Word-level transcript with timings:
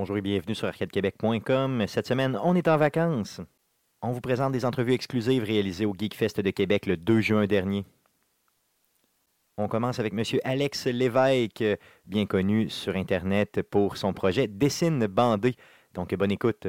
Bonjour 0.00 0.16
et 0.16 0.22
bienvenue 0.22 0.54
sur 0.54 0.66
arcadequebec.com. 0.66 1.86
Cette 1.86 2.06
semaine, 2.06 2.40
on 2.42 2.56
est 2.56 2.68
en 2.68 2.78
vacances. 2.78 3.42
On 4.00 4.12
vous 4.12 4.22
présente 4.22 4.50
des 4.50 4.64
entrevues 4.64 4.94
exclusives 4.94 5.44
réalisées 5.44 5.84
au 5.84 5.92
Geekfest 5.92 6.40
de 6.40 6.48
Québec 6.48 6.86
le 6.86 6.96
2 6.96 7.20
juin 7.20 7.46
dernier. 7.46 7.84
On 9.58 9.68
commence 9.68 9.98
avec 9.98 10.14
M. 10.14 10.24
Alex 10.42 10.86
Lévesque, 10.86 11.62
bien 12.06 12.24
connu 12.24 12.70
sur 12.70 12.96
Internet 12.96 13.60
pour 13.70 13.98
son 13.98 14.14
projet 14.14 14.46
Dessine 14.48 15.06
bandé. 15.06 15.54
Donc, 15.92 16.14
bonne 16.14 16.32
écoute. 16.32 16.68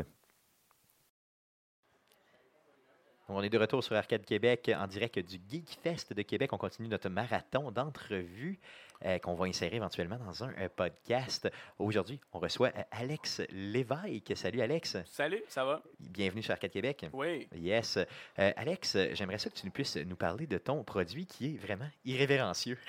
On 3.29 3.41
est 3.41 3.49
de 3.49 3.57
retour 3.57 3.81
sur 3.81 3.95
Arcade 3.95 4.25
Québec 4.25 4.69
en 4.77 4.87
direct 4.87 5.19
du 5.19 5.39
Geekfest 5.49 6.13
de 6.13 6.21
Québec. 6.21 6.51
On 6.51 6.57
continue 6.57 6.89
notre 6.89 7.07
marathon 7.07 7.71
d'entrevues 7.71 8.59
euh, 9.05 9.19
qu'on 9.19 9.33
va 9.35 9.45
insérer 9.45 9.77
éventuellement 9.77 10.17
dans 10.17 10.43
un, 10.43 10.53
un 10.57 10.69
podcast. 10.69 11.49
Aujourd'hui, 11.79 12.19
on 12.33 12.39
reçoit 12.39 12.69
euh, 12.69 12.83
Alex 12.91 13.41
Lévesque. 13.49 14.35
Salut 14.35 14.61
Alex. 14.61 14.97
Salut, 15.05 15.43
ça 15.47 15.65
va? 15.65 15.81
Bienvenue 15.99 16.43
sur 16.43 16.51
Arcade 16.51 16.71
Québec. 16.71 17.05
Oui. 17.13 17.47
Yes. 17.55 17.97
Euh, 17.97 18.51
Alex, 18.55 18.97
j'aimerais 19.13 19.37
ça 19.37 19.49
que 19.49 19.55
tu 19.55 19.65
nous 19.65 19.71
puisses 19.71 19.97
nous 19.97 20.15
parler 20.15 20.47
de 20.47 20.57
ton 20.57 20.83
produit 20.83 21.25
qui 21.25 21.55
est 21.55 21.57
vraiment 21.57 21.89
irrévérencieux. 22.05 22.77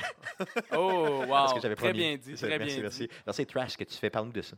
Oh, 0.72 1.22
wow. 1.22 1.27
Parce 1.28 1.55
que 1.55 1.61
j'avais 1.61 1.75
très 1.75 1.92
bien 1.92 2.17
dit, 2.17 2.34
très 2.34 2.59
merci, 2.59 2.75
bien 2.75 2.83
merci. 2.83 3.09
Alors, 3.25 3.34
c'est 3.34 3.44
trash 3.44 3.77
que 3.77 3.84
tu 3.84 3.97
fais. 3.97 4.11
Parle-nous 4.11 4.33
de 4.33 4.42
ça. 4.42 4.56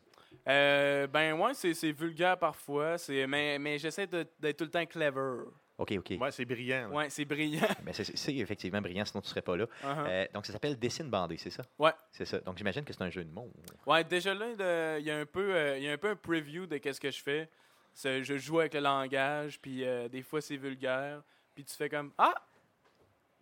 Euh, 0.48 1.07
ben 1.07 1.33
ouais, 1.34 1.55
c'est 1.55 1.92
vulgaire 1.92 2.39
parfois, 2.39 2.97
mais, 3.09 3.59
mais 3.59 3.79
j'essaie 3.79 4.07
d'être 4.07 4.57
tout 4.57 4.64
le 4.64 4.70
temps 4.70 4.84
clever. 4.86 5.45
OK, 5.77 5.92
OK. 5.98 6.12
Ouais, 6.20 6.30
c'est 6.30 6.44
brillant. 6.44 6.89
Ouais, 6.91 7.11
c'est 7.11 7.25
brillant. 7.25 7.67
Ben, 7.84 7.92
c'est- 7.92 8.17
c'est 8.17 8.34
effectivement 8.36 8.80
brillant, 8.80 9.05
sinon 9.05 9.20
tu 9.20 9.27
ne 9.27 9.30
serais 9.30 9.42
pas 9.42 9.56
là. 9.56 9.64
Uh-huh. 9.83 10.06
Euh, 10.08 10.27
donc, 10.33 10.47
ça 10.47 10.53
s'appelle 10.53 10.78
Dessine 10.78 11.11
bandé, 11.11 11.36
c'est 11.36 11.50
ça? 11.50 11.64
Ouais. 11.78 11.91
C'est 12.12 12.25
ça. 12.25 12.39
Donc, 12.41 12.56
j'imagine 12.58 12.84
que 12.84 12.92
c'est 12.92 13.03
un 13.03 13.11
jeu 13.11 13.25
de 13.25 13.30
mots. 13.33 13.50
Ouais, 13.86 14.05
déjà 14.05 14.34
là, 14.34 14.98
il 15.00 15.05
y 15.05 15.11
a 15.11 15.19
un 15.19 15.27
peu, 15.27 15.55
euh, 15.55 15.77
il 15.78 15.84
y 15.84 15.89
a 15.89 15.92
un 15.92 15.98
peu 15.98 16.11
un 16.11 16.17
preview 16.17 16.67
de 16.67 16.77
qu'est-ce 16.78 17.00
que 17.00 17.11
je 17.11 17.20
fais. 17.22 17.48
C'est- 17.92 18.22
Je 18.22 18.39
joue 18.39 18.61
avec 18.61 18.75
le 18.75 18.80
langage, 18.80 19.61
puis 19.61 19.84
euh, 19.84 20.08
des 20.08 20.22
fois 20.22 20.41
c'est 20.41 20.56
vulgaire, 20.56 21.22
puis 21.55 21.64
tu 21.64 21.75
fais 21.75 21.89
comme 21.89 22.12
ah, 22.19 22.34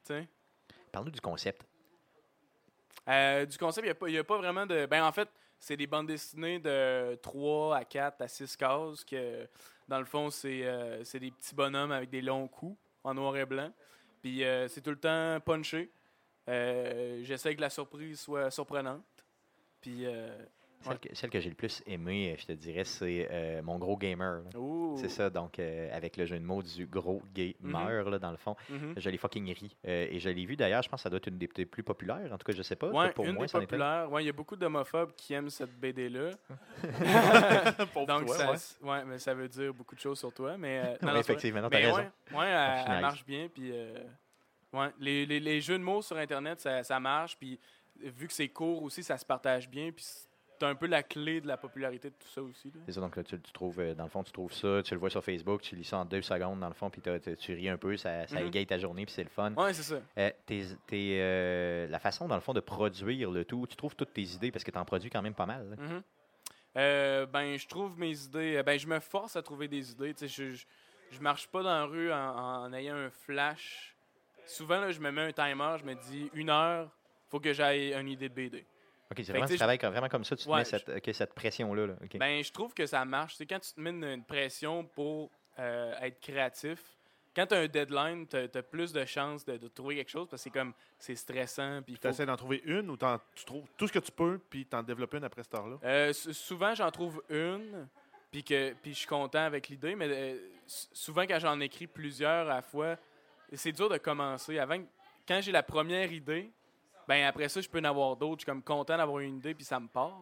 tiens. 0.05 0.27
Parle-nous 0.91 1.11
du 1.13 1.21
concept. 1.21 1.65
Euh, 3.09 3.45
du 3.47 3.59
concept, 3.59 3.85
il 3.85 3.89
n'y 3.89 3.93
a, 3.93 3.95
pas- 3.95 4.09
il 4.09 4.15
y 4.15 4.19
a 4.19 4.25
pas 4.25 4.37
vraiment 4.39 4.65
de. 4.67 4.87
Ben, 4.87 5.05
en 5.05 5.13
fait, 5.13 5.29
c'est 5.59 5.77
des 5.77 5.87
bandes 5.87 6.07
dessinées 6.07 6.59
de 6.59 7.15
3 7.17 7.77
à 7.79 7.85
4 7.85 8.21
à 8.23 8.29
6 8.29 8.57
cases. 8.57 9.05
Que, 9.05 9.49
dans 9.93 9.99
le 9.99 10.07
fond, 10.07 10.31
c'est 10.31 10.65
euh, 10.65 11.05
c'est 11.05 11.21
des 11.21 11.31
petits 11.31 11.55
bonhommes 11.55 11.93
avec 11.93 12.09
des 12.09 12.23
longs 12.23 12.49
coups 12.49 12.79
en 13.05 13.13
noir 13.13 13.37
et 13.37 13.45
blanc. 13.45 13.71
Puis 14.23 14.43
euh, 14.43 14.67
c'est 14.67 14.81
tout 14.81 14.89
le 14.89 14.97
temps 14.97 15.39
punché. 15.45 15.91
Euh, 16.49 17.21
J'essaie 17.25 17.55
que 17.55 17.61
la 17.61 17.69
surprise 17.69 18.19
soit 18.19 18.51
surprenante. 18.51 19.05
Puis. 19.83 20.07
Euh, 20.83 20.89
Celle, 20.91 20.93
Ouais. 20.93 20.99
que, 21.11 21.15
celle 21.17 21.31
que 21.31 21.41
j'ai 21.41 21.49
le 21.49 21.55
plus 21.55 21.83
aimée, 21.87 22.35
je 22.39 22.47
te 22.47 22.53
dirais, 22.53 22.85
c'est 22.85 23.29
euh, 23.31 23.63
mon 23.63 23.79
gros 23.79 23.97
gamer. 23.97 24.43
C'est 24.97 25.09
ça, 25.09 25.31
donc 25.31 25.59
euh, 25.59 25.89
avec 25.97 26.17
le 26.17 26.27
jeu 26.27 26.39
de 26.39 26.45
mots 26.45 26.63
du 26.63 26.87
gros 26.87 27.23
gamer, 27.35 28.09
là, 28.11 28.19
dans 28.19 28.31
le 28.31 28.37
fond. 28.37 28.57
Mhm. 28.69 28.95
Je 28.97 29.11
l'ai 29.11 29.17
fucking 29.19 29.53
ri. 29.53 29.77
Euh, 29.87 30.07
et 30.11 30.19
je 30.19 30.29
l'ai 30.29 30.45
vu 30.45 30.57
d'ailleurs, 30.57 30.83
je 30.83 30.89
pense 30.89 31.01
que 31.01 31.03
ça 31.05 31.11
doit 31.11 31.19
être 31.19 31.29
une 31.29 31.39
des 31.39 31.47
des 31.49 31.67
plus 31.67 31.83
populaires. 31.83 32.31
En 32.33 32.39
tout 32.39 32.45
cas, 32.45 32.53
je 32.53 32.63
sais 32.63 32.77
pas. 32.77 32.89
Ouais, 32.91 33.11
pour 33.13 33.25
une 33.27 33.33
moi, 33.35 33.47
des 33.47 33.53
populaires. 33.53 34.11
Ouais, 34.11 34.23
il 34.23 34.27
y 34.27 34.31
a 34.31 34.33
beaucoup 34.33 34.57
d'homophobes 34.57 35.13
qui 35.17 35.33
aiment 35.35 35.51
cette 35.51 35.79
BD-là. 35.79 36.31
Pauvre 37.93 38.07
Donc, 38.07 38.27
toi, 38.27 38.57
ça, 38.57 38.77
ouais. 38.83 39.05
mais 39.05 39.19
ça 39.19 39.35
veut 39.35 39.49
dire 39.49 39.73
beaucoup 39.73 39.95
de 39.95 40.01
choses 40.01 40.19
sur 40.19 40.33
toi. 40.33 40.57
Mais, 40.57 40.81
euh, 40.85 40.97
non, 41.03 41.17
effectivement, 41.17 41.61
t'as 41.69 41.79
Mais 41.79 41.87
raison. 41.87 41.99
ouais, 42.35 42.47
elle, 42.47 43.01
marche 43.01 43.25
bien. 43.25 43.49
Puis, 43.49 43.71
euh, 43.73 43.95
ouais, 44.73 44.89
les, 44.99 45.27
les- 45.27 45.41
les 45.41 45.61
jeux 45.61 45.79
de 45.79 45.83
mots 45.85 46.03
sur 46.03 46.17
Internet, 46.17 46.61
ça, 46.61 46.83
ça 46.83 46.99
marche. 47.01 47.37
Puis, 47.39 47.59
vu 48.01 48.27
que 48.27 48.33
c'est 48.33 48.49
court 48.49 48.83
aussi, 48.83 49.03
ça 49.03 49.17
se 49.19 49.25
partage 49.25 49.69
bien. 49.69 49.91
Puis, 49.93 50.05
c'est 50.63 50.69
un 50.71 50.75
peu 50.77 50.87
la 50.87 51.03
clé 51.03 51.41
de 51.41 51.49
la 51.49 51.57
popularité 51.57 52.11
de 52.11 52.15
tout 52.15 52.29
ça 52.29 52.41
aussi. 52.43 52.69
là. 52.69 52.81
C'est 52.87 52.93
ça, 52.93 53.01
donc 53.01 53.17
là, 53.17 53.25
tu, 53.25 53.41
tu 53.41 53.53
trouves, 53.53 53.81
euh, 53.81 53.95
dans 53.95 54.05
le 54.05 54.09
fond, 54.11 54.23
tu 54.23 54.31
trouves 54.33 54.53
ça, 54.53 54.81
tu 54.85 54.95
le 54.95 55.01
vois 55.01 55.11
sur 55.11 55.25
Facebook, 55.25 55.61
tu 55.63 55.75
lis 55.75 55.85
ça 55.85 55.99
en 55.99 56.05
deux 56.05 56.23
secondes, 56.23 56.61
dans 56.61 56.69
le 56.69 56.75
fond, 56.75 56.89
puis 56.91 57.03
tu 57.03 57.53
ris 57.55 57.69
un 57.69 57.77
peu, 57.77 57.97
ça, 57.97 58.27
ça 58.29 58.41
Mhm. 58.41 58.47
égaye 58.47 58.67
ta 58.67 58.79
journée, 58.79 59.05
puis 59.05 59.13
c'est 59.15 59.25
le 59.25 59.29
fun. 59.31 59.53
Ouais, 59.55 59.73
c'est 59.75 59.83
ça. 59.83 60.01
Euh, 60.19 60.31
tes- 60.47 60.67
tes, 60.87 61.19
euh, 61.21 61.89
la 61.89 61.99
façon, 61.99 62.29
dans 62.29 62.37
le 62.37 62.41
fond, 62.41 62.53
de 62.55 62.61
produire 62.61 63.31
le 63.31 63.45
tout, 63.45 63.67
tu 63.69 63.75
trouves 63.77 63.97
toutes 63.97 64.13
tes 64.13 64.23
idées, 64.23 64.53
parce 64.53 64.63
que 64.65 64.71
tu 64.71 64.79
en 64.79 64.85
produis 64.85 65.11
quand 65.11 65.23
même 65.23 65.35
pas 65.35 65.47
mal. 65.47 65.77
Mhm. 65.79 66.03
Euh, 66.77 67.27
ben, 67.27 67.59
je 67.59 67.67
trouve 67.69 67.99
mes 67.99 68.19
idées. 68.25 68.63
Ben, 68.65 68.79
je 68.79 68.87
me 68.87 68.99
force 69.01 69.37
à 69.37 69.43
trouver 69.43 69.69
des 69.69 69.91
idées. 69.91 70.15
Tu 70.15 70.27
sais, 70.27 70.29
je, 70.29 70.53
je, 70.57 70.65
je 71.11 71.21
marche 71.21 71.47
pas 71.49 71.63
dans 71.63 71.69
la 71.71 71.85
rue 71.85 72.11
en, 72.13 72.17
en 72.65 72.73
ayant 72.73 72.97
un 72.97 73.11
flash. 73.11 73.95
Souvent, 74.47 74.81
là, 74.81 74.91
je 74.91 75.01
me 75.01 75.11
mets 75.11 75.21
un 75.23 75.33
timer, 75.33 75.77
je 75.79 75.85
me 75.85 75.95
dis 75.95 76.31
une 76.35 76.49
heure, 76.51 76.89
faut 77.29 77.41
que 77.41 77.53
j'aille 77.53 77.93
une 77.93 78.09
idée 78.09 78.29
de 78.31 78.35
BD. 78.35 78.65
OK, 79.13 79.25
c'est 79.25 79.33
vraiment, 79.33 79.47
tu 79.47 79.57
travailles 79.57 79.79
vraiment 79.79 80.09
comme 80.09 80.25
ça, 80.25 80.37
tu 80.37 80.45
te 80.45 80.51
Ouais, 80.51 80.59
mets 80.59 80.65
cette, 81.13 81.35
pression-là. 81.35 81.87
là. 81.87 81.95
Ben, 82.15 82.43
je 82.43 82.53
trouve 82.53 82.75
que 82.75 82.87
ça 82.87 83.05
marche. 83.05 83.37
C'est 83.37 83.47
quand 83.47 83.61
tu 83.61 83.73
te 83.73 83.81
mets 83.81 83.91
une, 83.91 84.05
une 84.05 84.25
pression 84.25 84.85
pour 84.85 85.31
euh, 85.59 85.95
être 86.01 86.21
créatif. 86.21 86.81
Quand 87.35 87.47
tu 87.47 87.55
as 87.55 87.61
un 87.61 87.67
deadline, 87.67 88.27
tu 88.27 88.37
as, 88.37 88.63
plus 88.63 88.93
de 88.93 89.05
chances 89.07 89.45
de, 89.47 89.57
de 89.57 89.69
trouver 89.69 89.97
quelque 89.97 90.11
chose 90.11 90.29
parce 90.29 90.43
que 90.43 90.51
c'est 90.51 90.59
comme 90.59 90.75
c'est 90.99 91.15
stressant. 91.15 91.81
Puis 91.83 91.95
Tu 91.95 92.01
faut- 92.03 92.09
essaies 92.09 92.27
d'en 92.27 92.37
trouver 92.37 92.61
une 92.67 92.91
ou 92.91 92.97
tu 92.97 93.45
trouves 93.47 93.67
tout 93.79 93.87
ce 93.89 93.93
que 93.93 93.99
tu 94.01 94.13
peux, 94.13 94.39
puis 94.51 94.67
t'en 94.67 94.83
développes 94.83 95.15
une 95.15 95.25
après 95.25 95.43
cette 95.43 95.55
heure-là? 95.55 95.79
Euh, 95.83 96.13
sou- 96.13 96.33
souvent, 96.35 96.75
j'en 96.75 96.91
trouve 96.91 97.23
une, 97.31 97.89
puis 98.31 98.45
que 98.45 98.75
puis 98.75 98.93
je 98.93 98.99
suis 98.99 99.07
content 99.07 99.39
avec 99.45 99.69
l'idée, 99.69 99.95
mais 99.97 100.09
euh, 100.11 100.37
souvent, 100.67 101.23
quand 101.23 101.39
j'en 101.39 101.59
écris 101.61 101.87
plusieurs 101.87 102.51
à 102.51 102.57
la 102.57 102.63
fois, 102.63 102.97
c'est 103.55 103.73
dur 103.73 103.89
de 103.89 103.97
commencer. 103.99 104.59
Avant, 104.59 104.79
quand 105.27 105.41
j'ai 105.41 105.53
la 105.53 105.63
première 105.63 106.13
idée, 106.13 106.51
ben 107.09 107.25
après 107.27 107.49
ça, 107.49 107.61
je 107.61 107.69
peux 107.69 107.79
en 107.81 107.85
avoir 107.85 108.17
d'autres. 108.17 108.41
Je 108.41 108.45
suis 108.45 108.47
comme 108.47 108.63
content 108.63 108.97
d'avoir 108.97 109.19
une 109.21 109.37
idée, 109.39 109.55
puis 109.55 109.65
ça 109.65 109.79
me 109.81 109.89
parle. 109.89 110.13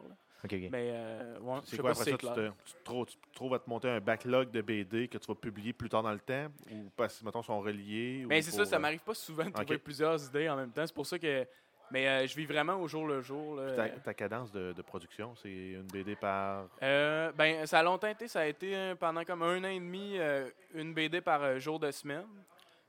OK, 0.43 0.55
OK. 0.55 0.69
Mais 0.71 0.91
euh, 0.95 1.39
ouais, 1.41 1.57
je 1.63 1.67
C'est 1.71 1.77
sais 1.77 1.83
quoi 1.83 1.91
pas 1.91 1.95
si 1.97 2.01
après 2.01 2.11
ça? 2.11 2.11
c'est 2.11 2.17
Tu, 2.19 2.41
clair. 2.41 2.53
te, 2.55 2.69
tu 2.71 2.73
te 2.79 2.85
trouves, 2.85 3.07
tu 3.07 3.17
te 3.17 3.35
trouves 3.35 3.55
à 3.55 3.59
te 3.59 3.69
monter 3.69 3.89
un 3.91 4.01
backlog 4.01 4.51
de 4.51 4.63
BD 4.63 5.07
que 5.09 5.19
tu 5.19 5.27
vas 5.27 5.35
publier 5.35 5.73
plus 5.75 5.89
tard 5.91 6.03
dans 6.03 6.13
le 6.13 6.19
temps? 6.21 6.47
Ou 6.73 6.91
parce 6.97 7.19
que, 7.19 7.25
mettons, 7.27 7.43
sont 7.43 7.61
reliés? 7.61 8.25
Mais 8.27 8.39
ou 8.39 8.43
c'est 8.43 8.51
pour, 8.51 8.61
ça, 8.61 8.65
ça 8.67 8.77
euh, 8.77 8.79
m'arrive 8.79 9.01
pas 9.03 9.13
souvent 9.15 9.45
de 9.45 9.49
ok. 9.51 9.55
trouver 9.57 9.79
plusieurs 9.79 10.25
idées 10.27 10.49
en 10.49 10.57
même 10.57 10.71
temps. 10.71 10.87
C'est 10.87 10.95
pour 10.95 11.07
ça 11.07 11.19
que. 11.19 11.47
Mais 11.93 12.07
euh, 12.09 12.25
je 12.27 12.37
vis 12.37 12.47
vraiment 12.47 12.77
au 12.77 12.87
jour 12.87 13.05
le 13.07 13.21
jour. 13.21 13.57
là. 13.57 13.75
Ta, 13.75 13.89
ta 13.91 14.15
cadence 14.15 14.53
de, 14.53 14.73
de 14.73 14.81
production, 14.83 15.35
c'est 15.35 15.51
une 15.73 15.89
BD 15.93 16.15
par? 16.15 16.69
Euh, 16.83 17.33
ben, 17.33 17.67
ça 17.67 17.81
a 17.81 17.83
longtemps 17.83 18.07
été, 18.07 18.29
ça 18.29 18.41
a 18.43 18.47
été 18.47 18.75
euh, 18.77 18.95
pendant 18.95 19.25
comme 19.25 19.43
un 19.43 19.59
an 19.65 19.69
et 19.69 19.81
demi, 19.81 20.13
euh, 20.17 20.49
une 20.73 20.95
BD 20.95 21.21
par 21.21 21.43
euh, 21.43 21.59
jour 21.59 21.81
de 21.81 21.91
semaine. 21.91 22.25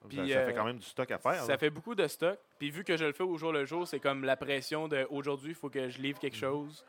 Puis, 0.08 0.18
ça, 0.18 0.28
ça 0.28 0.40
euh, 0.40 0.46
fait 0.48 0.54
quand 0.54 0.66
même 0.66 0.78
du 0.80 0.86
stock 0.86 1.12
à 1.12 1.18
faire. 1.18 1.36
Ça 1.44 1.52
là. 1.52 1.58
fait 1.58 1.70
beaucoup 1.70 1.96
de 1.96 2.08
stock. 2.08 2.38
Puis 2.58 2.70
vu 2.72 2.84
que 2.84 2.98
je 2.98 3.06
le 3.06 3.14
fais 3.14 3.24
au 3.24 3.38
jour 3.38 3.52
le 3.52 3.66
jour, 3.66 3.88
c'est 3.88 4.00
comme 4.00 4.24
la 4.24 4.36
pression 4.36 4.88
de 4.88 5.06
aujourd'hui, 5.10 5.52
il 5.52 5.56
faut 5.56 5.70
que 5.70 5.90
je 5.90 6.02
livre 6.02 6.20
quelque 6.20 6.38
chose. 6.38 6.84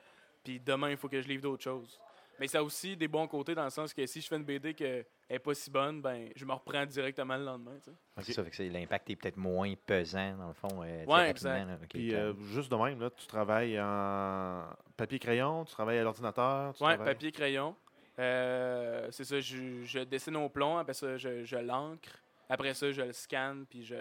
Puis 0.45 0.59
demain, 0.61 0.91
il 0.91 0.97
faut 0.97 1.09
que 1.09 1.21
je 1.21 1.29
livre 1.29 1.43
d'autres 1.43 1.63
choses. 1.63 2.01
Mais 2.41 2.49
ça 2.49 2.59
a 2.59 2.63
aussi 2.63 2.97
des 2.97 3.07
bons 3.07 3.29
côtés 3.29 3.55
dans 3.55 3.63
le 3.65 3.71
sens 3.71 3.93
que 3.95 4.05
si 4.07 4.21
je 4.21 4.27
fais 4.27 4.37
une 4.37 4.43
BD 4.45 4.75
qui 4.75 4.83
n'est 4.83 5.39
pas 5.39 5.55
si 5.55 5.71
bonne, 5.71 6.01
ben 6.01 6.31
je 6.35 6.45
me 6.45 6.53
reprends 6.53 6.85
directement 6.87 7.37
le 7.37 7.45
lendemain. 7.45 7.73
Ouais, 7.87 8.23
c'est 8.23 8.33
ça, 8.33 8.43
fait 8.43 8.69
l'impact 8.69 9.11
est 9.11 9.17
peut-être 9.17 9.37
moins 9.37 9.73
pesant, 9.87 10.37
dans 10.39 10.49
le 10.49 10.55
fond. 10.55 10.83
euh, 10.83 11.27
exact. 11.29 11.67
là. 11.67 11.77
Puis 11.89 12.15
euh, 12.15 12.33
juste 12.53 12.71
de 12.73 12.77
même, 12.77 12.99
là, 13.01 13.11
tu 13.11 13.27
travailles 13.27 13.79
en 13.81 14.65
papier-crayon, 14.97 15.65
tu 15.67 15.73
travailles 15.73 15.99
à 15.99 16.03
l'ordinateur. 16.03 16.75
tu 16.75 16.83
Ouais, 16.83 16.95
travailles- 16.95 17.15
papier, 17.15 17.31
crayon. 17.31 17.77
Euh, 18.19 19.09
c'est 19.11 19.25
ça, 19.25 19.39
je, 19.41 19.83
je 19.85 20.01
dessine 20.01 20.37
au 20.37 20.49
plomb, 20.49 20.79
après 20.79 20.95
ça, 20.95 21.17
je, 21.17 21.45
je 21.45 21.57
l'encre. 21.57 22.22
Après 22.53 22.75
ça, 22.75 22.93
je 22.93 23.03
le 23.03 23.13
scanne, 23.13 23.67
puis 23.69 23.85
je, 23.85 23.95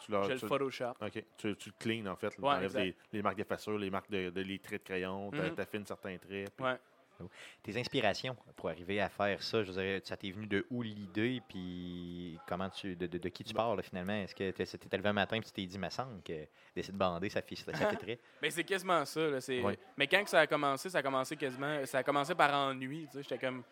tu 0.00 0.12
je 0.12 0.32
le 0.32 0.38
tu- 0.38 0.46
Photoshop. 0.46 0.92
OK. 1.00 1.24
Tu, 1.36 1.56
tu 1.56 1.68
le 1.70 1.74
clean, 1.78 2.06
en 2.06 2.16
fait. 2.16 2.30
Tu 2.30 2.40
Ouais, 2.40 2.48
enlèves 2.54 2.76
les, 2.76 2.96
les 3.12 3.22
marques 3.22 3.36
d'effaceur, 3.36 3.78
les 3.78 3.90
marques 3.90 4.10
de, 4.10 4.30
de- 4.30 4.40
les 4.42 4.58
traits 4.58 4.82
de 4.82 4.86
crayon, 4.88 5.30
tu 5.30 5.38
Mhm. 5.40 5.54
affines 5.58 5.86
certains 5.86 6.16
traits. 6.18 6.50
puis- 6.56 6.64
Ouais. 6.66 6.76
Tes 7.62 7.78
inspirations 7.78 8.36
pour 8.56 8.68
arriver 8.70 9.00
à 9.00 9.08
faire 9.08 9.40
ça, 9.40 9.62
je 9.62 9.70
veux 9.70 9.80
dire, 9.80 10.00
ça 10.02 10.16
t'est 10.16 10.32
venu 10.32 10.48
de 10.48 10.66
où 10.68 10.82
l'idée, 10.82 11.40
puis 11.48 12.36
comment 12.48 12.68
tu, 12.68 12.96
de, 12.96 13.06
de- 13.06 13.18
de 13.18 13.28
qui 13.28 13.44
tu 13.44 13.54
parles 13.54 13.80
finalement? 13.84 14.14
Est-ce 14.14 14.34
que 14.34 14.50
tu 14.50 14.78
t'es 14.88 14.96
levé 14.96 15.08
un 15.10 15.12
matin 15.12 15.36
et 15.36 15.40
tu 15.40 15.52
t'es 15.52 15.64
dit, 15.64 15.78
ma 15.78 15.90
semble 15.90 16.20
que 16.24 16.44
d'essayer 16.74 16.92
de 16.92 16.98
bander, 16.98 17.28
ça 17.28 17.40
fait 17.40 17.54
ça 17.54 17.72
fait 17.72 17.96
très. 17.96 18.18
Mais 18.42 18.50
c'est 18.50 18.64
quasiment 18.64 19.04
ça. 19.04 19.20
Là. 19.28 19.38
Mais 19.96 20.08
quand 20.08 20.24
que 20.24 20.30
ça 20.30 20.40
a 20.40 20.46
commencé, 20.48 20.90
ça 20.90 20.98
a 20.98 21.02
commencé 21.02 21.36
quasiment. 21.36 21.86
Ça 21.86 21.98
a 21.98 22.02
commencé 22.02 22.34
par 22.34 22.52
ennui. 22.52 23.06
tu 23.06 23.12
sais, 23.12 23.22
J'étais 23.22 23.38
comme. 23.38 23.62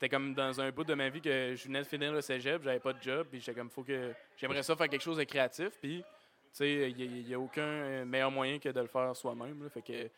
C'était 0.00 0.16
comme 0.16 0.32
dans 0.32 0.58
un 0.62 0.70
bout 0.70 0.82
de 0.82 0.94
ma 0.94 1.10
vie 1.10 1.20
que 1.20 1.54
je 1.54 1.64
venais 1.64 1.80
de 1.80 1.86
finir 1.86 2.10
le 2.10 2.22
cégep, 2.22 2.62
j'avais 2.62 2.80
pas 2.80 2.94
de 2.94 3.02
job, 3.02 3.26
puis 3.30 3.38
j'étais 3.38 3.52
comme, 3.52 3.68
faut 3.68 3.82
que. 3.82 4.14
J'aimerais 4.34 4.62
ça 4.62 4.74
faire 4.74 4.88
quelque 4.88 5.02
chose 5.02 5.18
de 5.18 5.24
créatif, 5.24 5.78
puis, 5.78 5.98
tu 5.98 6.04
sais, 6.52 6.90
il 6.90 7.26
n'y 7.26 7.34
a, 7.34 7.38
aucun 7.38 8.02
meilleur 8.06 8.30
moyen 8.30 8.58
que 8.58 8.70
de 8.70 8.80
le 8.80 8.86
faire 8.86 9.14
soi-même. 9.14 9.68
Fait 9.68 9.82
que 9.82 10.08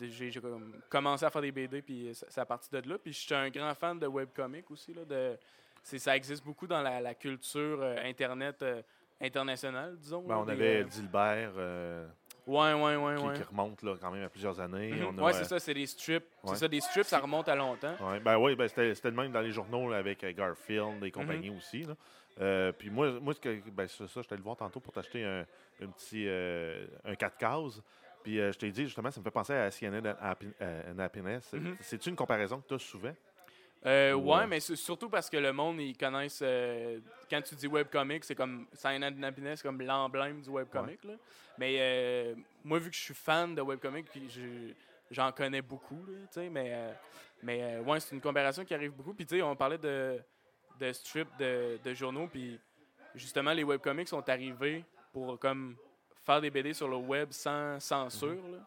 j'ai 0.00 0.30
j'ai 0.30 0.40
comme 0.40 0.80
commencé 0.88 1.26
à 1.26 1.30
faire 1.30 1.42
des 1.42 1.52
BD, 1.52 1.82
puis 1.82 2.14
ça- 2.14 2.24
c'est 2.30 2.40
à 2.40 2.46
partir 2.46 2.80
de 2.80 2.88
là. 2.88 2.96
Puis 2.96 3.12
je 3.12 3.18
suis 3.18 3.34
un 3.34 3.50
grand 3.50 3.74
fan 3.74 3.98
de 3.98 4.06
webcomic 4.06 4.70
aussi. 4.70 4.94
Là, 4.94 5.04
de, 5.04 5.36
ça 5.82 6.16
existe 6.16 6.42
beaucoup 6.42 6.66
dans 6.66 6.80
la, 6.80 6.98
la 6.98 7.14
culture 7.14 7.82
euh, 7.82 7.96
Internet 8.04 8.62
euh, 8.62 8.80
internationale, 9.20 9.98
disons. 9.98 10.22
Ben, 10.22 10.36
là, 10.36 10.40
on 10.40 10.44
des, 10.46 10.52
avait 10.52 10.76
euh, 10.80 10.84
Dilbert 10.84 11.52
euh, 11.58 12.08
Ouais, 12.48 12.72
ouais, 12.72 12.96
ouais, 12.96 13.14
qui, 13.16 13.22
ouais. 13.26 13.34
qui 13.36 13.42
remonte 13.42 13.82
là, 13.82 13.94
quand 14.00 14.10
même 14.10 14.24
à 14.24 14.28
plusieurs 14.30 14.58
années. 14.58 14.94
On 15.06 15.16
a, 15.18 15.22
Ouais, 15.22 15.30
euh, 15.34 15.38
c'est 15.38 15.44
ça, 15.44 15.58
c'est 15.60 15.74
des 15.74 15.86
strips. 15.86 16.24
Ouais. 16.42 16.50
C'est 16.54 16.60
ça, 16.60 16.68
des 16.68 16.80
strips, 16.80 17.04
ça 17.04 17.18
remonte 17.18 17.46
à 17.48 17.54
longtemps. 17.54 17.94
Ouais, 18.00 18.20
ben 18.20 18.38
oui, 18.38 18.56
ben 18.56 18.66
c'était 18.66 18.94
le 19.10 19.10
même 19.16 19.30
dans 19.32 19.40
les 19.42 19.50
journaux 19.52 19.90
là, 19.90 19.98
avec 19.98 20.24
euh, 20.24 20.32
Garfield 20.32 21.04
et 21.04 21.10
compagnie 21.10 21.50
Mhm. 21.50 21.56
aussi. 21.58 21.82
Là. 21.82 21.94
Euh, 22.40 22.72
puis 22.72 22.88
moi, 22.88 23.10
moi 23.20 23.34
ce 23.34 23.40
que, 23.40 23.60
ben, 23.70 23.86
c'est 23.86 24.06
ça, 24.08 24.22
j'étais 24.22 24.36
le 24.36 24.42
voir 24.42 24.56
tantôt 24.56 24.80
pour 24.80 24.92
t'acheter 24.94 25.24
un, 25.24 25.40
un 25.82 25.86
petit 25.88 26.24
euh, 26.26 26.86
un 27.04 27.14
4 27.14 27.36
cases. 27.36 27.82
Puis 28.24 28.40
euh, 28.40 28.50
je 28.50 28.58
t'ai 28.58 28.70
dit, 28.70 28.84
justement, 28.84 29.10
ça 29.10 29.20
me 29.20 29.24
fait 29.24 29.30
penser 29.30 29.52
à 29.52 29.70
CNN 29.70 30.02
and 30.60 30.98
Happiness. 30.98 31.52
Mhm. 31.52 31.76
C'est-tu 31.80 32.08
une 32.08 32.16
comparaison 32.16 32.60
que 32.60 32.66
tu 32.68 32.74
as 32.74 32.78
souvent? 32.78 33.14
Euh, 33.86 34.14
ouais, 34.14 34.36
Ouais. 34.38 34.46
mais 34.46 34.60
c'est 34.60 34.74
surtout 34.76 35.08
parce 35.08 35.30
que 35.30 35.36
le 35.36 35.52
monde, 35.52 35.80
ils 35.80 35.96
connaissent. 35.96 36.40
euh, 36.42 36.98
quand 37.30 37.40
tu 37.42 37.54
dis 37.54 37.66
webcomic, 37.68 38.24
c'est 38.24 38.34
comme 38.34 38.66
Silent 38.72 39.12
and 39.18 39.22
Happiness, 39.22 39.62
comme 39.62 39.80
l'emblème 39.80 40.40
du 40.40 40.50
webcomic. 40.50 41.04
là. 41.04 41.14
Mais 41.58 41.76
euh, 41.78 42.34
moi, 42.64 42.78
vu 42.78 42.90
que 42.90 42.96
je 42.96 43.00
suis 43.02 43.14
fan 43.14 43.54
de 43.54 43.62
webcomic, 43.62 44.06
j'en 45.10 45.30
connais 45.32 45.62
beaucoup, 45.62 46.04
là, 46.06 46.42
mais, 46.50 46.70
euh, 46.74 46.92
mais 47.42 47.78
ouais, 47.78 48.00
c'est 48.00 48.14
une 48.14 48.20
comparaison 48.20 48.64
qui 48.64 48.74
arrive 48.74 48.92
beaucoup. 48.92 49.14
Puis 49.14 49.26
tu 49.26 49.36
sais, 49.36 49.42
on 49.42 49.54
parlait 49.56 49.78
de, 49.78 50.18
de 50.80 50.92
strips 50.92 51.36
de, 51.38 51.78
de 51.84 51.94
journaux, 51.94 52.26
puis 52.26 52.58
justement, 53.14 53.52
les 53.52 53.64
webcomics 53.64 54.08
sont 54.08 54.28
arrivés 54.28 54.84
pour 55.12 55.38
comme 55.38 55.76
faire 56.26 56.40
des 56.40 56.50
BD 56.50 56.72
sur 56.74 56.88
le 56.88 56.96
web 56.96 57.28
sans 57.30 57.78
censure. 57.80 58.34
là. 58.50 58.58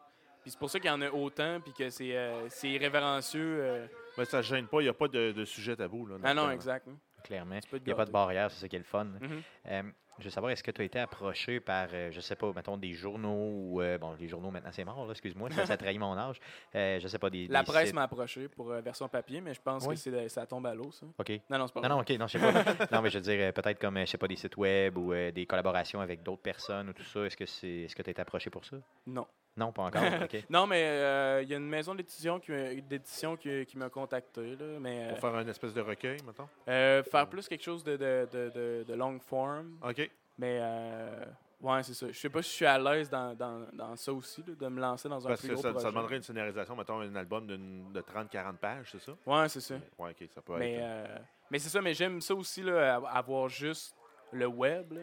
Puis 0.42 0.52
c'est 0.52 0.60
pour 0.60 0.70
ça 0.70 0.80
qu'il 0.80 0.90
y 0.90 0.94
en 0.94 1.02
a 1.02 1.10
autant, 1.12 1.60
puis 1.62 1.72
que 1.74 1.90
c'est 1.90 2.16
c'est 2.50 2.70
irrévérencieux. 2.70 3.88
Mais 4.18 4.26
ça 4.26 4.38
ne 4.38 4.42
gêne 4.44 4.68
pas, 4.68 4.82
il 4.82 4.84
n'y 4.84 4.90
a 4.90 4.94
pas 4.94 5.08
de, 5.08 5.32
de 5.32 5.46
sujet 5.46 5.76
tabou. 5.76 6.06
Là, 6.06 6.18
Ah 6.24 6.34
non, 6.34 6.50
exact. 6.52 6.88
Clairement. 7.24 7.60
Il 7.74 7.82
n'y 7.86 7.92
a 7.92 7.96
pas 7.96 8.06
de 8.06 8.12
barrière, 8.12 8.52
c'est 8.52 8.62
ça 8.62 8.68
qui 8.68 8.76
est 8.76 8.80
le 8.80 8.86
fun. 8.86 9.06
Mhm. 9.06 9.42
Euh, 9.68 9.84
je 10.22 10.26
veux 10.26 10.32
savoir, 10.32 10.52
est-ce 10.52 10.64
que 10.64 10.72
tu 10.72 10.82
as 10.82 10.86
été 10.86 11.00
approché 11.00 11.60
par, 11.60 11.88
euh, 11.94 12.10
je 12.12 12.22
sais 12.22 12.36
pas, 12.36 12.52
mettons, 12.54 12.78
des 12.78 12.94
journaux 12.94 13.52
ou. 13.54 13.82
euh, 13.82 13.98
bon, 13.98 14.16
les 14.20 14.28
journaux 14.28 14.52
maintenant, 14.52 14.72
c'est 14.72 14.86
mort, 14.86 15.06
là, 15.06 15.12
excuse-moi, 15.12 15.50
ça, 15.52 15.66
ça 15.66 15.76
trahit 15.78 16.00
mon 16.00 16.18
âge. 16.18 16.40
Euh, 16.76 17.00
je 17.00 17.08
sais 17.08 17.20
pas, 17.20 17.30
des. 17.30 17.48
La 17.48 17.60
des 17.64 17.66
presse 17.66 17.88
sites- 17.88 17.96
m'a 17.96 18.04
approché 18.04 18.48
pour 18.48 18.72
euh, 18.72 18.82
version 18.82 19.08
papier, 19.10 19.42
mais 19.42 19.54
je 19.54 19.62
pense 19.62 19.86
Oui. 19.86 19.96
que 19.96 20.00
c'est, 20.02 20.30
ça 20.30 20.46
tombe 20.46 20.66
à 20.68 20.74
l'eau, 20.74 20.92
ça. 20.92 21.06
OK. 21.18 21.30
Non, 21.50 21.58
non, 21.58 21.68
c'est 21.68 21.74
pas 21.74 21.82
Non, 21.82 21.88
vrai. 21.88 21.90
non, 21.90 22.00
OK, 22.02 22.10
non, 22.20 22.28
je 22.28 22.38
sais 22.38 22.40
pas. 22.40 22.88
non, 22.96 23.02
mais 23.02 23.10
je 23.10 23.18
veux 23.18 23.24
dire, 23.24 23.38
euh, 23.40 23.52
peut-être 23.52 23.80
comme, 23.80 23.98
euh, 23.98 24.06
je 24.06 24.12
sais 24.12 24.18
pas, 24.18 24.28
des 24.28 24.36
sites 24.38 24.58
web 24.58 24.98
ou 24.98 25.12
euh, 25.14 25.32
des 25.32 25.46
collaborations 25.46 26.00
avec 26.02 26.24
d'autres 26.24 26.42
personnes 26.42 26.90
ou 26.90 26.94
tout 26.94 27.04
ça. 27.04 27.26
Est-ce 27.26 27.36
que 27.38 27.46
c'est, 27.46 27.68
est-ce 27.84 27.96
que 27.96 28.04
tu 28.04 28.10
as 28.10 28.12
été 28.12 28.22
approché 28.22 28.50
pour 28.50 28.64
ça? 28.66 28.78
Non. 29.08 29.26
Non, 29.58 29.74
pas 29.74 29.82
encore. 29.84 30.02
OK. 30.24 30.46
Non, 30.50 30.66
mais 30.66 30.82
euh, 30.86 31.42
il 31.44 31.50
y 31.50 31.54
a 31.54 31.58
une 31.58 31.68
maison 31.68 31.94
d'édition 31.94 32.40
qui, 32.40 32.52
m'a- 32.52 32.74
d'édition 32.76 33.36
qui, 33.36 33.66
qui 33.66 33.78
m'a 33.78 33.90
contacté, 33.90 34.56
là, 34.56 34.80
mais 34.80 35.10
Pour 35.10 35.20
faire 35.20 35.40
une 35.40 35.50
espèce 35.50 35.74
de 35.74 35.82
recueil, 35.82 36.18
mettons? 36.26 36.48
euh, 36.70 37.04
faire 37.04 37.28
plus 37.28 37.50
quelque 37.50 37.64
chose 37.64 37.84
de, 37.84 37.98
de, 37.98 38.28
de, 38.32 38.50
de- 38.56 38.86
de 38.88 38.94
long 38.94 39.20
form. 39.20 39.78
OK. 39.84 40.10
Mais 40.42 40.58
euh, 40.60 41.24
ouais, 41.62 41.84
c'est 41.84 41.94
ça. 41.94 42.08
Je 42.12 42.18
sais 42.18 42.30
pas 42.32 42.42
si 42.42 42.50
je 42.50 42.56
suis 42.56 42.66
à 42.66 42.80
l'aise 42.80 43.12
dans, 43.12 43.36
dans, 43.36 43.68
dans 43.74 43.96
ça 43.96 44.12
aussi, 44.12 44.42
là, 44.42 44.56
de 44.56 44.68
me 44.70 44.82
lancer 44.82 45.08
dans 45.08 45.24
un 45.24 45.30
Parce 45.30 45.42
plus 45.42 45.50
que 45.50 45.54
gros 45.54 45.62
ça, 45.62 45.70
projet. 45.70 45.84
ça 45.86 45.92
demanderait 45.92 46.16
une 46.18 46.24
scénarisation, 46.24 46.76
mettons, 46.76 47.00
un 47.00 47.16
album 47.16 47.46
de 47.46 48.02
30-40 48.02 48.58
pages, 48.58 48.90
c'est 48.92 49.00
ça? 49.02 49.12
Ouais, 49.28 49.48
c'est 49.50 49.62
ça. 49.62 49.76
Ouais, 50.00 50.10
OK, 50.20 50.28
ça 50.34 50.42
peut 50.42 50.58
Mais, 50.58 50.74
être. 50.74 50.82
euh, 50.84 51.20
mais 51.52 51.60
c'est 51.60 51.70
ça, 51.70 51.80
mais 51.80 51.94
j'aime 51.94 52.20
ça 52.22 52.34
aussi, 52.34 52.64
là, 52.64 52.96
avoir 53.14 53.50
juste 53.50 53.96
le 54.32 54.48
web. 54.48 54.94
là. 54.94 55.02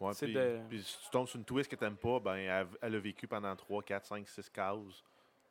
Ouais, 0.00 0.12
c'est 0.12 0.26
puis, 0.26 0.34
de- 0.34 0.58
puis 0.68 0.82
si 0.82 0.98
tu 1.04 1.10
tombes 1.10 1.28
sur 1.28 1.38
une 1.38 1.44
twist 1.44 1.70
que 1.70 1.76
tu 1.76 1.84
n'aimes 1.84 1.96
pas, 1.96 2.18
ben, 2.18 2.34
elle, 2.34 2.66
elle 2.82 2.94
a 2.96 2.98
vécu 2.98 3.28
pendant 3.28 3.54
3, 3.54 3.82
4, 3.84 4.06
5, 4.06 4.26
6 4.28 4.50
cases. 4.50 5.04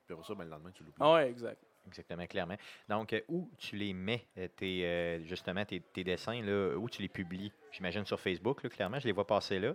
Puis 0.06 0.14
après 0.14 0.26
ça, 0.28 0.36
ben, 0.36 0.44
le 0.44 0.50
lendemain, 0.50 0.72
tu 0.72 0.84
l'oublies. 0.84 0.98
Ah 1.00 1.14
ouais, 1.14 1.30
exact. 1.30 1.64
Exactement, 1.90 2.26
clairement. 2.28 2.58
Donc, 2.88 3.14
euh, 3.14 3.22
où 3.28 3.50
tu 3.58 3.76
les 3.76 3.94
mets, 3.94 4.26
euh, 4.38 4.48
tes, 4.56 4.86
euh, 4.86 5.26
justement, 5.26 5.66
tes, 5.66 5.82
dessins, 6.04 6.42
là, 6.42 6.78
où 6.78 6.88
tu 6.88 7.02
les 7.02 7.10
publies? 7.10 7.52
J'imagine 7.72 8.06
sur 8.06 8.20
Facebook, 8.20 8.64
là, 8.64 8.70
clairement, 8.70 9.00
je 9.00 9.08
les 9.08 9.12
vois 9.12 9.28
passer 9.28 9.60
là. 9.60 9.74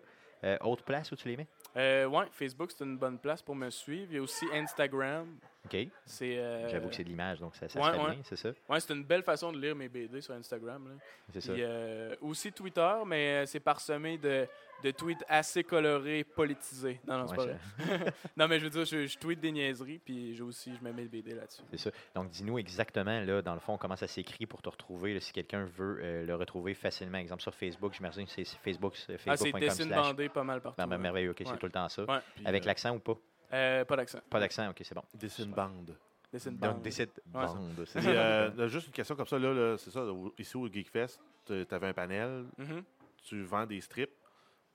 Autre 0.61 0.85
place 0.85 1.11
où 1.11 1.17
tu 1.17 1.27
les 1.29 1.39
mets? 1.39 1.49
Ouais, 1.75 2.27
Facebook, 2.31 2.71
c'est 2.71 2.85
une 2.85 2.99
bonne 2.99 3.19
place 3.19 3.41
pour 3.41 3.55
me 3.55 3.71
suivre. 3.71 4.09
Il 4.11 4.17
y 4.17 4.19
a 4.19 4.23
aussi 4.23 4.45
Instagram. 4.53 5.39
OK. 5.67 5.77
Euh, 6.23 6.69
J'avoue 6.69 6.89
que 6.89 6.95
c'est 6.95 7.05
de 7.05 7.09
l'image, 7.09 7.41
donc 7.41 7.57
ça, 7.57 7.69
ça 7.69 7.81
ouais, 7.81 8.19
c'est 8.25 8.37
ça? 8.37 8.51
Ouais, 8.69 8.81
c'est 8.81 8.93
une 8.93 9.05
belle 9.05 9.23
façon 9.23 9.51
de 9.53 9.59
lire 9.59 9.75
mes 9.75 9.89
BD 9.89 10.21
sur 10.21 10.35
Instagram. 10.35 10.99
C'est 11.33 11.41
ça. 11.41 11.53
Euh, 11.53 12.15
aussi 12.21 12.53
Twitter, 12.53 12.95
mais 13.07 13.43
euh, 13.43 13.47
c'est 13.47 13.61
parsemé 13.61 14.19
de, 14.19 14.47
de 14.83 14.91
tweets 14.91 15.25
assez 15.27 15.65
colorés, 15.65 16.23
politisés. 16.25 17.01
Non, 17.07 17.19
non, 17.19 17.27
c'est 17.29 17.39
Ouais, 17.39 17.57
pas 17.79 17.95
vrai. 17.97 18.13
non, 18.37 18.47
mais 18.49 18.59
je 18.59 18.65
veux 18.65 18.71
dire, 18.71 18.85
je, 18.85 19.07
je 19.07 19.19
tweete 19.19 19.41
des 19.41 19.53
niaiseries, 19.53 19.99
puis 19.99 20.41
aussi, 20.43 20.75
je 20.77 20.85
me 20.85 20.93
mets 20.93 21.03
le 21.03 21.09
BD 21.09 21.35
là-dessus. 21.35 21.63
C'est 21.71 21.79
ça. 21.79 21.91
Donc, 22.15 22.29
dis-nous 22.29 22.59
exactement, 22.59 23.21
là, 23.21 23.41
dans 23.41 23.55
le 23.55 23.61
fond, 23.61 23.79
comment 23.79 23.97
ça 23.97 24.07
s'écrit 24.07 24.45
pour 24.45 24.61
te 24.61 24.69
retrouver, 24.69 25.15
là, 25.15 25.21
si 25.21 25.33
quelqu'un 25.33 25.65
veut 25.65 25.99
euh, 26.03 26.27
le 26.27 26.35
retrouver 26.35 26.75
facilement. 26.75 27.19
Exemple, 27.19 27.43
sur 27.43 27.55
Facebook, 27.55 27.95
j'imagine 27.95 28.27
que 28.27 28.33
c'est 28.33 28.45
Facebook, 28.45 28.97
c'est 28.97 29.17
Ah, 29.27 29.37
c'est 29.37 29.51
dessine 29.53 29.89
bandé 29.89 30.29
pas 30.29 30.45
mal 30.45 30.61
partout. 30.61 30.77
Ben, 30.77 30.87
ben, 30.87 30.99
merveilleux, 30.99 31.31
OK, 31.31 31.43
c'est 31.47 31.57
tout 31.59 31.67
le 31.67 31.73
temps 31.73 31.89
ça. 31.89 32.05
Avec 32.45 32.67
l'accent 32.67 32.95
ou 32.95 32.99
pas? 32.99 33.17
Euh, 33.55 33.85
pas 33.85 33.97
d'accent. 33.97 34.19
Pas 34.29 34.41
d'accent, 34.41 34.69
OK, 34.71 34.81
c'est 34.83 34.95
bon. 34.95 35.03
Dessine 35.15 35.53
bande. 35.53 35.97
Dessine 36.33 36.57
Donc, 36.57 36.73
bande. 36.75 36.83
décide 36.83 37.11
Ouais, 37.33 37.47
ça- 37.47 37.55
bande, 37.55 37.85
c'est 37.87 37.99
Puis, 38.01 38.09
ça. 38.09 38.11
euh, 38.11 38.51
là, 38.57 38.67
juste 38.69 38.87
une 38.89 38.93
question 38.93 39.15
comme 39.15 39.27
ça, 39.27 39.39
là, 39.39 39.53
là, 39.55 39.79
c'est 39.79 39.91
ça, 39.91 40.05
au- 40.05 40.35
ici 40.39 40.57
au 40.57 40.67
GeekFest, 40.67 41.21
tu 41.47 41.65
avais 41.71 41.87
un 41.89 41.93
panel, 41.95 42.47
Mhm. 42.59 42.83
tu 43.23 43.43
vends 43.45 43.67
des 43.67 43.81
strips, 43.81 44.11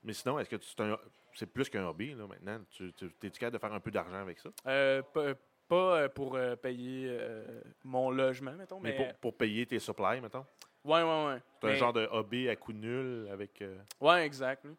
mais 0.02 0.14
sinon, 0.14 0.38
est-ce 0.38 0.48
que 0.48 0.56
tu- 0.56 0.68
c'est 0.68 0.80
un- 0.80 0.98
c'est 1.34 1.46
plus 1.52 1.68
qu'un 1.68 1.84
hobby 1.86 2.14
là, 2.14 2.26
maintenant? 2.26 2.60
Tu, 2.70 2.92
tu 2.94 3.06
es 3.22 3.30
capable 3.30 3.52
de 3.54 3.58
faire 3.60 3.72
un 3.74 3.80
peu 3.80 3.90
d'argent 3.90 4.20
avec 4.22 4.38
ça? 4.38 4.48
Euh, 4.66 5.02
pas 5.02 5.34
pas, 5.68 5.76
euh, 6.00 6.08
pour 6.08 6.34
euh, 6.34 6.56
payer 6.56 7.06
euh, 7.08 7.60
mon 7.84 8.10
logement, 8.10 8.50
mettons, 8.54 8.80
Mais 8.80 8.90
mais. 8.90 8.96
pour, 8.96 9.14
pour 9.20 9.36
payer 9.36 9.64
tes 9.66 9.78
supplies, 9.78 10.20
mettons? 10.20 10.44
Ouais, 10.84 11.00
ouais, 11.02 11.26
ouais. 11.26 11.42
C'est 11.60 11.66
un 11.68 11.70
Mais- 11.70 11.76
genre 11.76 11.92
de 11.92 12.08
hobby 12.10 12.48
à 12.48 12.56
coût 12.56 12.72
nul 12.72 13.28
avec. 13.30 13.62
euh, 13.62 13.78
Ouais, 14.00 14.26
exact. 14.26 14.64
là. 14.64 14.70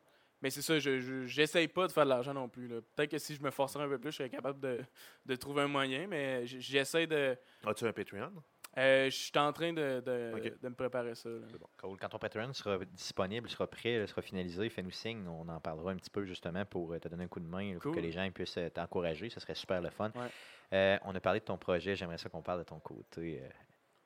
Mais 0.42 0.50
c'est 0.50 0.62
ça, 0.62 0.80
je 0.80 1.00
je- 1.00 1.26
j'essaye 1.26 1.68
pas 1.68 1.86
de 1.88 1.92
faire 1.92 2.04
de 2.06 2.10
l'argent 2.10 2.34
non 2.34 2.50
plus. 2.50 2.68
Peut-être 2.68 3.12
que 3.12 3.18
si 3.18 3.36
je 3.36 3.42
me 3.44 3.52
forcerais 3.52 3.84
un 3.84 3.88
peu 3.90 4.00
plus, 4.00 4.12
je 4.12 4.18
serais 4.18 4.30
capable 4.30 4.60
de, 4.60 4.80
de 5.26 5.36
trouver 5.36 5.62
un 5.64 5.68
moyen, 5.68 6.08
mais 6.08 6.46
j'essaie 6.48 7.06
de. 7.08 7.38
As-tu 7.66 7.86
un 7.86 7.94
Patreon? 7.94 8.32
euh, 8.78 9.06
je 9.10 9.16
suis 9.16 9.38
en 9.38 9.52
train 9.52 9.74
de, 9.74 10.02
de, 10.06 10.58
de 10.62 10.70
me 10.70 10.74
préparer 10.74 11.14
ça. 11.14 11.30
bon. 11.30 11.68
Cool. 11.78 11.98
Quand 12.00 12.08
ton 12.10 12.18
Patreon 12.20 12.54
sera 12.54 12.78
disponible, 12.86 13.50
sera 13.50 13.68
prêt, 13.68 14.08
sera 14.08 14.22
finalisé, 14.22 14.70
fais-nous 14.70 14.92
signe. 14.92 15.28
On 15.28 15.48
en 15.50 15.60
parlera 15.60 15.92
un 15.92 15.98
petit 15.98 16.10
peu 16.10 16.24
justement 16.26 16.66
pour 16.66 16.94
euh, 16.94 17.00
te 17.00 17.08
donner 17.10 17.26
un 17.26 17.28
coup 17.28 17.42
de 17.42 17.48
main, 17.48 17.74
là, 17.74 17.80
pour 17.80 17.94
que 17.94 18.00
les 18.00 18.12
gens 18.12 18.28
puissent 18.32 18.58
euh, 18.58 18.70
t'encourager. 18.70 19.30
Ce 19.30 19.40
serait 19.42 19.56
super 19.56 19.82
le 19.82 19.90
fun. 19.90 20.12
Ouais. 20.16 20.28
Euh, 20.74 20.98
on 21.04 21.14
a 21.14 21.20
parlé 21.20 21.42
de 21.42 21.46
ton 21.46 21.58
projet. 21.58 21.96
J'aimerais 21.98 22.18
ça 22.18 22.30
qu'on 22.30 22.42
parle 22.42 22.60
de 22.60 22.64
ton 22.64 22.80
côté 22.80 23.42
euh, 23.44 23.50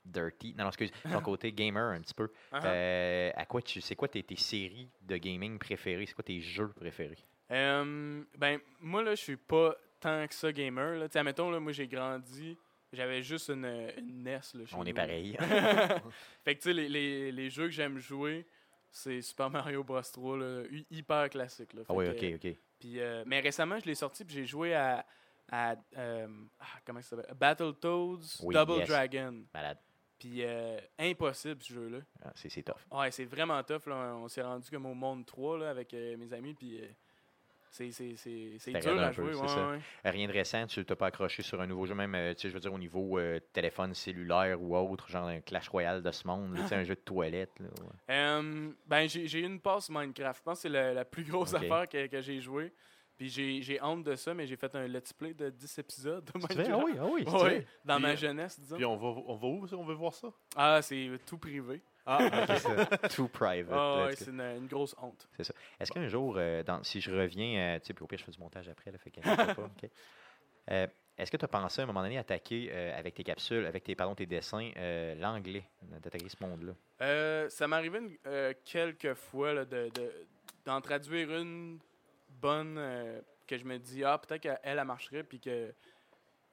dirty. 0.06 0.54
Non, 0.58 0.64
non, 0.66 0.70
excuse. 0.70 0.92
Ton 1.12 1.22
côté 1.22 1.52
gamer 1.52 1.92
un 1.92 2.02
petit 2.02 2.14
peu. 2.14 2.30
Ah. 2.52 2.66
Euh, 2.66 3.32
à 3.36 3.46
quoi 3.46 3.62
tu, 3.62 3.82
c'est 3.82 3.96
quoi 3.96 4.08
tes, 4.08 4.24
tes 4.24 4.36
séries 4.36 4.90
de 5.02 5.18
gaming 5.18 5.58
préférées? 5.58 6.06
C'est 6.06 6.14
quoi 6.14 6.24
tes 6.24 6.42
jeux 6.42 6.70
préférés? 6.70 7.18
Euh, 7.52 8.24
ben, 8.38 8.60
moi, 8.80 9.04
là, 9.04 9.16
je 9.16 9.22
suis 9.22 9.38
pas 9.38 9.76
tant 10.00 10.28
que 10.28 10.34
ça 10.34 10.52
gamer. 10.52 10.96
Là. 10.98 11.08
Tu 11.08 11.14
sais, 11.14 11.20
admettons, 11.20 11.50
là, 11.52 11.60
moi, 11.60 11.72
j'ai 11.72 11.88
grandi, 11.88 12.58
j'avais 12.94 13.22
juste 13.22 13.50
une, 13.50 13.66
une 13.98 14.24
NES. 14.24 14.40
Là, 14.54 14.64
On 14.74 14.86
est 14.86 14.94
pareil. 14.94 15.38
fait 16.44 16.56
que, 16.56 16.62
tu 16.62 16.70
sais, 16.70 16.74
les, 16.74 16.90
les, 16.90 17.32
les 17.32 17.50
jeux 17.50 17.66
que 17.66 17.72
j'aime 17.72 18.00
jouer, 18.00 18.46
c'est 18.92 19.22
Super 19.22 19.50
Mario 19.50 19.84
Bros. 19.84 20.02
3, 20.02 20.38
là, 20.38 20.64
hy- 20.72 20.86
hyper 20.90 21.30
classique. 21.30 21.74
Là. 21.74 21.82
ah 21.88 21.94
oui, 21.94 22.06
que, 22.16 22.36
ok, 22.36 22.40
ok. 22.44 22.56
Puis, 22.80 23.00
euh, 23.00 23.24
mais 23.26 23.40
récemment, 23.40 23.80
je 23.80 23.86
l'ai 23.86 23.96
sorti 23.96 24.26
puis 24.26 24.36
j'ai 24.36 24.46
joué 24.46 24.74
à, 24.74 25.06
à 25.52 25.76
ah, 25.96 26.26
comment 26.86 27.02
ça 27.02 27.16
s'appelle? 27.16 27.36
Battletoads 27.36 28.42
Oui, 28.44 28.56
Double 28.56 28.80
yes. 28.80 28.88
Dragon. 28.90 29.44
Malade. 29.54 29.78
Puis 30.26 30.44
euh, 30.44 30.80
impossible 30.98 31.62
ce 31.62 31.74
jeu-là. 31.74 32.00
Ah, 32.24 32.32
c'est, 32.34 32.50
c'est 32.50 32.64
tough. 32.64 32.82
Ouais, 32.92 33.12
c'est 33.12 33.26
vraiment 33.26 33.62
tough. 33.62 33.86
Là. 33.86 34.16
On 34.16 34.28
s'est 34.28 34.42
rendu 34.42 34.68
comme 34.72 34.88
au 34.88 34.96
monde 34.96 35.24
3 35.24 35.60
là, 35.60 35.70
avec 35.70 35.94
euh, 35.94 36.18
mes 36.18 36.34
amis. 36.34 36.56
Puis 36.56 36.80
euh, 36.82 36.88
c'est, 37.70 37.92
c'est, 37.92 38.16
c'est, 38.16 38.54
c'est 38.58 38.72
dur 38.72 39.00
à 39.00 39.12
peu, 39.12 39.32
jouer. 39.32 39.48
c'est 39.48 39.56
ouais, 39.56 39.78
ouais. 40.04 40.10
Rien 40.10 40.28
de 40.28 40.34
récent, 40.34 40.66
tu 40.66 40.84
t'as 40.84 40.96
pas 40.96 41.08
accroché 41.08 41.44
sur 41.44 41.62
un 41.62 41.68
nouveau 41.68 41.86
jeu, 41.86 41.94
même, 41.94 42.16
je 42.42 42.48
veux 42.48 42.60
dire, 42.60 42.74
au 42.74 42.80
niveau 42.80 43.20
téléphone 43.54 43.94
cellulaire 43.94 44.60
ou 44.60 44.76
autre, 44.76 45.08
genre 45.10 45.28
un 45.28 45.42
Clash 45.42 45.70
Royale 45.70 46.02
de 46.02 46.10
ce 46.10 46.26
monde, 46.26 46.58
sais, 46.68 46.74
un 46.74 46.84
jeu 46.86 46.96
de 46.96 47.02
toilette. 47.02 47.52
Là, 47.60 47.68
ouais. 47.84 48.72
Ben, 48.88 49.08
j'ai, 49.08 49.40
eu 49.40 49.46
une 49.46 49.60
passe 49.60 49.92
Minecraft. 49.92 50.40
Je 50.40 50.44
pense 50.44 50.58
que 50.58 50.62
c'est 50.64 50.70
la, 50.70 50.92
la 50.92 51.06
plus 51.06 51.24
grosse 51.24 51.54
affaire 51.54 51.88
que, 51.88 52.08
que 52.08 52.22
j'ai 52.22 52.42
joué. 52.42 52.74
Puis 53.18 53.30
j'ai, 53.30 53.62
j'ai 53.62 53.82
honte 53.82 54.04
de 54.04 54.16
ça, 54.16 54.34
mais 54.34 54.46
j'ai 54.46 54.58
fait 54.58 54.74
un 54.76 54.88
let's 54.88 55.14
play 55.14 55.34
de 55.34 55.50
10 55.50 55.80
épisodes 55.80 56.26
de 56.26 56.32
C'est 56.48 56.54
vrai? 56.54 56.64
Minecraft. 56.68 56.98
Ah 57.00 57.06
oui, 57.06 57.24
ah 57.28 57.32
oui. 57.44 57.50
c'est 57.50 57.66
dans 57.86 57.96
Puis, 57.96 58.02
ma 58.04 58.10
euh, 58.10 58.16
jeunesse, 58.18 58.60
disons. 58.60 58.76
Puis 58.76 58.86
on 58.86 58.98
va, 58.98 59.08
on 59.28 59.36
va 59.36 59.48
où, 59.48 59.68
ça? 59.68 59.78
On 59.78 59.86
veut 59.86 59.94
voir 59.96 60.14
ça? 60.14 60.28
Ah, 60.56 60.82
c'est 60.82 61.10
tout 61.26 61.38
privé. 61.38 61.82
Ah, 62.06 62.20
Ok, 62.50 62.58
ça. 62.58 62.86
Too 63.10 63.28
private. 63.30 63.72
Ah, 63.74 64.06
ouais, 64.06 64.16
c'est 64.16 64.30
une, 64.32 64.42
une 64.42 64.68
grosse 64.68 64.96
honte. 65.02 65.28
Est-ce 65.80 65.92
qu'un 65.92 66.08
jour, 66.08 66.36
euh, 66.38 66.62
dans- 66.64 66.84
si 66.84 67.00
je 67.02 67.10
reviens, 67.12 67.58
euh, 67.76 67.80
tu 67.80 67.88
sais, 67.88 67.94
puis 67.94 68.04
au 68.04 68.08
pire, 68.08 68.20
je 68.20 68.26
fais 68.26 68.32
du 68.32 68.40
montage 68.40 68.68
après, 68.70 68.92
là, 68.92 68.98
fait 68.98 69.12
qu'inquiète 69.12 69.56
pas, 69.56 69.64
ok. 69.64 69.90
Euh, 70.72 70.88
Est-ce 71.16 71.30
que 71.30 71.38
tu 71.38 71.46
as 71.46 71.48
pensé 71.48 71.82
à 71.82 71.84
un 71.84 71.88
moment 71.88 72.02
donné 72.02 72.18
attaquer 72.18 72.70
euh, 72.72 72.98
avec 72.98 73.14
tes 73.14 73.24
capsules, 73.24 73.68
avec 73.68 73.84
tes, 73.84 73.94
pardon, 73.94 74.16
tes 74.16 74.26
dessins, 74.26 74.72
euh, 74.78 75.14
l'anglais, 75.14 75.64
d'attaquer 76.02 76.28
ce 76.28 76.38
monde-là? 76.44 76.74
Euh, 77.02 77.48
ça 77.50 77.68
m'est 77.68 77.76
arrivé 77.76 78.00
une- 78.00 78.18
euh, 78.26 78.52
quelques 78.64 79.14
fois 79.14 79.54
là, 79.54 79.64
de, 79.64 79.90
de- 79.94 80.12
d'en 80.66 80.82
traduire 80.82 81.30
une 81.40 81.78
bonne 82.42 82.76
euh, 82.78 83.20
que 83.48 83.58
je 83.58 83.64
me 83.66 83.78
dis, 83.78 84.04
ah, 84.04 84.18
peut-être 84.18 84.42
qu'elle, 84.42 84.60
elle 84.64 84.84
marcherait, 84.86 85.24
puis 85.24 85.40
que, 85.40 85.74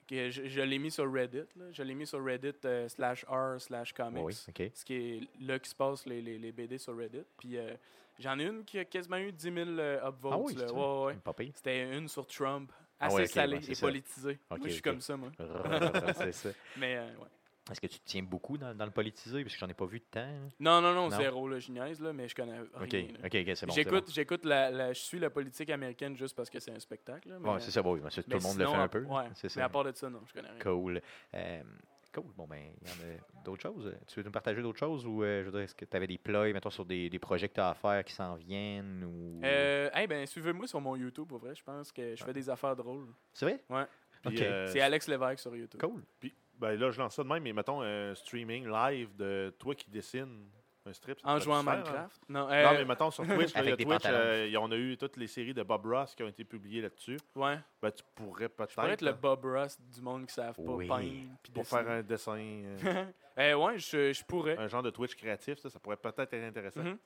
que 0.07 0.31
je, 0.31 0.47
je 0.47 0.61
l'ai 0.61 0.79
mis 0.79 0.91
sur 0.91 1.11
Reddit. 1.13 1.45
là. 1.57 1.65
Je 1.73 1.83
l'ai 1.83 1.95
mis 1.95 2.07
sur 2.07 2.23
Reddit 2.25 2.53
euh, 2.65 2.89
slash 2.89 3.25
R 3.29 3.61
slash 3.61 3.93
comics. 3.93 4.23
Oui. 4.25 4.35
Ce 4.35 4.85
qui 4.85 4.95
est 4.95 5.21
là 5.41 5.59
qui 5.59 5.71
se 5.71 5.75
passe 5.75 6.05
les, 6.07 6.21
les, 6.21 6.39
les 6.39 6.53
BD 6.53 6.79
sur 6.79 6.97
Reddit. 6.97 7.25
Puis 7.39 7.57
euh, 7.57 7.75
j'en 8.19 8.39
ai 8.39 8.45
une 8.47 8.65
qui 8.65 8.79
a 8.79 8.85
quasiment 8.85 9.17
eu 9.19 9.33
10 9.33 9.43
000 9.43 9.57
euh, 9.79 10.07
upvotes. 10.09 10.33
Ah 10.35 10.39
oui, 10.39 10.55
là. 10.55 10.67
c'est 10.69 10.75
Ouais, 10.75 11.15
ouais. 11.39 11.53
C'était 11.55 11.97
une 11.97 12.09
sur 12.09 12.27
Trump. 12.27 12.71
Ah 13.01 13.07
Assez 13.07 13.23
ok, 13.23 13.29
salée 13.29 13.57
ouais, 13.57 13.71
et 13.71 13.75
ça. 13.75 13.87
politisée. 13.87 14.39
Moi, 14.51 14.59
je 14.65 14.69
suis 14.71 14.83
comme 14.83 15.01
ça, 15.01 15.17
moi. 15.17 15.33
c'est 16.17 16.33
ça. 16.33 16.51
Mais 16.77 16.99
ouais. 16.99 17.27
Est-ce 17.71 17.81
que 17.81 17.87
tu 17.87 17.99
te 18.01 18.05
tiens 18.05 18.23
beaucoup 18.25 18.59
dans, 18.59 18.75
dans 18.75 18.85
le 18.85 18.91
politisé? 18.91 19.43
Parce 19.45 19.55
que 19.55 19.61
j'en 19.61 19.69
ai 19.69 19.75
pas 19.75 19.87
vu 19.87 20.01
de 20.01 20.05
temps. 20.05 20.21
hein. 20.21 20.49
Non, 20.59 20.81
non, 20.81 20.93
non, 20.95 21.09
Non? 21.09 21.17
zéro, 21.17 21.49
là, 21.49 21.61
je 21.61 21.71
niaise, 21.71 22.01
là, 22.01 22.13
mais 22.13 22.29
je 22.29 22.35
connais 22.35 22.55
rien. 22.55 22.63
OK. 22.75 22.95
OK, 23.25 23.57
c'est 23.57 23.67
bon. 23.67 23.73
j'écoute, 23.73 24.07
bon. 24.07 24.13
j'écoute 24.13 24.45
la, 24.45 24.71
la- 24.71 24.93
je 24.93 24.99
suis 25.01 25.19
la 25.21 25.31
politique 25.31 25.71
américaine 25.71 26.17
juste 26.17 26.35
parce 26.37 26.51
que 26.51 26.59
c'est 26.59 26.73
un 26.73 26.81
spectacle. 26.81 27.29
Là, 27.29 27.37
mais, 27.41 27.49
Ouais, 27.51 27.61
c'est 27.61 27.71
ça, 27.71 27.81
oui. 27.83 28.01
mais 28.03 28.11
ça, 28.11 28.23
Tout 28.23 28.31
mais 28.31 28.37
le 28.37 28.43
monde 28.43 28.59
le 28.59 28.67
fait 28.67 28.75
un 28.75 28.89
peu. 28.89 29.03
Ouais, 29.05 29.25
c'est 29.35 29.45
mais 29.45 29.49
ça. 29.51 29.65
à 29.65 29.69
part 29.69 29.85
de 29.85 29.93
ça, 29.95 30.11
non, 30.11 30.21
je 30.27 30.33
connais 30.33 30.49
rien. 30.51 30.59
Cool. 30.61 31.01
Euh, 31.35 31.63
cool. 32.13 32.25
Bon, 32.37 32.47
ben, 32.49 32.59
il 32.83 32.89
y 32.89 32.91
en 32.91 32.95
a 33.15 33.43
d'autres 33.45 33.63
choses. 33.63 33.95
Tu 34.09 34.19
veux 34.19 34.25
nous 34.25 34.33
partager 34.33 34.61
d'autres 34.61 34.81
choses 34.81 35.07
ou, 35.07 35.23
euh, 35.23 35.41
je 35.43 35.47
veux 35.47 35.53
dire, 35.53 35.61
est-ce 35.61 35.77
que 35.77 35.85
tu 35.85 35.97
avais 35.97 36.09
des 36.09 36.19
ploys, 36.19 36.53
mettons, 36.53 36.69
sur 36.71 36.85
des, 36.85 37.09
des 37.09 37.19
projets 37.21 37.49
que 37.49 37.55
tu 37.55 37.61
as 37.61 37.69
à 37.71 37.75
faire 37.75 38.05
qui 38.05 38.13
s'en 38.13 38.35
viennent 38.35 39.05
ou... 39.05 39.41
Euh, 39.45 39.89
hey, 39.95 40.09
ben, 40.09 40.27
suivez-moi 40.27 40.67
sur 40.67 40.81
mon 40.81 40.97
YouTube, 40.97 41.29
pour 41.29 41.39
vrai. 41.39 41.55
Je 41.55 41.63
pense 41.63 41.93
que 41.93 42.17
je 42.17 42.25
fais 42.25 42.33
des 42.33 42.51
affaires 42.51 42.75
drôles. 42.75 43.07
C'est 43.33 43.47
vrai? 43.47 43.63
Ouais. 43.71 43.85
Puis, 44.25 44.37
OK. 44.37 44.43
euh, 44.43 44.67
C'est 44.67 44.81
Alex 44.81 45.07
Lévesque 45.09 45.39
sur 45.41 45.55
YouTube. 45.57 45.81
Cool. 45.81 46.03
Puis, 46.21 46.35
ben 46.63 46.79
là, 46.79 46.91
je 46.91 46.99
lance 47.01 47.15
ça 47.17 47.23
de 47.23 47.29
même, 47.29 47.43
mais 47.43 47.53
mettons 47.53 47.83
un 47.83 48.15
streaming 48.15 48.67
live 48.69 49.15
de 49.17 49.55
toi 49.59 49.75
qui 49.75 49.91
dessines 49.91 50.49
un 50.85 50.93
strip. 50.93 51.19
En 51.23 51.39
jouant 51.39 51.63
faire, 51.63 51.73
hein? 51.75 51.77
Minecraft. 51.77 52.23
Non, 52.29 52.41
Non, 52.47 52.51
euh, 52.53 52.73
mais 52.79 52.85
mettons 52.85 53.11
sur 53.13 53.25
Twitch, 53.25 53.55
là, 53.55 53.61
il 53.63 53.67
y 53.67 53.71
a 53.71 53.73
Avec 53.73 53.77
des 53.79 53.85
Twitch, 53.85 54.03
euh, 54.07 54.55
on 54.61 54.73
a 54.73 54.77
eu 54.77 54.97
toutes 54.97 55.17
les 55.17 55.29
séries 55.29 55.55
de 55.55 55.63
Bob 55.63 55.87
Ross 55.87 56.15
qui 56.15 56.23
ont 56.25 56.29
été 56.29 56.43
publiées 56.45 56.81
là-dessus. 56.83 57.19
ouais. 57.37 57.59
Ben, 57.81 57.91
tu 57.93 58.03
pourrais 58.17 58.49
peut-être. 58.49 58.71
Je 58.71 58.75
pourrais 58.75 58.93
être 58.93 59.03
le 59.03 59.13
Bob 59.13 59.45
Ross 59.45 59.79
du 59.81 60.01
monde 60.01 60.23
qui 60.27 60.39
ne 60.39 60.45
savent 60.45 60.57
pas 60.57 60.63
Oui. 60.73 60.89
peindre. 60.89 61.05
Pour 61.53 61.63
dessiner. 61.63 61.83
faire 61.83 61.91
un 61.91 62.03
dessin, 62.03 62.37
euh, 62.39 63.05
Euh, 63.39 63.55
ouais, 63.55 63.79
je, 63.79 64.13
je 64.13 64.25
pourrais. 64.25 64.59
un 64.59 64.69
genre 64.69 64.83
de 64.83 64.91
Twitch 64.91 65.15
créatif, 65.15 65.59
ça, 65.59 65.71
ça 65.71 65.79
pourrait 65.79 65.97
peut-être 65.97 66.33
être 66.35 66.45
intéressant. 66.45 66.83
Mhm. 66.83 66.99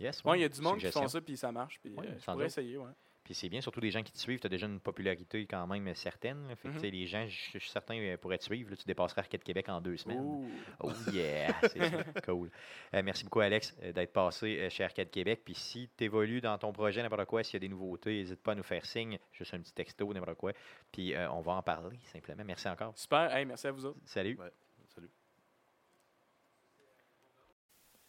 Yes. 0.00 0.22
Ouais, 0.24 0.38
il 0.38 0.42
y 0.42 0.44
a 0.44 0.48
du 0.48 0.60
monde 0.60 0.78
qui 0.78 0.90
font 0.90 1.06
ça, 1.08 1.20
puis 1.20 1.36
ça 1.36 1.52
marche. 1.52 1.78
Puis, 1.80 1.92
Ouais, 1.94 2.06
euh, 2.06 2.14
je 2.18 2.24
pourrais 2.24 2.36
doute. 2.36 2.46
essayer, 2.46 2.76
ouais. 2.78 2.90
Puis 3.24 3.32
c'est 3.34 3.48
bien, 3.48 3.60
surtout 3.62 3.80
des 3.80 3.90
gens 3.90 4.02
qui 4.02 4.12
te 4.12 4.18
suivent. 4.18 4.38
Tu 4.38 4.46
as 4.46 4.50
déjà 4.50 4.66
une 4.66 4.80
popularité 4.80 5.46
quand 5.46 5.66
même 5.66 5.94
certaine. 5.94 6.46
là. 6.48 6.56
Fait 6.56 6.68
que, 6.68 6.74
Mhm. 6.74 6.82
les 6.82 7.06
gens, 7.06 7.26
je 7.26 7.58
suis 7.58 7.70
certain, 7.70 7.98
euh, 7.98 8.16
pourraient 8.18 8.36
te 8.38 8.44
suivre. 8.44 8.70
là, 8.70 8.76
tu 8.76 8.84
dépasserais 8.84 9.20
Arcade 9.22 9.42
Québec 9.42 9.68
en 9.70 9.80
deux 9.80 9.96
semaines. 9.96 10.20
Ouh. 10.20 10.48
Oh 10.80 10.92
yeah! 11.12 11.54
C'est 11.62 11.78
ça. 11.90 12.04
cool. 12.26 12.50
Euh, 12.94 13.02
merci 13.02 13.24
beaucoup, 13.24 13.40
Alex, 13.40 13.74
euh, 13.82 13.92
d'être 13.92 14.12
passé 14.12 14.68
chez 14.70 14.84
Arcade 14.84 15.10
Québec. 15.10 15.40
Puis 15.44 15.54
si 15.54 15.88
tu 15.96 16.04
évolues 16.04 16.40
dans 16.42 16.58
ton 16.58 16.72
projet, 16.72 17.02
n'importe 17.02 17.24
quoi, 17.24 17.42
s'il 17.42 17.54
y 17.54 17.56
a 17.56 17.60
des 17.60 17.68
nouveautés, 17.68 18.12
n'hésite 18.12 18.42
pas 18.42 18.52
à 18.52 18.54
nous 18.54 18.62
faire 18.62 18.84
signe. 18.84 19.18
Juste 19.32 19.54
un 19.54 19.60
petit 19.60 19.72
texto, 19.72 20.12
n'importe 20.12 20.36
quoi. 20.38 20.52
Puis 20.92 21.14
euh, 21.14 21.30
on 21.32 21.40
va 21.40 21.52
en 21.52 21.62
parler 21.62 21.98
simplement. 22.12 22.44
Merci 22.44 22.68
encore. 22.68 22.92
Super. 22.96 23.34
Hey, 23.34 23.46
merci 23.46 23.66
à 23.66 23.72
vous 23.72 23.86
autres. 23.86 23.98
Salut. 24.04 24.36
Salut. 24.36 24.50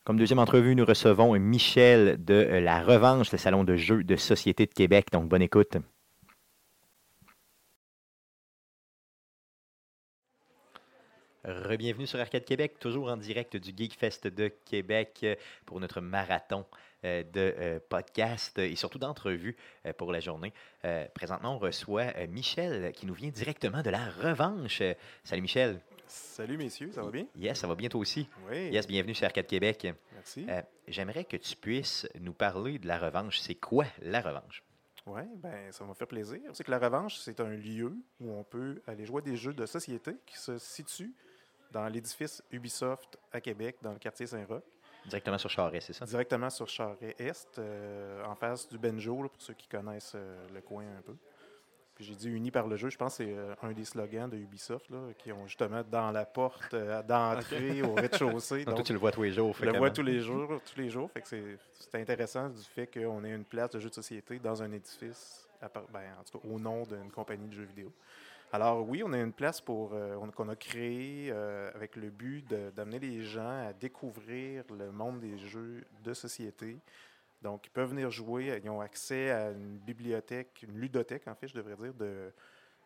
Comme 0.06 0.18
deuxième 0.18 0.38
entrevue, 0.38 0.76
nous 0.76 0.86
recevons 0.86 1.34
Michel 1.40 2.24
de 2.24 2.36
euh, 2.36 2.62
La 2.62 2.84
Revanche, 2.84 3.32
le 3.32 3.40
salon 3.40 3.64
de 3.64 3.76
jeux 3.76 4.04
de 4.04 4.16
société 4.16 4.68
de 4.68 4.72
Québec. 4.72 5.08
Donc, 5.12 5.28
bonne 5.28 5.42
écoute. 5.42 5.78
Rebienvenue 11.44 12.06
sur 12.06 12.20
Arcade 12.20 12.46
Québec, 12.46 12.76
toujours 12.80 13.10
en 13.10 13.18
direct 13.18 13.58
du 13.58 13.74
Geek 13.76 13.98
Fest 13.98 14.28
de 14.28 14.50
Québec 14.66 15.22
euh, 15.24 15.36
pour 15.66 15.80
notre 15.80 16.02
marathon 16.02 16.66
euh, 17.04 17.24
de 17.24 17.80
podcasts 17.90 18.60
et 18.60 18.76
surtout 18.76 19.00
d'entrevues 19.00 19.56
pour 19.98 20.12
la 20.12 20.20
journée. 20.20 20.54
Présentement, 21.16 21.56
on 21.56 21.60
reçoit 21.60 22.14
Michel 22.28 22.92
qui 22.94 23.08
nous 23.08 23.16
vient 23.16 23.32
directement 23.32 23.82
de 23.82 23.90
La 23.90 24.06
Revanche. 24.22 24.84
Salut 25.24 25.42
Michel. 25.42 25.82
Salut 26.08 26.58
messieurs, 26.58 26.92
ça 26.92 27.02
va 27.04 27.10
bien? 27.12 27.26
Yes, 27.36 27.60
ça 27.60 27.68
va 27.68 27.76
bien 27.76 27.90
toi 27.90 28.00
aussi. 28.02 28.28
Oui. 28.50 28.70
Yes, 28.70 28.88
bienvenue 28.88 29.16
sur 29.16 29.26
Arcade 29.26 29.48
Québec. 29.48 29.88
Merci. 30.14 30.46
Euh, 30.50 30.62
J'aimerais 30.88 31.26
que 31.26 31.38
tu 31.38 31.56
puisses 31.56 32.08
nous 32.20 32.34
parler 32.34 32.78
de 32.78 32.88
la 32.88 32.98
revanche. 33.00 33.40
C'est 33.40 33.56
quoi 33.56 33.86
la 34.02 34.22
revanche? 34.22 34.64
Oui, 35.08 35.22
ben 35.36 35.72
ça 35.72 35.84
m'a 35.84 35.94
fait 35.94 36.06
plaisir. 36.06 36.40
C'est 36.54 36.64
que 36.64 36.72
la 36.72 36.80
revanche, 36.80 37.18
c'est 37.18 37.40
un 37.40 37.50
lieu 37.50 37.94
où 38.20 38.32
on 38.32 38.44
peut 38.44 38.82
aller 38.88 39.06
jouer 39.06 39.22
des 39.22 39.36
jeux 39.36 39.54
de 39.54 39.66
société 39.66 40.16
qui 40.26 40.38
se 40.38 40.58
situent 40.58 41.14
dans 41.72 41.88
l'édifice 41.88 42.44
Ubisoft 42.52 43.18
à 43.32 43.42
Québec, 43.42 43.78
dans 43.82 43.92
le 43.92 44.00
quartier 44.00 44.28
Saint-Roch, 44.28 44.64
Directement 45.08 45.38
sur 45.38 45.52
Charest, 45.52 45.86
c'est 45.88 45.94
ça? 45.94 46.06
directement 46.06 46.50
sur 46.50 46.68
Charest-Est, 46.68 47.60
euh, 47.60 48.24
en 48.26 48.34
face 48.34 48.68
du 48.68 48.80
Benjo, 48.80 49.22
là, 49.22 49.30
pour 49.30 49.40
ceux 49.40 49.54
qui 49.54 49.68
connaissent 49.68 50.14
euh, 50.16 50.48
le 50.52 50.62
coin 50.62 50.84
un 50.98 51.02
peu. 51.02 51.16
Puis 51.96 52.04
j'ai 52.04 52.16
dit 52.16 52.30
uni 52.30 52.52
par 52.52 52.68
le 52.68 52.76
jeu, 52.76 52.90
je 52.90 52.98
pense 52.98 53.18
que 53.18 53.24
c'est 53.24 53.34
euh, 53.34 53.56
un 53.62 53.72
des 53.72 53.86
slogans 53.86 54.30
de 54.30 54.36
Ubisoft, 54.36 54.90
là, 54.90 54.98
qui 55.18 55.32
ont 55.32 55.48
justement 55.48 55.82
dans 55.90 56.12
la 56.12 56.26
porte 56.26 56.74
euh, 56.74 57.02
d'entrée 57.04 57.82
au 57.84 57.94
rez-de-chaussée. 57.96 58.66
Donc, 58.66 58.76
toi, 58.76 58.84
tu 58.84 58.92
le 58.94 59.00
vois 59.00 59.12
tous 59.12 59.22
les 59.22 59.32
jours. 59.32 59.54
Je 59.58 59.64
le 59.66 59.72
vois 59.78 59.90
tous 59.92 60.02
les 60.04 60.20
jours, 60.20 60.62
tous 60.66 60.80
les 60.82 60.90
jours. 60.90 61.10
Fait 61.12 61.22
que 61.22 61.28
c'est 61.28 61.58
c'est 61.72 61.96
intéressant 62.02 62.50
du 62.50 62.62
fait 62.62 62.88
qu'on 62.88 63.24
ait 63.24 63.32
une 63.34 63.46
place 63.46 63.70
de 63.72 63.80
jeu 63.80 63.90
de 63.90 63.94
société 63.94 64.40
dans 64.40 64.62
un 64.62 64.72
édifice, 64.74 65.48
à 65.62 65.70
part- 65.70 65.86
ben, 65.94 66.02
en 66.20 66.24
tout 66.24 66.38
cas 66.38 66.48
au 66.50 66.60
nom 66.60 66.84
d'une 66.84 67.10
compagnie 67.12 67.48
de 67.48 67.54
jeux 67.54 67.64
vidéo. 67.64 67.92
Alors 68.52 68.88
oui, 68.88 69.02
on 69.06 69.12
a 69.14 69.18
une 69.20 69.34
place 69.34 69.62
pour 69.62 69.92
euh, 69.94 70.16
on- 70.22 70.30
qu'on 70.32 70.50
a 70.50 70.56
créée 70.56 71.30
euh, 71.32 71.72
avec 71.76 71.96
le 71.96 72.10
but 72.10 72.46
d'amener 72.76 73.00
les 73.00 73.24
gens 73.24 73.68
à 73.68 73.74
découvrir 73.74 74.64
le 74.78 74.92
monde 74.92 75.20
des 75.22 75.38
jeux 75.38 75.84
de 76.04 76.14
société. 76.14 76.78
Donc, 77.46 77.68
ils 77.68 77.70
peuvent 77.70 77.90
venir 77.92 78.10
jouer. 78.10 78.60
Ils 78.64 78.70
ont 78.72 78.82
accès 78.82 79.30
à 79.30 79.52
une 79.52 79.78
bibliothèque, 79.78 80.66
une 80.68 80.80
ludothèque, 80.80 81.28
en 81.28 81.36
fait, 81.36 81.48
je 81.48 81.54
devrais 81.54 81.76
dire, 81.76 81.94
de, 81.94 82.32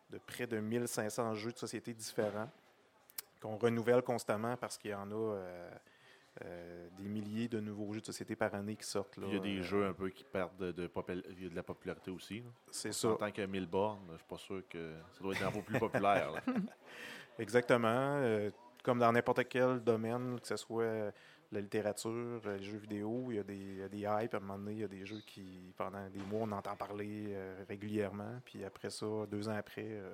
de 0.10 0.18
près 0.18 0.48
de 0.48 0.60
1500 0.60 1.34
jeux 1.36 1.54
de 1.54 1.58
société 1.58 1.94
différents 1.94 2.50
qu'on 3.42 3.56
renouvelle 3.56 4.02
constamment 4.02 4.58
parce 4.58 4.78
qu'il 4.78 4.92
y 4.92 4.94
en 4.94 5.10
a 5.12 5.16
euh, 5.16 5.70
euh, 6.44 6.90
des 6.98 7.08
milliers 7.08 7.48
de 7.48 7.62
nouveaux 7.62 7.94
jeux 7.94 8.02
de 8.02 8.06
société 8.06 8.36
par 8.36 8.54
année 8.54 8.76
qui 8.76 8.84
sortent. 8.86 9.16
Là, 9.16 9.28
il 9.30 9.34
y 9.36 9.38
a 9.38 9.40
des 9.40 9.60
Euh, 9.60 9.64
jeux 9.64 9.86
un 9.88 9.94
peu 9.94 10.10
qui 10.10 10.26
perdent 10.26 10.58
de, 10.58 10.74
de, 10.74 10.88
popul- 10.88 11.24
il 11.38 11.44
y 11.44 11.46
a 11.46 11.50
de 11.50 11.56
la 11.56 11.64
popularité 11.64 12.12
aussi. 12.12 12.44
C'est 12.70 12.90
En 12.90 12.92
ça. 12.92 13.16
tant 13.18 13.32
que 13.32 13.42
1000 13.46 13.66
bornes, 13.66 14.06
je 14.12 14.18
suis 14.18 14.28
pas 14.28 14.38
sûr 14.38 14.62
que 14.68 14.94
ça 15.14 15.22
doit 15.24 15.34
être 15.36 15.46
un 15.48 15.52
peu 15.54 15.62
plus 15.62 15.80
populaire. 15.80 16.34
Exactement. 17.40 18.20
comme 18.84 19.00
dans 19.00 19.12
n'importe 19.14 19.48
quel 19.48 19.80
domaine, 19.80 20.38
que 20.42 20.48
ce 20.48 20.58
soit 20.58 21.14
la 21.52 21.62
littérature, 21.62 22.42
euh, 22.46 22.58
les 22.58 22.64
jeux 22.64 22.78
vidéo, 22.78 23.28
il 23.30 23.36
y, 23.36 23.40
a 23.40 23.44
des, 23.44 23.56
il 23.56 23.78
y 23.78 23.84
a 23.84 23.90
des 23.90 24.00
hypes. 24.00 24.34
À 24.34 24.38
un 24.38 24.40
moment 24.40 24.58
donné, 24.60 24.74
il 24.74 24.80
y 24.80 24.84
a 24.84 24.88
des 24.88 25.06
jeux 25.06 25.22
qui, 25.26 25.74
pendant 25.78 26.08
des 26.10 26.20
mois, 26.20 26.42
on 26.48 26.52
entend 26.52 26.76
parler 26.76 27.28
euh, 27.30 27.64
régulièrement. 27.68 28.40
Puis 28.46 28.64
après 28.64 28.90
ça, 28.90 29.06
deux 29.30 29.50
ans 29.50 29.56
après, 29.56 29.86
euh, 29.88 30.14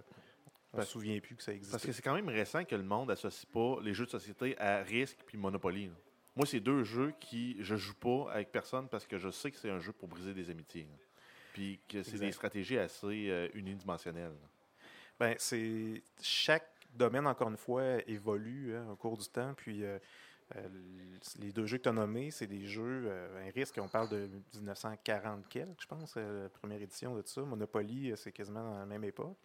on 0.73 0.77
ne 0.77 0.81
Parce- 0.81 0.87
se 0.87 0.93
souvient 0.93 1.19
plus 1.19 1.35
que 1.35 1.43
ça 1.43 1.51
Parce 1.51 1.57
existait. 1.57 1.87
que 1.87 1.93
c'est 1.93 2.01
quand 2.01 2.15
même 2.15 2.29
récent 2.29 2.63
que 2.63 2.75
le 2.75 2.83
monde 2.83 3.11
associe 3.11 3.45
pas 3.45 3.77
les 3.81 3.93
jeux 3.93 4.05
de 4.05 4.11
société 4.11 4.57
à 4.59 4.81
Risk 4.81 5.19
puis 5.25 5.37
Monopoly. 5.37 5.87
là. 5.87 5.93
Moi, 6.37 6.45
c'est 6.45 6.59
deux 6.59 6.83
jeux 6.83 7.13
qui 7.19 7.55
je 7.61 7.75
joue 7.77 7.93
pas 7.95 8.29
avec 8.31 8.51
personne 8.51 8.89
parce 8.89 9.05
que 9.07 9.17
je 9.17 9.29
sais 9.29 9.51
que 9.51 9.57
c'est 9.57 9.69
un 9.69 9.79
jeu 9.79 9.93
pour 9.93 10.07
briser 10.09 10.33
des 10.33 10.49
amitiés. 10.49 10.83
là. 10.83 10.97
Puis 11.53 11.79
que 11.87 12.03
c'est 12.03 12.17
des 12.19 12.33
stratégies 12.33 12.77
assez 12.77 13.29
euh, 13.29 13.47
unidimensionnelles. 13.53 14.33
là. 14.41 14.49
Ben, 15.17 15.35
c'est 15.37 16.03
chaque 16.21 16.69
domaine, 16.93 17.25
encore 17.25 17.47
une 17.49 17.55
fois, 17.55 17.83
évolue 18.07 18.75
hein, 18.75 18.85
au 18.91 18.97
cours 18.97 19.17
du 19.17 19.27
temps. 19.29 19.53
Puis 19.53 19.85
euh, 19.85 19.97
les 21.39 21.51
deux 21.51 21.65
jeux 21.65 21.77
que 21.77 21.83
tu 21.83 21.89
as 21.89 21.93
nommés, 21.93 22.31
c'est 22.31 22.47
des 22.47 22.65
jeux, 22.65 23.05
euh, 23.07 23.47
un 23.47 23.51
risque, 23.51 23.79
on 23.81 23.87
parle 23.87 24.09
de 24.09 24.29
1940 24.55 25.47
quelques, 25.49 25.81
je 25.81 25.87
pense, 25.87 26.13
euh, 26.17 26.43
la 26.43 26.49
première 26.49 26.81
édition 26.81 27.15
de 27.15 27.23
ça. 27.25 27.41
Monopoly, 27.41 28.11
euh, 28.11 28.15
c'est 28.15 28.31
quasiment 28.31 28.63
dans 28.63 28.77
la 28.77 28.85
même 28.85 29.03
époque. 29.03 29.37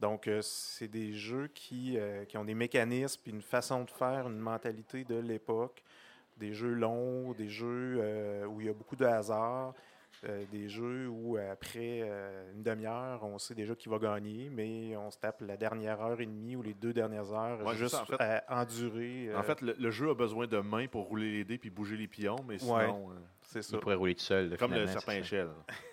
Donc, 0.00 0.28
euh, 0.28 0.40
c'est 0.42 0.88
des 0.88 1.12
jeux 1.12 1.48
qui, 1.48 1.98
euh, 1.98 2.24
qui 2.24 2.36
ont 2.38 2.44
des 2.44 2.54
mécanismes, 2.54 3.20
une 3.26 3.42
façon 3.42 3.84
de 3.84 3.90
faire, 3.90 4.28
une 4.28 4.38
mentalité 4.38 5.04
de 5.04 5.16
l'époque. 5.16 5.82
Des 6.36 6.54
jeux 6.54 6.72
longs, 6.72 7.32
des 7.32 7.48
jeux 7.48 7.98
euh, 8.00 8.46
où 8.46 8.60
il 8.60 8.68
y 8.68 8.70
a 8.70 8.72
beaucoup 8.72 8.94
de 8.94 9.04
hasard. 9.04 9.74
Euh, 10.24 10.44
des 10.50 10.68
jeux 10.68 11.08
où 11.08 11.36
après 11.36 12.00
euh, 12.02 12.52
une 12.52 12.62
demi-heure, 12.62 13.22
on 13.22 13.38
sait 13.38 13.54
déjà 13.54 13.74
qui 13.74 13.88
va 13.88 13.98
gagner, 13.98 14.50
mais 14.50 14.96
on 14.96 15.10
se 15.10 15.18
tape 15.18 15.40
la 15.42 15.56
dernière 15.56 16.00
heure 16.00 16.20
et 16.20 16.26
demie 16.26 16.56
ou 16.56 16.62
les 16.62 16.74
deux 16.74 16.92
dernières 16.92 17.32
heures 17.32 17.64
Ouais, 17.64 17.76
juste 17.76 17.94
ça, 17.94 18.02
en 18.02 18.04
fait. 18.04 18.16
à 18.20 18.62
endurer. 18.62 19.30
En 19.34 19.38
euh, 19.38 19.42
fait, 19.42 19.60
le, 19.60 19.76
le 19.78 19.90
jeu 19.90 20.10
a 20.10 20.14
besoin 20.14 20.46
de 20.46 20.58
mains 20.58 20.88
pour 20.88 21.04
rouler 21.06 21.30
les 21.30 21.44
dés 21.44 21.58
puis 21.58 21.70
bouger 21.70 21.96
les 21.96 22.08
pions, 22.08 22.36
mais 22.46 22.58
sinon, 22.58 23.10
c'est 23.48 23.62
ça. 23.62 23.76
Il 23.76 23.80
pourrait 23.80 23.94
rouler 23.96 24.14
tout 24.14 24.22
seul. 24.22 24.50
là, 24.50 24.56
comme 24.56 24.72
le 24.72 24.86
serpent 24.86 25.12
échelle. 25.12 25.48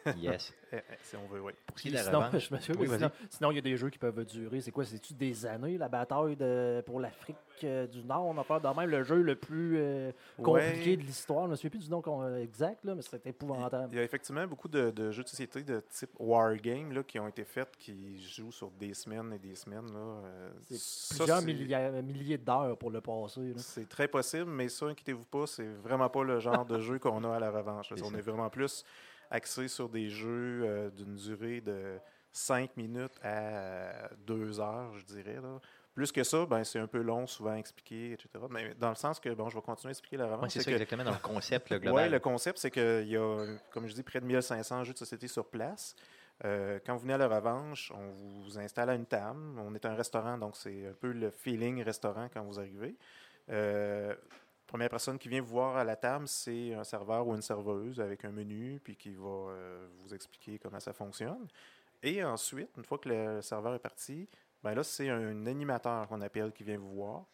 Yes. 0.17 0.53
Eh, 0.73 0.77
eh, 0.77 0.95
si 1.03 1.15
on 1.15 1.25
veut, 1.27 1.39
oui. 1.41 1.53
Pour 1.67 1.77
qui 1.77 1.89
la 1.89 2.03
sinon, 2.03 2.19
revanche? 2.19 2.49
je 2.67 2.73
Oui, 2.73 2.87
sinon, 2.89 3.11
sinon, 3.29 3.51
il 3.51 3.55
y 3.55 3.57
a 3.59 3.61
des 3.61 3.77
jeux 3.77 3.89
qui 3.89 3.97
peuvent 3.99 4.25
durer. 4.25 4.59
C'est 4.59 4.71
quoi? 4.71 4.83
C'est-tu 4.83 5.13
des 5.13 5.45
années, 5.45 5.77
la 5.77 5.87
bataille 5.87 6.35
de, 6.35 6.83
pour 6.85 6.99
l'Afrique 6.99 7.37
euh, 7.63 7.87
du 7.87 8.03
Nord? 8.03 8.25
On 8.25 8.37
a 8.37 8.43
peur 8.43 8.59
de 8.59 8.67
même 8.67 8.89
le 8.89 9.03
jeu 9.03 9.21
le 9.21 9.35
plus 9.35 9.77
euh, 9.77 10.11
compliqué 10.41 10.89
Ouais. 10.91 10.97
de 10.97 11.01
l'histoire. 11.03 11.43
Je 11.43 11.45
ne 11.45 11.51
me 11.51 11.55
souviens 11.55 11.69
plus 11.69 11.85
du 11.85 11.89
nom 11.89 12.01
qu'on- 12.01 12.35
exact, 12.35 12.83
là, 12.83 12.93
mais 12.93 13.03
c'était 13.03 13.29
épouvantable. 13.29 13.89
Il 13.93 13.97
y 13.97 13.99
a 13.99 14.03
effectivement 14.03 14.45
beaucoup 14.47 14.67
de, 14.67 14.89
de 14.89 15.11
jeux 15.11 15.23
de 15.23 15.29
société 15.29 15.63
de 15.63 15.81
type 15.89 16.09
Wargame 16.19 16.91
là, 16.91 17.03
qui 17.03 17.19
ont 17.19 17.27
été 17.27 17.45
faits, 17.45 17.69
qui 17.77 18.19
jouent 18.27 18.51
sur 18.51 18.69
des 18.71 18.93
semaines 18.95 19.31
et 19.33 19.39
des 19.39 19.55
semaines. 19.55 19.93
Là. 19.93 19.99
Euh, 19.99 20.49
C'est 20.67 20.77
ça, 20.79 21.15
plusieurs 21.15 21.39
c'est- 21.39 21.45
milliers, 21.45 22.01
milliers 22.03 22.37
d'heures 22.39 22.75
pour 22.77 22.91
le 22.91 22.99
passer. 22.99 23.41
là. 23.53 23.53
C'est 23.59 23.87
très 23.87 24.09
possible, 24.09 24.49
mais 24.51 24.67
ça, 24.67 24.87
inquiétez-vous 24.87 25.25
pas, 25.25 25.45
c'est 25.47 25.69
vraiment 25.83 26.09
pas 26.09 26.23
le 26.23 26.39
genre 26.39 26.65
de 26.65 26.79
jeu 26.79 26.99
qu'on 26.99 27.23
a 27.23 27.35
à 27.35 27.39
la 27.39 27.44
revanche. 27.51 27.89
là. 27.91 27.97
C'est 27.97 28.03
On 28.03 28.11
ça. 28.11 28.17
est 28.17 28.21
vraiment 28.21 28.49
plus 28.49 28.83
axé 29.31 29.67
sur 29.67 29.89
des 29.89 30.09
jeux 30.09 30.61
euh, 30.63 30.89
d'une 30.91 31.15
durée 31.15 31.61
de 31.61 31.97
5 32.31 32.75
minutes 32.77 33.19
à 33.23 34.09
2 34.25 34.59
heures, 34.59 34.93
je 34.97 35.05
dirais. 35.05 35.35
là. 35.41 35.59
Plus 35.93 36.11
que 36.11 36.23
ça, 36.25 36.45
ben, 36.45 36.63
c'est 36.65 36.79
un 36.79 36.87
peu 36.87 37.01
long, 37.01 37.25
souvent 37.25 37.51
à 37.51 37.57
expliquer, 37.57 38.11
etc. 38.11 38.27
Mais 38.49 38.73
dans 38.75 38.89
le 38.89 38.95
sens 38.95 39.17
que, 39.19 39.29
bon, 39.33 39.47
je 39.49 39.55
vais 39.55 39.61
continuer 39.61 39.91
à 39.91 39.93
expliquer 39.93 40.17
la 40.17 40.25
revanche. 40.25 40.43
Ouais, 40.43 40.49
c'est 40.49 40.59
ça 40.59 40.65
que- 40.65 40.71
exactement 40.71 41.05
dans 41.05 41.11
le 41.11 41.17
concept 41.19 41.69
le 41.69 41.77
oui, 41.77 41.81
global. 41.83 42.11
le 42.11 42.19
concept, 42.19 42.57
c'est 42.57 42.69
qu'il 42.71 43.07
y 43.07 43.15
a, 43.15 43.45
comme 43.71 43.87
je 43.87 43.93
dis, 43.93 44.03
près 44.03 44.19
de 44.19 44.25
1500 44.25 44.83
jeux 44.83 44.91
de 44.91 44.97
société 44.97 45.27
sur 45.29 45.45
place. 45.49 45.95
Euh, 46.43 46.79
quand 46.85 46.95
vous 46.95 46.99
venez 47.03 47.13
à 47.13 47.17
la 47.17 47.29
revanche, 47.29 47.93
on 47.95 48.11
vous 48.43 48.59
installe 48.59 48.89
à 48.89 48.95
une 48.95 49.05
table. 49.05 49.39
On 49.57 49.73
est 49.73 49.85
un 49.85 49.95
restaurant, 49.95 50.37
donc 50.37 50.57
c'est 50.57 50.87
un 50.87 50.93
peu 50.93 51.13
le 51.13 51.31
feeling 51.31 51.81
restaurant 51.81 52.27
quand 52.33 52.43
vous 52.43 52.59
arrivez. 52.59 52.97
Euh, 53.49 54.13
première 54.67 54.89
personne 54.89 55.17
qui 55.17 55.29
vient 55.29 55.41
vous 55.41 55.49
voir 55.49 55.77
à 55.77 55.83
la 55.83 55.95
table, 55.95 56.27
c'est 56.27 56.73
un 56.73 56.83
serveur 56.83 57.27
ou 57.27 57.35
une 57.35 57.41
serveuse 57.41 57.99
avec 57.99 58.25
un 58.25 58.31
menu, 58.31 58.79
puis 58.83 58.95
qui 58.95 59.13
va 59.13 59.27
euh, 59.27 59.87
vous 59.99 60.13
expliquer 60.13 60.59
comment 60.59 60.79
ça 60.79 60.93
fonctionne. 60.93 61.47
Et 62.03 62.23
ensuite, 62.23 62.69
une 62.77 62.83
fois 62.83 62.97
que 62.97 63.09
le 63.09 63.41
serveur 63.41 63.73
est 63.73 63.79
parti, 63.79 64.27
ben 64.63 64.73
là, 64.73 64.83
c'est 64.83 65.09
un 65.09 65.45
animateur 65.45 66.07
qu'on 66.07 66.21
appelle 66.21 66.51
qui 66.51 66.63
vient 66.63 66.77
vous 66.77 66.93
voir. 66.93 67.25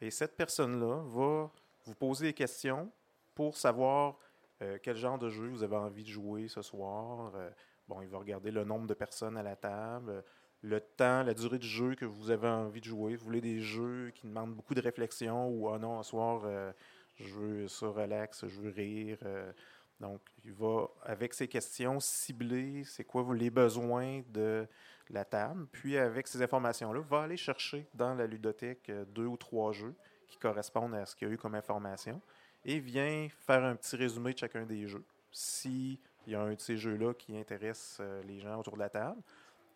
Et 0.00 0.10
cette 0.10 0.36
personne-là 0.36 1.02
va 1.06 1.50
vous 1.84 1.94
poser 1.94 2.26
des 2.26 2.32
questions 2.32 2.90
pour 3.34 3.56
savoir 3.56 4.16
euh, 4.62 4.78
quel 4.82 4.96
genre 4.96 5.18
de 5.18 5.28
jeu 5.28 5.48
vous 5.48 5.62
avez 5.62 5.76
envie 5.76 6.04
de 6.04 6.08
jouer 6.08 6.48
ce 6.48 6.62
soir. 6.62 7.32
Euh, 7.34 7.50
bon, 7.88 8.00
il 8.02 8.08
va 8.08 8.18
regarder 8.18 8.50
le 8.50 8.64
nombre 8.64 8.86
de 8.86 8.94
personnes 8.94 9.36
à 9.36 9.42
la 9.42 9.56
table, 9.56 10.24
le 10.62 10.80
temps, 10.80 11.22
la 11.22 11.34
durée 11.34 11.58
du 11.58 11.66
jeu 11.66 11.94
que 11.94 12.04
vous 12.04 12.30
avez 12.30 12.48
envie 12.48 12.80
de 12.80 12.86
jouer. 12.86 13.16
Vous 13.16 13.24
voulez 13.24 13.40
des 13.40 13.60
jeux 13.60 14.10
qui 14.14 14.26
demandent 14.26 14.54
beaucoup 14.54 14.74
de 14.74 14.80
réflexion 14.80 15.48
ou 15.48 15.68
ah 15.68 15.78
non, 15.78 16.02
ce 16.02 16.10
soir, 16.10 16.42
euh, 16.44 16.72
je 17.16 17.32
veux 17.34 17.68
ça 17.68 17.88
relax, 17.88 18.46
je 18.46 18.60
veux 18.60 18.70
rire. 18.70 19.18
euh. 19.24 19.52
donc, 20.00 20.20
il 20.44 20.52
va, 20.52 20.88
avec 21.04 21.34
ces 21.34 21.48
questions, 21.48 22.00
cibler 22.00 22.82
c'est 22.84 23.04
quoi 23.04 23.26
les 23.34 23.50
besoins 23.50 24.22
de 24.28 24.66
la 25.10 25.24
table. 25.24 25.66
Puis, 25.72 25.96
avec 25.96 26.26
ces 26.26 26.42
informations-là, 26.42 27.00
va 27.00 27.22
aller 27.22 27.36
chercher 27.36 27.86
dans 27.94 28.14
la 28.14 28.26
ludothèque 28.26 28.90
euh, 28.90 29.04
deux 29.04 29.26
ou 29.26 29.36
trois 29.36 29.72
jeux 29.72 29.94
qui 30.26 30.38
correspondent 30.38 30.94
à 30.94 31.06
ce 31.06 31.14
qu'il 31.14 31.28
y 31.28 31.30
a 31.30 31.34
eu 31.34 31.38
comme 31.38 31.54
information 31.54 32.20
et 32.64 32.80
vient 32.80 33.28
faire 33.46 33.64
un 33.64 33.76
petit 33.76 33.96
résumé 33.96 34.32
de 34.32 34.38
chacun 34.38 34.66
des 34.66 34.86
jeux. 34.88 35.04
S'il 35.30 35.98
y 36.26 36.34
a 36.34 36.40
un 36.40 36.52
de 36.52 36.60
ces 36.60 36.76
jeux-là 36.76 37.14
qui 37.14 37.36
intéresse 37.36 38.02
les 38.26 38.40
gens 38.40 38.58
autour 38.58 38.74
de 38.74 38.80
la 38.80 38.90
table, 38.90 39.22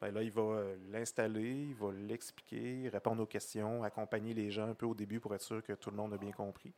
ben 0.02 0.12
là, 0.12 0.22
il 0.22 0.30
va 0.30 0.42
euh, 0.42 0.76
l'installer, 0.90 1.68
il 1.70 1.74
va 1.74 1.92
l'expliquer, 1.92 2.90
répondre 2.92 3.22
aux 3.22 3.26
questions, 3.26 3.82
accompagner 3.82 4.34
les 4.34 4.50
gens 4.50 4.68
un 4.68 4.74
peu 4.74 4.86
au 4.86 4.94
début 4.94 5.20
pour 5.20 5.34
être 5.34 5.42
sûr 5.42 5.62
que 5.62 5.72
tout 5.72 5.90
le 5.90 5.96
monde 5.96 6.12
a 6.12 6.18
bien 6.18 6.32
compris. 6.32 6.74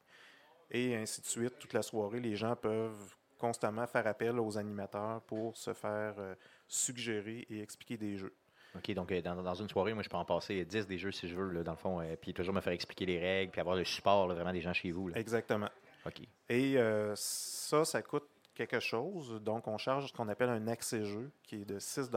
Et 0.71 0.95
ainsi 0.95 1.21
de 1.21 1.27
suite, 1.27 1.59
toute 1.59 1.73
la 1.73 1.83
soirée, 1.83 2.21
les 2.21 2.37
gens 2.37 2.55
peuvent 2.55 3.17
constamment 3.39 3.87
faire 3.87 4.07
appel 4.07 4.39
aux 4.39 4.57
animateurs 4.57 5.21
pour 5.23 5.57
se 5.57 5.75
faire 5.75 6.15
euh, 6.19 6.35
suggérer 6.69 7.47
et 7.51 7.61
expliquer 7.61 7.97
des 7.97 8.17
jeux. 8.17 8.35
OK, 8.77 8.93
donc 8.93 9.13
euh, 9.13 9.23
dans, 9.23 9.41
dans 9.43 9.55
une 9.55 9.69
soirée, 9.69 9.95
moi, 9.95 10.03
je 10.03 10.09
peux 10.09 10.17
en 10.17 10.25
passer 10.25 10.65
10 10.65 10.87
des 10.87 10.99
jeux 10.99 11.13
si 11.13 11.29
je 11.29 11.37
veux, 11.37 11.51
là, 11.51 11.63
dans 11.63 11.73
le 11.73 11.79
fond, 11.79 12.01
euh, 12.01 12.17
puis 12.21 12.35
toujours 12.35 12.55
me 12.55 12.61
faire 12.61 12.73
expliquer 12.73 13.07
les 13.07 13.19
règles, 13.19 13.53
puis 13.53 13.61
avoir 13.61 13.77
le 13.77 13.85
support 13.85 14.27
là, 14.27 14.35
vraiment 14.35 14.53
des 14.53 14.61
gens 14.61 14.73
chez 14.73 14.91
vous. 14.91 15.09
là. 15.09 15.19
Exactement. 15.19 15.69
OK. 16.07 16.23
Et 16.49 16.77
euh, 16.77 17.15
ça, 17.17 17.85
ça 17.85 18.03
coûte 18.03 18.27
quelque 18.55 18.81
chose. 18.81 19.41
Donc, 19.43 19.69
on 19.69 19.79
charge 19.79 20.09
ce 20.09 20.13
qu'on 20.13 20.29
appelle 20.29 20.51
un 20.51 20.67
accès 20.67 21.05
jeu, 21.05 21.31
qui 21.45 21.63
est 21.63 21.65
de 21.65 21.79
6 21.79 22.11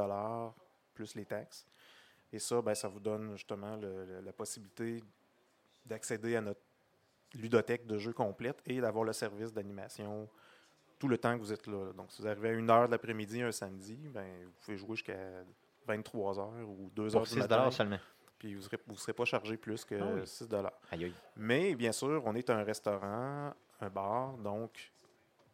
plus 0.98 1.16
les 1.16 1.26
taxes. 1.26 1.66
Et 2.34 2.40
ça, 2.40 2.62
ben, 2.62 2.74
ça 2.76 2.88
vous 2.88 3.00
donne 3.00 3.32
justement 3.34 3.76
le- 3.78 4.06
le- 4.06 4.22
la 4.22 4.34
possibilité 4.34 5.02
d'accéder 5.86 6.36
à 6.36 6.42
notre 6.42 6.60
ludothèque 7.36 7.86
de 7.86 7.98
jeux 7.98 8.14
complète 8.14 8.62
et 8.66 8.82
d'avoir 8.82 9.04
le 9.06 9.14
service 9.14 9.54
d'animation 9.54 10.28
tout 11.00 11.08
le 11.08 11.18
temps 11.18 11.36
que 11.38 11.42
vous 11.42 11.54
êtes 11.54 11.68
là. 11.68 11.94
Donc, 11.94 12.12
si 12.12 12.22
vous 12.22 12.28
arrivez 12.28 12.50
à 12.50 12.54
1h 12.54 12.88
de 12.88 12.92
l'après-midi 12.92 13.42
un 13.44 13.52
samedi, 13.52 13.96
ben, 14.10 14.26
vous 14.46 14.52
pouvez 14.62 14.78
jouer 14.78 14.96
jusqu'à 14.96 15.44
23h 15.88 16.64
ou 16.64 16.90
2h 16.96 17.12
Pour 17.12 17.22
du 17.22 17.30
6 17.30 17.38
matin. 17.38 17.70
seulement. 17.72 18.00
Puis 18.40 18.54
vous 18.54 18.60
ne 18.60 18.64
serez, 18.66 18.78
vous 18.88 18.98
serez 18.98 19.14
pas 19.14 19.26
chargé 19.26 19.58
plus 19.58 19.86
que 19.86 19.96
Ah 19.96 20.14
oui. 20.16 20.28
6 20.28 20.48
Aïe, 20.92 21.06
aïe. 21.06 21.14
mais 21.38 21.76
bien 21.76 21.92
sûr, 21.92 22.22
on 22.26 22.36
est 22.36 22.50
un 22.50 22.64
restaurant, 22.64 23.54
un 23.80 23.90
bar, 23.90 24.38
donc 24.38 24.92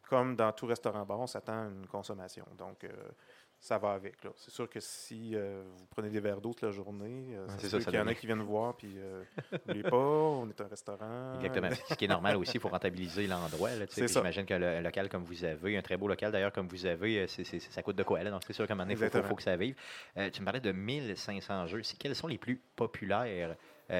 comme 0.09 0.35
dans 0.35 0.51
tout 0.51 0.65
restaurant-bar, 0.67 1.19
on 1.19 1.27
s'attend 1.27 1.63
à 1.63 1.67
une 1.69 1.87
consommation. 1.87 2.45
Donc, 2.57 2.83
euh, 2.83 2.89
ça 3.63 3.77
va 3.77 3.93
avec. 3.93 4.21
là. 4.25 4.31
C'est 4.35 4.51
sûr 4.51 4.69
que 4.69 4.81
si 4.81 5.31
euh, 5.35 5.63
vous 5.77 5.85
prenez 5.85 6.09
des 6.09 6.19
verres 6.19 6.41
d'eau 6.41 6.49
toute 6.49 6.63
la 6.63 6.71
journée, 6.71 7.27
euh, 7.33 7.47
Ouais, 7.47 7.53
c'est 7.59 7.69
ça 7.69 7.79
qu'il 7.79 7.93
y 7.93 7.99
en 7.99 8.07
a 8.07 8.13
qui 8.13 8.25
viennent 8.25 8.41
voir, 8.41 8.75
puis 8.75 8.91
euh, 8.97 9.23
n'oubliez 9.53 9.83
pas, 9.83 9.95
on 9.95 10.49
est 10.49 10.59
un 10.59 10.67
restaurant. 10.67 11.35
Exactement. 11.35 11.69
Ce 11.89 11.93
qui 11.93 12.03
est 12.03 12.09
normal 12.09 12.35
aussi, 12.35 12.55
il 12.55 12.59
faut 12.59 12.67
rentabiliser 12.67 13.25
l'endroit. 13.25 13.69
J'imagine 13.95 14.45
que 14.45 14.53
le 14.53 14.67
un 14.67 14.81
local 14.81 15.07
comme 15.07 15.23
vous 15.23 15.45
avez, 15.45 15.77
un 15.77 15.81
très 15.81 15.95
beau 15.95 16.09
local 16.09 16.33
d'ailleurs 16.33 16.51
comme 16.51 16.67
vous 16.67 16.85
avez, 16.85 17.19
euh, 17.19 17.27
ça 17.27 17.81
coûte 17.81 17.95
de 17.95 18.03
quoi. 18.03 18.21
Là, 18.21 18.31
donc 18.31 18.41
c'est 18.45 18.51
sûr 18.51 18.67
qu'à 18.67 18.73
un 18.73 18.75
moment 18.75 18.89
donné, 18.89 18.99
il 19.01 19.23
faut, 19.23 19.35
que 19.35 19.43
ça 19.43 19.55
vive. 19.55 19.75
Tu 20.33 20.41
me 20.41 20.45
parlais 20.45 20.59
de 20.59 20.73
1500 20.73 21.67
jeux. 21.67 21.81
Quels 21.97 22.15
sont 22.15 22.27
les 22.27 22.37
plus 22.37 22.61
populaires 22.75 23.55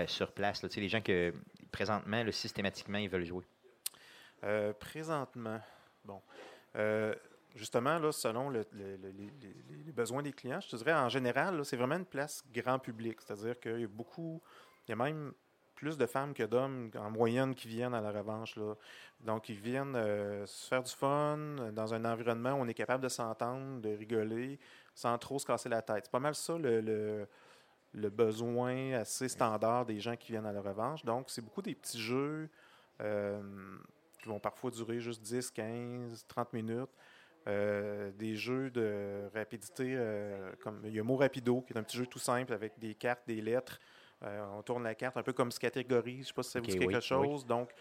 sur 0.08 0.34
place? 0.34 0.62
là? 0.62 0.70
Les 0.76 0.90
gens 0.90 1.02
que 1.02 1.34
présentement, 1.72 2.22
là, 2.22 2.32
systématiquement, 2.34 2.98
ils 2.98 3.10
veulent 3.10 3.24
jouer. 3.24 3.46
Présentement, 4.78 5.62
bon, 6.04 6.22
justement, 7.56 8.00
là, 8.00 8.12
selon 8.12 8.50
le- 8.50 8.66
le- 8.74 8.98
le- 8.98 9.10
les, 9.86 9.92
besoins 9.92 10.24
des 10.24 10.34
clients, 10.34 10.60
je 10.60 10.70
te 10.70 10.76
dirais 10.76 10.94
en 10.94 11.10
général, 11.10 11.64
c'est 11.66 11.78
vraiment 11.78 11.96
une 11.98 12.06
place 12.06 12.44
grand 12.54 12.80
public. 12.80 13.20
C'est-à-dire 13.22 13.60
qu'il 13.60 13.82
y 13.82 13.84
a 13.84 13.88
beaucoup, 13.88 14.42
il 14.88 14.92
y 14.92 14.94
a 14.94 14.96
même 14.96 15.34
plus 15.76 15.98
de 15.98 16.06
femmes 16.06 16.34
que 16.34 16.44
d'hommes 16.44 16.90
en 16.96 17.10
moyenne 17.12 17.54
qui 17.56 17.68
viennent 17.68 17.94
à 17.94 18.02
la 18.02 18.12
revanche. 18.12 18.56
Là. 18.56 18.76
Donc, 19.20 19.50
ils 19.50 19.60
viennent 19.60 19.96
euh, 19.96 20.46
se 20.46 20.68
faire 20.68 20.84
du 20.84 20.92
fun 20.92 21.38
dans 21.74 21.94
un 21.94 22.06
environnement 22.06 22.54
où 22.54 22.58
on 22.62 22.68
est 22.68 22.74
capable 22.74 23.04
de 23.04 23.10
s'entendre, 23.10 23.82
de 23.82 23.90
rigoler, 23.90 24.60
sans 24.96 25.18
trop 25.18 25.40
se 25.40 25.46
casser 25.46 25.70
la 25.70 25.82
tête. 25.82 26.06
C'est 26.06 26.12
pas 26.12 26.20
mal 26.20 26.36
ça 26.36 26.58
le, 26.58 26.82
le- 26.82 27.28
le 27.94 28.10
besoin 28.10 28.94
assez 28.94 29.30
standard 29.30 29.86
des 29.86 30.00
gens 30.00 30.16
qui 30.16 30.32
viennent 30.32 30.46
à 30.48 30.52
la 30.54 30.62
revanche. 30.62 31.06
Donc, 31.06 31.30
c'est 31.30 31.42
beaucoup 31.42 31.62
des 31.62 31.76
petits 31.76 32.02
jeux. 32.02 32.50
euh, 33.02 33.42
qui 34.22 34.30
vont 34.30 34.40
parfois 34.40 34.72
durer 34.72 35.00
juste 35.02 35.22
10, 35.22 35.52
15, 35.52 36.26
30 36.28 36.54
minutes. 36.54 36.90
Euh, 37.46 38.12
des 38.12 38.36
jeux 38.36 38.70
de 38.70 39.30
rapidité, 39.36 39.96
euh, 39.98 40.54
comme 40.62 40.82
il 40.86 40.94
y 40.94 41.00
a 41.00 41.04
Mot 41.04 41.18
Rapido, 41.18 41.62
qui 41.62 41.74
est 41.74 41.78
un 41.78 41.84
petit 41.84 41.98
jeu 41.98 42.06
tout 42.06 42.20
simple 42.20 42.54
avec 42.54 42.80
des 42.80 42.96
cartes, 42.96 43.24
des 43.28 43.42
lettres. 43.42 43.80
Euh, 44.24 44.46
on 44.54 44.62
tourne 44.62 44.84
la 44.84 44.96
carte 44.96 45.18
un 45.18 45.24
peu 45.24 45.34
comme 45.34 45.52
ce 45.52 45.60
catégorie, 45.60 46.14
je 46.14 46.20
ne 46.20 46.24
sais 46.24 46.34
pas 46.34 46.44
si 46.44 46.52
ça 46.52 46.60
vous 46.62 46.68
dit 46.68 46.80
quelque 46.80 46.96
oui, 46.96 47.02
chose. 47.02 47.46
Donc, 47.46 47.72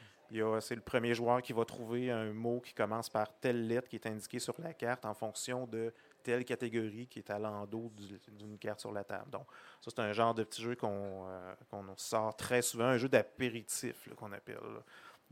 c'est 0.60 0.74
le 0.74 0.80
premier 0.80 1.14
joueur 1.14 1.42
qui 1.42 1.52
va 1.52 1.64
trouver 1.64 2.10
un 2.10 2.32
mot 2.32 2.60
qui 2.60 2.74
commence 2.74 3.08
par 3.08 3.38
telle 3.38 3.68
lettre 3.68 3.86
qui 3.86 3.96
est 3.96 4.06
indiquée 4.06 4.40
sur 4.40 4.54
la 4.60 4.74
carte 4.74 5.04
en 5.04 5.14
fonction 5.14 5.66
de 5.66 5.92
telle 6.24 6.44
catégorie 6.44 7.06
qui 7.06 7.20
est 7.20 7.30
à 7.30 7.38
l'endos 7.38 7.90
du- 7.90 8.18
d'une 8.32 8.58
carte 8.58 8.80
sur 8.80 8.90
la 8.90 9.04
table. 9.04 9.30
Donc, 9.30 9.46
ça, 9.80 9.90
c'est 9.94 10.00
un 10.00 10.12
genre 10.12 10.34
de 10.34 10.42
petit 10.42 10.62
jeu 10.62 10.74
qu'on 10.74 11.26
euh, 11.28 11.54
sort 11.96 12.34
très 12.34 12.62
souvent, 12.62 12.86
un 12.86 12.96
jeu 12.96 13.08
d'apéritif 13.08 14.08
qu'on 14.16 14.32
appelle. 14.32 14.56
là. 14.56 14.82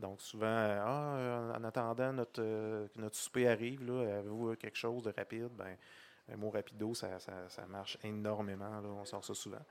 Donc, 0.01 0.21
souvent, 0.21 0.45
euh, 0.47 0.81
ah, 0.83 1.15
euh, 1.15 1.53
en 1.53 1.63
attendant 1.63 2.11
notre, 2.11 2.41
euh, 2.41 2.87
que 2.93 2.99
notre 2.99 3.15
souper 3.15 3.47
arrive, 3.47 3.81
avez-vous 3.89 4.55
quelque 4.55 4.77
chose 4.77 5.03
de 5.03 5.13
rapide? 5.15 5.49
Ben, 5.57 5.77
un 6.33 6.37
mot 6.37 6.49
rapido, 6.49 6.93
ça, 6.93 7.19
ça- 7.19 7.47
ça 7.49 7.65
marche 7.67 7.97
énormément. 8.03 8.81
là, 8.81 8.87
on 8.89 9.05
sort 9.05 9.23
ça 9.23 9.33
souvent. 9.33 9.63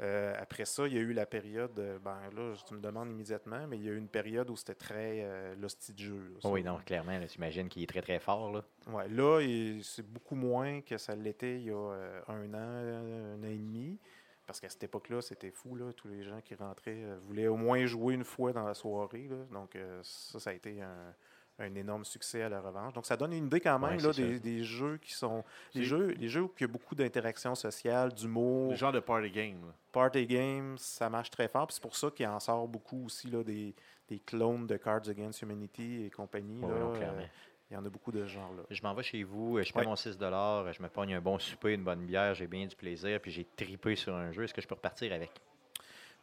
Euh, 0.00 0.34
après 0.40 0.64
ça, 0.64 0.86
il 0.88 0.94
y 0.94 0.96
a 0.96 1.00
eu 1.00 1.12
la 1.12 1.26
période, 1.26 1.74
ben 2.02 2.18
là, 2.34 2.54
tu 2.66 2.74
me 2.74 2.80
demandes 2.80 3.10
immédiatement, 3.10 3.66
mais 3.68 3.76
il 3.76 3.84
y 3.84 3.88
a 3.88 3.92
eu 3.92 3.98
une 3.98 4.08
période 4.08 4.48
où 4.50 4.56
c'était 4.56 4.74
très 4.74 5.20
euh, 5.22 5.54
l'hostie 5.54 5.92
de 5.92 5.98
jeu. 5.98 6.32
là. 6.42 6.50
Oui, 6.50 6.62
non, 6.64 6.78
clairement, 6.84 7.18
là, 7.18 7.26
j'imagine 7.26 7.68
qu'il 7.68 7.82
est 7.82 7.86
très, 7.86 8.00
très 8.02 8.18
fort. 8.18 8.50
Là. 8.52 8.64
Ouais, 8.88 9.06
là, 9.08 9.40
c'est 9.82 10.04
beaucoup 10.06 10.34
moins 10.34 10.80
que 10.80 10.96
ça 10.98 11.14
l'était 11.14 11.56
il 11.60 11.64
y 11.66 11.70
a 11.70 11.74
euh, 11.74 12.20
un 12.28 12.52
an, 12.54 13.36
un 13.36 13.42
an 13.42 13.46
et 13.48 13.56
demi. 13.58 13.98
Parce 14.46 14.60
qu'à 14.60 14.68
cette 14.68 14.82
époque-là, 14.84 15.22
c'était 15.22 15.50
fou. 15.50 15.76
Là. 15.76 15.92
Tous 15.92 16.08
les 16.08 16.22
gens 16.24 16.40
qui 16.44 16.54
rentraient 16.54 17.04
euh, 17.04 17.18
voulaient 17.26 17.46
au 17.48 17.56
moins 17.56 17.84
jouer 17.86 18.14
une 18.14 18.24
fois 18.24 18.52
dans 18.52 18.64
la 18.66 18.74
soirée. 18.74 19.28
là. 19.30 19.36
Donc, 19.52 19.76
euh, 19.76 20.00
ça, 20.02 20.40
ça 20.40 20.50
a 20.50 20.52
été 20.52 20.82
un, 20.82 21.14
un 21.58 21.74
énorme 21.74 22.04
succès 22.04 22.42
à 22.42 22.48
la 22.48 22.60
revanche. 22.60 22.92
Donc, 22.92 23.06
ça 23.06 23.16
donne 23.16 23.32
une 23.32 23.46
idée 23.46 23.60
quand 23.60 23.78
même 23.78 23.96
Ouais, 23.98 24.02
là, 24.02 24.38
des, 24.40 24.64
jeux 24.64 24.98
qui 24.98 25.12
sont. 25.12 25.44
Les 25.74 25.84
jeux, 25.84 26.08
les 26.18 26.28
jeux 26.28 26.42
où 26.42 26.52
il 26.58 26.62
y 26.62 26.64
a 26.64 26.68
beaucoup 26.68 26.94
d'interactions 26.94 27.54
sociales, 27.54 28.12
d'humour, 28.12 28.70
Le 28.70 28.76
genre 28.76 28.92
de 28.92 29.00
party 29.00 29.30
game. 29.30 29.60
là. 29.66 29.74
party 29.92 30.26
games, 30.26 30.76
ça 30.78 31.08
marche 31.08 31.30
très 31.30 31.48
fort. 31.48 31.68
C'est 31.70 31.82
pour 31.82 31.94
ça 31.96 32.10
qu'il 32.10 32.26
en 32.26 32.40
sort 32.40 32.66
beaucoup 32.66 33.04
aussi 33.06 33.28
là, 33.28 33.44
des, 33.44 33.74
des 34.08 34.18
clones 34.18 34.66
de 34.66 34.76
Cards 34.76 35.08
Against 35.08 35.40
Humanity 35.42 36.04
et 36.04 36.10
compagnie. 36.10 36.58
Oui, 36.62 36.68
là. 36.70 36.78
non, 36.80 36.94
Euh. 36.94 37.26
Il 37.72 37.74
y 37.74 37.78
en 37.78 37.84
a 37.86 37.88
beaucoup 37.88 38.12
de 38.12 38.26
ce 38.26 38.32
genre-là. 38.32 38.64
Je 38.68 38.82
m'en 38.82 38.92
vais 38.92 39.02
chez 39.02 39.22
vous, 39.22 39.58
je 39.62 39.72
Ouais. 39.72 39.84
mon 39.86 39.96
6 39.96 40.18
je 40.20 40.82
me 40.82 40.88
pogne 40.88 41.14
un 41.14 41.22
bon 41.22 41.38
souper, 41.38 41.72
une 41.72 41.82
bonne 41.84 42.04
bière, 42.04 42.34
j'ai 42.34 42.46
bien 42.46 42.66
du 42.66 42.76
plaisir, 42.76 43.18
puis 43.18 43.30
j'ai 43.30 43.46
tripé 43.56 43.96
sur 43.96 44.14
un 44.14 44.30
jeu. 44.30 44.44
Est-ce 44.44 44.52
que 44.52 44.60
je 44.60 44.68
peux 44.68 44.74
repartir 44.74 45.10
avec? 45.10 45.30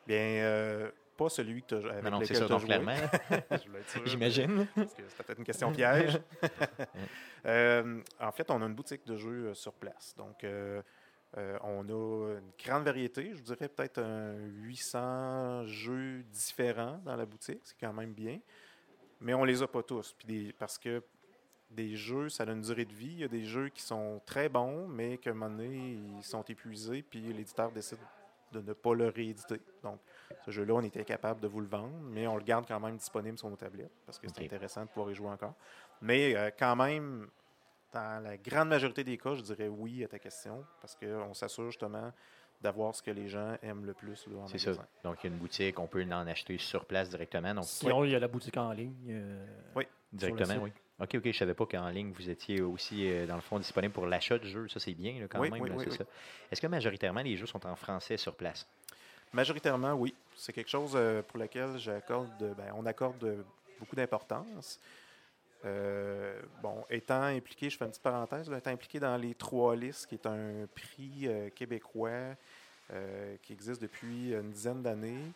Bien, 0.05 0.43
euh, 0.43 0.91
pas 1.17 1.27
celui 1.29 1.63
que 1.63 1.67
tu 1.69 1.75
as 1.87 1.89
avec 1.91 2.03
non, 2.03 2.11
non, 2.11 2.17
c'est 2.19 2.33
lequel 2.35 2.37
ça, 2.37 2.47
donc 2.47 2.59
joué. 2.59 2.67
clairement, 2.67 2.93
j'imagine. 4.05 4.67
Parce 4.75 4.93
que 4.93 5.01
c'était 5.07 5.23
peut-être 5.23 5.39
une 5.39 5.43
question 5.45 5.71
piège. 5.71 6.19
Euh, 7.45 8.01
en 8.19 8.31
fait, 8.33 8.51
on 8.51 8.61
a 8.61 8.65
une 8.65 8.75
boutique 8.75 9.05
de 9.07 9.15
jeux 9.15 9.47
euh, 9.47 9.53
sur 9.53 9.71
place. 9.73 10.13
Donc, 10.17 10.43
euh, 10.43 10.81
euh, 11.37 11.57
on 11.63 11.87
a 11.87 12.37
une 12.37 12.51
grande 12.61 12.83
variété. 12.83 13.31
Je 13.33 13.41
dirais 13.41 13.69
peut-être 13.69 13.99
un 13.99 14.35
800 14.35 15.65
jeux 15.65 16.23
différents 16.23 16.99
dans 17.05 17.15
la 17.15 17.25
boutique. 17.25 17.61
C'est 17.63 17.79
quand 17.79 17.93
même 17.93 18.11
bien. 18.11 18.39
Mais 19.21 19.33
on 19.33 19.45
les 19.45 19.63
a 19.63 19.67
pas 19.67 19.83
tous. 19.83 20.13
Puis 20.17 20.27
des- 20.27 20.51
parce 20.53 20.77
que 20.77 21.01
des 21.69 21.95
jeux, 21.95 22.29
ça 22.29 22.43
a 22.43 22.51
une 22.51 22.61
durée 22.61 22.85
de 22.85 22.93
vie. 22.93 23.11
Il 23.11 23.19
y 23.19 23.23
a 23.23 23.27
des 23.27 23.45
jeux 23.45 23.69
qui 23.69 23.81
sont 23.81 24.21
très 24.25 24.49
bons, 24.49 24.87
mais 24.87 25.17
qu'à 25.17 25.31
un 25.31 25.33
moment 25.33 25.55
donné, 25.55 25.97
ils 26.17 26.23
sont 26.23 26.43
épuisés, 26.43 27.03
puis 27.03 27.21
l'éditeur 27.33 27.71
décide 27.71 27.99
de 28.51 28.61
ne 28.61 28.73
pas 28.73 28.95
le 28.95 29.09
rééditer. 29.09 29.61
Donc, 29.83 29.99
ce 30.43 30.51
jeu-là, 30.51 30.73
on 30.73 30.81
était 30.81 31.05
capable 31.05 31.39
de 31.39 31.47
vous 31.47 31.61
le 31.61 31.67
vendre, 31.67 31.93
mais 32.01 32.25
on 32.27 32.35
le 32.35 32.43
garde 32.43 32.65
quand 32.67 32.79
même 32.79 32.97
disponible 32.97 33.37
sur 33.37 33.49
nos 33.49 33.55
tablettes, 33.55 33.91
parce 34.05 34.17
que 34.17 34.27
c'est 34.27 34.43
intéressant 34.43 34.81
de 34.83 34.87
pouvoir 34.87 35.11
y 35.11 35.15
jouer 35.15 35.29
encore. 35.29 35.53
Mais 36.01 36.35
euh, 36.35 36.49
quand 36.57 36.75
même, 36.75 37.27
dans 37.93 38.23
la 38.23 38.37
grande 38.37 38.69
majorité 38.69 39.03
des 39.03 39.17
cas, 39.17 39.35
je 39.35 39.41
dirais 39.41 39.67
oui 39.67 40.03
à 40.03 40.07
ta 40.07 40.17
question, 40.17 40.65
parce 40.81 40.95
qu'on 40.95 41.33
s'assure 41.35 41.65
justement 41.65 42.11
d'avoir 42.61 42.93
ce 42.95 43.01
que 43.03 43.11
les 43.11 43.29
gens 43.29 43.55
aiment 43.61 43.85
le 43.85 43.93
plus 43.93 44.27
là, 44.27 44.39
en 44.39 44.47
C'est 44.47 44.57
ça. 44.57 44.71
Donc, 45.03 45.23
il 45.23 45.27
y 45.27 45.29
a 45.29 45.33
une 45.33 45.39
boutique, 45.39 45.79
on 45.79 45.87
peut 45.87 46.03
en 46.03 46.27
acheter 46.27 46.57
sur 46.57 46.85
place 46.85 47.09
directement. 47.09 47.53
Donc, 47.53 47.65
Sinon, 47.65 48.03
il 48.03 48.11
y 48.11 48.15
a 48.15 48.19
la 48.19 48.27
boutique 48.27 48.57
en 48.57 48.71
ligne. 48.73 48.93
euh, 49.09 49.45
directement, 50.11 50.53
site. 50.53 50.61
oui. 50.63 50.71
OK, 50.99 51.15
OK, 51.15 51.21
je 51.23 51.27
ne 51.29 51.33
savais 51.33 51.53
pas 51.53 51.65
qu'en 51.65 51.89
ligne, 51.89 52.11
vous 52.11 52.29
étiez 52.29 52.61
aussi, 52.61 53.09
euh, 53.09 53.25
dans 53.25 53.35
le 53.35 53.41
fond, 53.41 53.57
disponible 53.57 53.93
pour 53.93 54.05
l'achat 54.05 54.37
de 54.37 54.45
jeux. 54.45 54.67
Ça, 54.67 54.79
c'est 54.79 54.93
bien, 54.93 55.19
là, 55.19 55.27
quand 55.29 55.39
Oui, 55.39 55.49
même. 55.49 55.61
oui. 55.61 55.85
Est-ce 56.51 56.59
que 56.61 56.67
majoritairement, 56.67 57.21
les 57.21 57.37
jeux 57.37 57.45
sont 57.45 57.65
en 57.65 57.75
français 57.75 58.17
sur 58.17 58.35
place? 58.35 58.67
Majoritairement, 59.31 59.93
oui. 59.93 60.13
C'est 60.35 60.51
quelque 60.53 60.69
chose 60.69 60.93
euh, 60.95 61.21
pour 61.21 61.39
lequel 61.39 61.77
j'accorde, 61.77 62.53
ben, 62.57 62.73
on 62.75 62.85
accorde 62.85 63.45
beaucoup 63.79 63.95
d'importance. 63.95 64.79
Euh, 65.65 66.39
bon, 66.61 66.85
étant 66.89 67.23
impliqué, 67.23 67.69
je 67.69 67.77
fais 67.77 67.83
une 67.85 67.91
petite 67.91 68.03
parenthèse, 68.03 68.49
là, 68.49 68.57
étant 68.57 68.71
impliqué 68.71 68.99
dans 68.99 69.17
les 69.17 69.35
Trois 69.35 69.75
listes, 69.75 70.07
qui 70.07 70.15
est 70.15 70.25
un 70.25 70.67
prix 70.73 71.27
euh, 71.27 71.49
québécois 71.49 72.35
euh, 72.91 73.35
qui 73.43 73.53
existe 73.53 73.81
depuis 73.81 74.31
une 74.33 74.51
dizaine 74.51 74.81
d'années, 74.81 75.31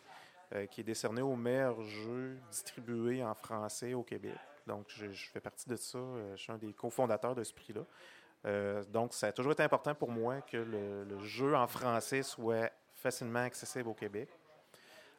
qui 0.70 0.82
est 0.82 0.84
décerné 0.84 1.20
aux 1.20 1.34
meilleurs 1.34 1.82
jeux 1.82 2.36
distribués 2.48 3.24
en 3.24 3.34
français 3.34 3.92
au 3.92 4.04
Québec. 4.04 4.36
Donc, 4.66 4.86
je, 4.88 5.10
je 5.10 5.28
fais 5.30 5.40
partie 5.40 5.68
de 5.68 5.76
ça. 5.76 5.98
euh, 5.98 6.36
Je 6.36 6.42
suis 6.42 6.52
un 6.52 6.58
des 6.58 6.72
cofondateurs 6.72 7.34
de 7.34 7.44
ce 7.44 7.52
prix-là. 7.52 7.82
Euh, 8.46 8.82
donc, 8.84 9.12
ça 9.14 9.28
a 9.28 9.32
toujours 9.32 9.52
été 9.52 9.62
important 9.62 9.94
pour 9.94 10.10
moi 10.10 10.40
que 10.42 10.56
le, 10.56 11.04
le 11.04 11.18
jeu 11.20 11.54
en 11.56 11.66
français 11.66 12.22
soit 12.22 12.70
facilement 12.94 13.40
accessible 13.40 13.88
au 13.88 13.94
Québec. 13.94 14.28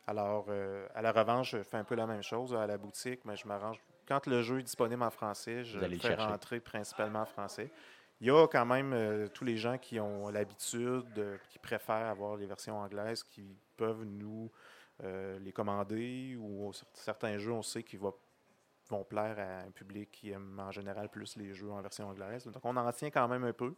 Alors, 0.08 0.46
euh, 0.50 0.88
à 0.94 1.02
la 1.02 1.12
revanche, 1.12 1.52
je 1.52 1.64
fais 1.64 1.78
un 1.78 1.84
peu 1.84 1.96
la 1.96 2.06
même 2.06 2.22
chose 2.22 2.54
à 2.54 2.68
la 2.68 2.78
boutique, 2.78 3.22
mais 3.26 3.36
je 3.36 3.48
m'arrange. 3.48 3.80
Quand 4.08 4.28
le 4.28 4.44
jeu 4.44 4.60
est 4.60 4.64
disponible 4.64 5.02
en 5.02 5.10
français, 5.10 5.64
je 5.64 5.80
le 5.80 5.88
fais 5.98 6.10
chercher. 6.10 6.28
rentrer 6.28 6.60
principalement 6.60 7.22
en 7.22 7.26
français. 7.26 7.72
Il 8.22 8.28
y 8.28 8.30
a 8.32 8.48
quand 8.48 8.66
même 8.66 8.94
euh, 8.94 9.28
tous 9.28 9.44
les 9.44 9.58
gens 9.58 9.78
qui 9.80 10.00
ont 10.00 10.30
l'habitude, 10.30 11.40
qui 11.50 11.58
préfèrent 11.60 12.08
avoir 12.08 12.38
les 12.38 12.46
versions 12.46 12.78
anglaises, 12.80 13.24
qui 13.24 13.58
peuvent 13.78 14.04
nous 14.04 14.52
les 15.42 15.52
commander, 15.52 16.38
ou 16.40 16.72
cer- 16.72 16.86
certains 16.94 17.38
jeux, 17.38 17.52
on 17.52 17.62
sait 17.62 17.84
qu'ils 17.84 18.00
va- 18.00 18.14
vont 18.90 19.04
plaire 19.04 19.38
à 19.40 19.66
un 19.68 19.72
public 19.72 20.12
qui 20.12 20.32
aime 20.32 20.60
en 20.60 20.72
général 20.72 21.10
plus 21.10 21.36
les 21.38 21.54
jeux 21.54 21.72
en 21.72 21.82
version 21.82 22.08
anglaise. 22.08 22.46
Donc, 22.46 22.64
on 22.64 22.76
en 22.76 22.92
tient 22.92 23.10
quand 23.10 23.28
même 23.28 23.44
un 23.44 23.54
peu. 23.54 23.76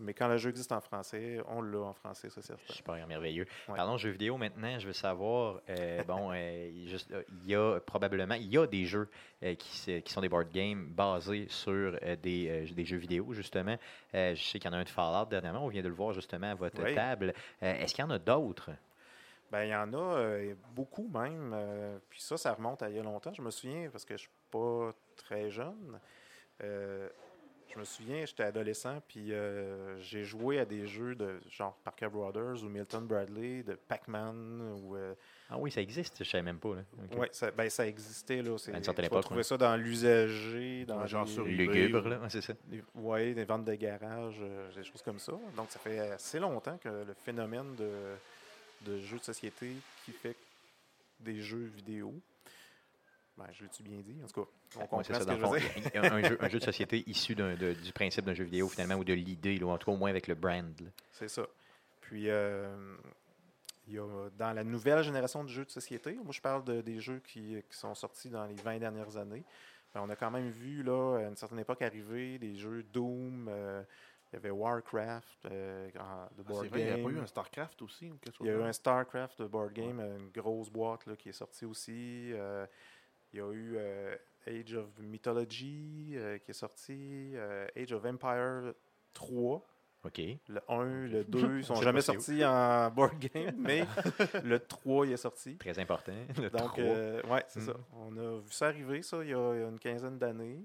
Mais 0.00 0.14
quand 0.14 0.28
le 0.28 0.38
jeu 0.38 0.48
existe 0.48 0.72
en 0.72 0.80
français, 0.80 1.38
on 1.46 1.60
l'a 1.60 1.78
en 1.78 1.92
français, 1.92 2.28
c'est 2.30 2.42
certain. 2.42 2.72
Super, 2.72 3.06
merveilleux. 3.06 3.46
Ouais. 3.68 3.76
Parlons 3.76 3.94
de 3.94 3.98
jeux 3.98 4.10
vidéo 4.10 4.38
maintenant. 4.38 4.78
Je 4.78 4.86
veux 4.86 4.94
savoir, 4.94 5.60
euh, 5.68 6.02
bon, 6.04 6.32
euh, 6.32 6.70
juste, 6.86 7.10
euh, 7.12 7.22
il 7.42 7.50
y 7.50 7.54
a 7.54 7.78
probablement, 7.80 8.34
il 8.34 8.46
y 8.46 8.56
a 8.56 8.66
des 8.66 8.86
jeux 8.86 9.10
qui, 9.58 10.02
sont 10.06 10.20
des 10.22 10.28
board 10.30 10.48
games 10.50 10.86
basés 10.86 11.46
sur 11.48 11.98
des, 12.22 12.66
des 12.74 12.84
jeux 12.84 12.96
vidéo, 12.96 13.32
justement. 13.34 13.76
Je 14.14 14.34
sais 14.36 14.58
qu'il 14.58 14.70
y 14.70 14.74
en 14.74 14.76
a 14.76 14.80
un 14.80 14.84
de 14.84 14.88
Fallout 14.88 15.26
dernièrement. 15.26 15.64
On 15.64 15.68
vient 15.68 15.82
de 15.82 15.88
le 15.88 15.94
voir 15.94 16.14
justement 16.14 16.50
à 16.50 16.54
votre 16.54 16.82
Oui. 16.82 16.94
table. 16.94 17.34
Est-ce 17.60 17.94
qu'il 17.94 18.02
y 18.02 18.06
en 18.06 18.10
a 18.10 18.18
d'autres? 18.18 18.70
Ben, 19.52 19.64
il 19.64 19.70
y 19.70 19.74
en 19.74 19.92
a 19.92 20.54
beaucoup 20.74 21.08
même. 21.08 21.54
puis 22.08 22.22
ça, 22.22 22.36
ça 22.38 22.54
remonte 22.54 22.82
à 22.82 22.88
il 22.88 22.96
y 22.96 22.98
a 22.98 23.02
longtemps. 23.02 23.34
Je 23.34 23.42
me 23.42 23.50
souviens, 23.50 23.90
parce 23.90 24.04
que 24.04 24.16
je 24.16 24.28
pas 24.50 24.94
très 25.16 25.50
jeune. 25.50 25.98
euh, 26.62 27.08
je 27.72 27.78
me 27.78 27.84
souviens, 27.84 28.26
j'étais 28.26 28.42
adolescent, 28.42 29.00
puis 29.06 29.32
euh, 29.32 29.96
j'ai 30.00 30.24
joué 30.24 30.58
à 30.58 30.64
des 30.64 30.88
jeux 30.88 31.14
de 31.14 31.38
genre 31.48 31.76
Parker 31.84 32.08
Brothers 32.08 32.64
ou 32.64 32.68
Milton 32.68 33.06
Bradley, 33.06 33.62
de 33.62 33.74
Pac-Man. 33.76 34.60
Ou, 34.82 34.96
euh, 34.96 35.14
Ah 35.48 35.56
oui, 35.56 35.70
ça 35.70 35.80
existe, 35.80 36.16
je 36.18 36.22
ne 36.24 36.28
savais 36.28 36.42
même 36.42 36.58
pas. 36.58 36.74
Là. 36.74 36.82
OK. 37.12 37.18
ouais, 37.20 37.28
ça, 37.30 37.52
ben, 37.52 37.70
ça 37.70 37.86
existait. 37.86 38.42
Là, 38.42 38.58
c'est, 38.58 38.74
À 38.74 38.78
une 38.78 38.82
certaine 38.82 39.04
époque, 39.04 39.22
trouver 39.22 39.38
ouais. 39.38 39.44
ça 39.44 39.56
dans 39.56 39.76
l'usager, 39.76 40.84
dans 40.84 41.02
Ouais, 41.02 41.06
genre 41.06 41.24
les- 41.24 41.30
sur 41.32 41.44
Lugubre, 41.44 42.08
là, 42.08 42.18
ouais, 42.18 42.28
c'est 42.28 42.40
ça. 42.40 42.54
des, 42.64 43.44
ventes 43.44 43.64
de 43.64 43.74
garage, 43.74 44.38
euh, 44.40 44.74
des 44.74 44.82
choses 44.82 45.02
comme 45.02 45.20
ça. 45.20 45.32
Donc, 45.56 45.70
ça 45.70 45.78
fait 45.78 46.00
assez 46.00 46.40
longtemps 46.40 46.76
que 46.76 46.88
le 46.88 47.14
phénomène 47.24 47.76
de, 47.76 47.88
de 48.80 48.98
jeux 48.98 49.18
de 49.18 49.22
société 49.24 49.70
qui 50.04 50.10
fait 50.10 50.34
des 51.20 51.40
jeux 51.40 51.70
vidéo. 51.76 52.12
Ben, 53.40 53.46
je 53.52 53.62
l'ai-tu 53.64 53.82
bien 53.82 54.00
dit? 54.00 54.16
En 54.22 54.26
tout 54.26 54.44
cas, 54.44 54.50
on 54.76 54.80
comprend 54.80 54.98
Ouais, 54.98 55.04
ce 55.04 55.12
ça, 55.14 55.24
que 55.24 55.30
je 55.32 55.36
fond, 55.40 55.50
veux 55.52 55.60
dire. 55.60 56.12
un, 56.12 56.22
jeu, 56.22 56.38
un 56.40 56.48
jeu 56.48 56.58
de 56.58 56.64
société 56.64 57.02
issu 57.06 57.34
de- 57.34 57.72
du 57.72 57.92
principe 57.92 58.24
d'un 58.26 58.34
jeu 58.34 58.44
vidéo, 58.44 58.68
finalement, 58.68 58.96
ou 58.96 59.04
de 59.04 59.14
l'idée, 59.14 59.58
ou 59.62 59.70
en 59.70 59.78
tout 59.78 59.86
cas 59.86 59.92
au 59.92 59.96
moins 59.96 60.10
avec 60.10 60.26
le 60.28 60.34
brand. 60.34 60.74
C'est 61.12 61.28
ça. 61.28 61.46
Puis, 62.02 62.28
euh, 62.28 62.96
il 63.88 63.94
y 63.94 63.98
a, 63.98 64.28
dans 64.36 64.52
la 64.52 64.62
nouvelle 64.62 65.02
génération 65.02 65.42
de 65.42 65.48
jeux 65.48 65.64
de 65.64 65.70
société, 65.70 66.12
moi, 66.22 66.32
je 66.32 66.40
parle 66.40 66.64
de- 66.64 66.82
des 66.82 67.00
jeux 67.00 67.20
qui, 67.24 67.62
qui 67.68 67.76
sont 67.78 67.94
sortis 67.94 68.28
dans 68.28 68.44
les 68.44 68.54
20 68.56 68.78
dernières 68.78 69.16
années. 69.16 69.42
Ben, 69.94 70.02
on 70.04 70.10
a 70.10 70.16
quand 70.16 70.30
même 70.30 70.50
vu, 70.50 70.82
là, 70.82 71.16
à 71.20 71.22
une 71.28 71.36
certaine 71.36 71.60
époque 71.60 71.80
arriver, 71.80 72.38
des 72.38 72.56
jeux 72.56 72.82
Doom, 72.92 73.48
euh, 73.48 73.82
il 74.32 74.36
y 74.36 74.36
avait 74.36 74.50
Warcraft, 74.50 75.46
euh, 75.46 75.88
de 75.88 75.92
Ah, 75.98 76.28
board 76.46 76.62
c'est 76.62 76.68
vrai, 76.68 76.80
il 76.80 76.84
n'y 76.84 76.90
a 76.90 76.96
pas 76.98 77.02
game. 77.04 77.16
eu 77.16 77.20
un 77.20 77.26
StarCraft 77.26 77.82
aussi 77.82 78.10
ou 78.10 78.16
quelque 78.18 78.36
chose 78.36 78.46
Il 78.46 78.50
y 78.50 78.54
a 78.54 78.58
eu 78.58 78.62
un? 78.62 78.72
StarCraft 78.72 79.40
de 79.42 79.46
board 79.48 79.72
game, 79.72 79.98
une 79.98 80.30
grosse 80.30 80.68
boîte 80.70 81.06
là, 81.06 81.16
qui 81.16 81.30
est 81.30 81.32
sortie 81.32 81.64
aussi. 81.64 82.32
Euh, 82.34 82.64
il 83.32 83.38
y 83.38 83.42
a 83.42 83.50
eu 83.52 83.74
euh, 83.76 84.16
Age 84.46 84.74
of 84.74 84.88
Mythology 85.00 86.12
euh, 86.14 86.38
qui 86.38 86.50
est 86.50 86.54
sorti. 86.54 87.32
euh, 87.34 87.66
Age 87.76 87.92
of 87.92 88.04
Empire 88.04 88.74
3. 89.14 89.66
OK. 90.02 90.18
Le 90.48 90.60
1, 90.68 90.84
le 91.08 91.24
2, 91.24 91.58
ils 91.58 91.64
sont 91.64 91.74
jamais 91.76 92.00
sortis 92.00 92.42
en 92.44 92.90
board 92.94 93.18
game, 93.18 93.54
mais 93.58 93.84
le 94.44 94.58
3 94.58 95.06
il 95.06 95.12
est 95.12 95.16
sorti. 95.18 95.56
Très 95.58 95.78
important. 95.78 96.14
Le 96.38 96.48
Donc, 96.50 96.68
3. 96.72 96.82
ouais, 97.34 97.44
c'est 97.48 97.60
Mm. 97.60 97.66
ça. 97.66 97.74
On 97.94 98.16
a 98.16 98.38
vu 98.40 98.50
ça 98.50 98.68
arriver, 98.68 99.02
ça, 99.02 99.18
il 99.22 99.28
y 99.30 99.34
a, 99.34 99.54
il 99.54 99.60
y 99.60 99.64
a 99.64 99.68
une 99.68 99.78
quinzaine 99.78 100.18
d'années. 100.18 100.64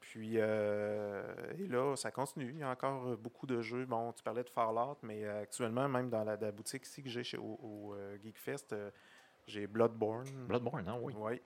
Puis, 0.00 0.32
euh, 0.36 1.22
et 1.58 1.66
là, 1.68 1.94
ça 1.96 2.10
continue. 2.10 2.50
Il 2.50 2.58
y 2.58 2.62
a 2.62 2.70
encore 2.70 3.16
beaucoup 3.18 3.46
de 3.46 3.60
jeux. 3.62 3.84
Bon, 3.86 4.12
tu 4.12 4.22
parlais 4.22 4.42
de 4.42 4.50
Fallout, 4.50 4.96
mais 5.02 5.26
actuellement, 5.26 5.88
même 5.88 6.10
dans 6.10 6.24
la, 6.24 6.36
la 6.36 6.50
boutique 6.52 6.84
ici 6.86 7.02
que 7.02 7.08
j'ai 7.08 7.36
au, 7.38 7.42
au, 7.62 7.96
Geekfest, 8.22 8.72
euh, 8.72 8.90
j'ai 9.46 9.66
Bloodborne. 9.66 10.26
Bloodborne, 10.48 10.84
non? 10.84 10.98
Oui. 11.02 11.14
Oui. 11.16 11.40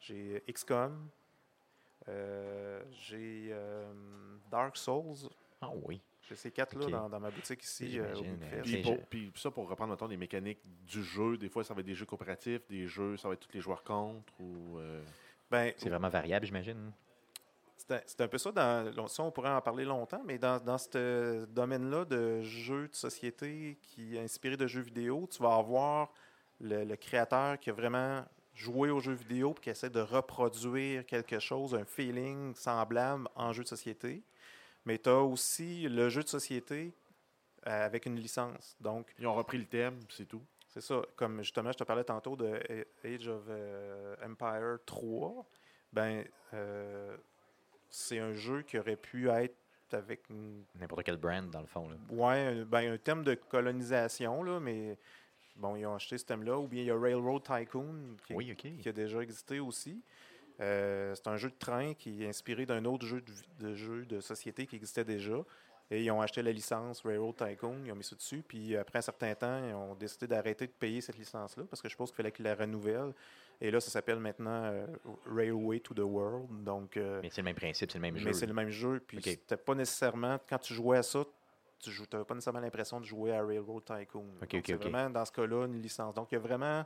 J'ai 0.00 0.42
XCOM. 0.48 1.08
Euh, 2.08 2.82
j'ai 2.92 3.48
euh, 3.50 3.92
Dark 4.50 4.76
Souls. 4.76 5.28
Ah 5.60 5.70
oui. 5.84 6.00
J'ai 6.28 6.34
ces 6.36 6.50
quatre-là 6.50 6.86
dans, 6.88 7.08
dans 7.08 7.20
ma 7.20 7.30
boutique 7.30 7.62
ici 7.62 7.98
euh, 7.98 8.14
euh, 8.52 8.62
Puis, 8.62 8.82
pour- 8.82 8.98
puis 9.06 9.32
ça, 9.36 9.50
pour 9.50 9.68
reprendre 9.68 9.92
mettons, 9.92 10.08
les 10.08 10.16
mécaniques 10.16 10.60
du 10.84 11.02
jeu, 11.02 11.36
des 11.36 11.48
fois, 11.48 11.62
ça 11.62 11.72
va 11.72 11.80
être 11.80 11.86
des 11.86 11.94
jeux 11.94 12.06
coopératifs, 12.06 12.66
des 12.68 12.86
jeux, 12.88 13.16
ça 13.16 13.28
va 13.28 13.34
être 13.34 13.46
tous 13.46 13.54
les 13.54 13.60
joueurs 13.60 13.82
contre 13.84 14.32
ou. 14.40 14.78
euh, 14.78 15.02
Ben, 15.50 15.72
C'est 15.76 15.88
vraiment 15.88 16.08
variable, 16.08 16.46
j'imagine. 16.46 16.92
C'est 17.76 18.20
un, 18.20 18.26
peu 18.26 18.38
ça. 18.38 18.50
Dans, 18.50 19.06
ça, 19.06 19.22
on 19.22 19.30
pourrait 19.30 19.50
en 19.50 19.60
parler 19.60 19.84
longtemps, 19.84 20.22
mais 20.24 20.38
dans, 20.38 20.58
dans 20.58 20.78
ce 20.78 21.44
domaine-là 21.44 22.04
de 22.04 22.42
jeux 22.42 22.88
de 22.88 22.94
société 22.96 23.78
qui 23.80 24.16
est 24.16 24.20
inspiré 24.20 24.56
de 24.56 24.66
jeux 24.66 24.80
vidéo, 24.80 25.28
tu 25.30 25.40
vas 25.40 25.54
avoir 25.54 26.10
le, 26.60 26.82
le 26.84 26.96
créateur 26.96 27.60
qui 27.60 27.70
a 27.70 27.72
vraiment 27.72 28.24
joué 28.56 28.90
aux 28.90 29.00
jeux 29.00 29.12
vidéo 29.12 29.54
et 29.56 29.60
qui 29.60 29.70
essaie 29.70 29.90
de 29.90 30.00
reproduire 30.00 31.04
quelque 31.06 31.38
chose, 31.38 31.74
un 31.74 31.84
feeling 31.84 32.54
semblable 32.54 33.28
en 33.34 33.52
jeu 33.52 33.62
de 33.62 33.68
société. 33.68 34.22
Mais 34.84 34.98
tu 34.98 35.10
as 35.10 35.20
aussi 35.20 35.88
le 35.88 36.08
jeu 36.08 36.22
de 36.22 36.28
société 36.28 36.94
euh, 37.66 37.86
avec 37.86 38.06
une 38.06 38.16
licence. 38.16 38.76
Donc, 38.80 39.12
Ils 39.18 39.26
ont 39.26 39.34
repris 39.34 39.58
le 39.58 39.66
thème, 39.66 39.98
c'est 40.08 40.26
tout. 40.26 40.42
c'est 40.68 40.80
ça. 40.80 41.02
Comme 41.16 41.42
justement, 41.42 41.72
je 41.72 41.78
te 41.78 41.84
parlais 41.84 42.04
tantôt 42.04 42.36
de 42.36 42.60
Age 43.04 43.28
of 43.28 43.42
euh, 43.48 44.14
Empire 44.24 44.78
3. 44.86 45.44
Ben, 45.92 46.24
euh, 46.54 47.16
c'est 47.90 48.18
un 48.18 48.32
jeu 48.32 48.62
qui 48.62 48.78
aurait 48.78 48.96
pu 48.96 49.28
être 49.28 49.56
avec 49.92 50.28
une, 50.30 50.64
N'importe 50.74 51.04
quel 51.04 51.16
brand, 51.16 51.48
dans 51.50 51.60
le 51.60 51.66
fond. 51.66 51.88
Là. 51.88 51.96
ouais, 52.10 52.60
un, 52.60 52.64
ben, 52.64 52.92
un 52.92 52.98
thème 52.98 53.22
de 53.22 53.34
colonisation, 53.34 54.42
là, 54.42 54.60
mais 54.60 54.98
bon, 55.56 55.76
ils 55.76 55.86
ont 55.86 55.94
acheté 55.94 56.18
ce 56.18 56.24
thème-là. 56.24 56.58
Ou 56.58 56.66
bien 56.66 56.82
il 56.82 56.86
y 56.86 56.90
a 56.90 56.98
Railroad 56.98 57.42
Tycoon 57.42 58.16
qui, 58.26 58.34
Oui, 58.34 58.52
OK. 58.52 58.78
qui 58.80 58.88
a 58.88 58.92
déjà 58.92 59.20
existé 59.20 59.60
aussi. 59.60 60.02
Euh, 60.60 61.14
c'est 61.14 61.28
un 61.28 61.36
jeu 61.36 61.50
de 61.50 61.54
train 61.58 61.92
qui 61.94 62.24
est 62.24 62.28
inspiré 62.28 62.64
d'un 62.64 62.84
autre 62.86 63.04
jeu 63.06 63.20
de, 63.20 63.30
vi- 63.30 63.42
de 63.60 63.74
jeu 63.74 64.06
de 64.06 64.20
société 64.20 64.66
qui 64.66 64.76
existait 64.76 65.04
déjà. 65.04 65.36
Et 65.90 66.02
ils 66.02 66.10
ont 66.10 66.20
acheté 66.20 66.42
la 66.42 66.50
licence 66.50 67.02
Railroad 67.04 67.36
Tycoon, 67.36 67.76
ils 67.84 67.92
ont 67.92 67.94
mis 67.94 68.02
ça 68.02 68.16
dessus. 68.16 68.42
Puis 68.46 68.74
après 68.76 68.98
un 68.98 69.02
certain 69.02 69.34
temps, 69.34 69.64
ils 69.68 69.74
ont 69.74 69.94
décidé 69.94 70.26
d'arrêter 70.26 70.66
de 70.66 70.72
payer 70.72 71.00
cette 71.00 71.16
licence-là 71.18 71.64
parce 71.70 71.80
que 71.82 71.88
je 71.88 71.94
pense 71.96 72.10
qu'il 72.10 72.16
fallait 72.16 72.32
qu'ils 72.32 72.44
la 72.44 72.54
renouvellent. 72.56 73.12
Et 73.60 73.70
là, 73.70 73.80
ça 73.80 73.90
s'appelle 73.90 74.18
maintenant 74.18 74.64
euh, 74.64 74.86
Railway 75.26 75.78
to 75.80 75.94
the 75.94 76.00
World. 76.00 76.64
Donc, 76.64 76.96
euh, 76.96 77.20
Mais 77.22 77.30
c'est 77.30 77.40
le 77.42 77.44
même 77.44 77.54
principe, 77.54 77.90
c'est 77.90 77.98
le 77.98 78.02
même 78.02 78.16
jeu. 78.16 78.24
mais 78.26 78.32
c'est 78.32 78.46
le 78.46 78.52
même 78.52 78.68
jeu. 78.70 79.00
Puis 79.06 79.18
Ok. 79.18 79.24
c'était 79.24 79.56
pas 79.56 79.74
nécessairement, 79.74 80.38
quand 80.48 80.58
tu 80.58 80.74
jouais 80.74 80.98
à 80.98 81.02
ça, 81.02 81.24
tu 81.80 81.90
n'avais 82.12 82.24
pas 82.24 82.34
nécessairement 82.34 82.60
l'impression 82.60 83.00
de 83.00 83.04
jouer 83.04 83.32
à 83.32 83.44
Railroad 83.44 83.84
Tycoon. 83.84 84.26
Ok, 84.42 84.50
Donc, 84.52 84.54
ok, 84.54 84.62
c'est 84.66 84.74
ok. 84.74 84.82
vraiment, 84.82 85.10
dans 85.10 85.24
ce 85.24 85.32
cas-là, 85.32 85.66
une 85.66 85.80
licence. 85.80 86.14
Donc, 86.14 86.28
il 86.32 86.34
y 86.34 86.38
a 86.38 86.40
vraiment 86.40 86.84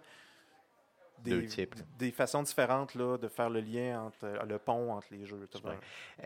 Deux 1.23 1.43
des, 1.43 1.47
types. 1.47 1.75
des 1.99 2.11
façons 2.11 2.43
différentes 2.43 2.95
là, 2.95 3.19
de 3.19 3.29
faire 3.29 3.51
le 3.51 3.61
lien 3.61 4.03
entre 4.05 4.25
euh, 4.25 4.43
le 4.45 4.59
pont 4.59 4.93
entre 4.93 5.09
les 5.11 5.27
jeux. 5.27 5.47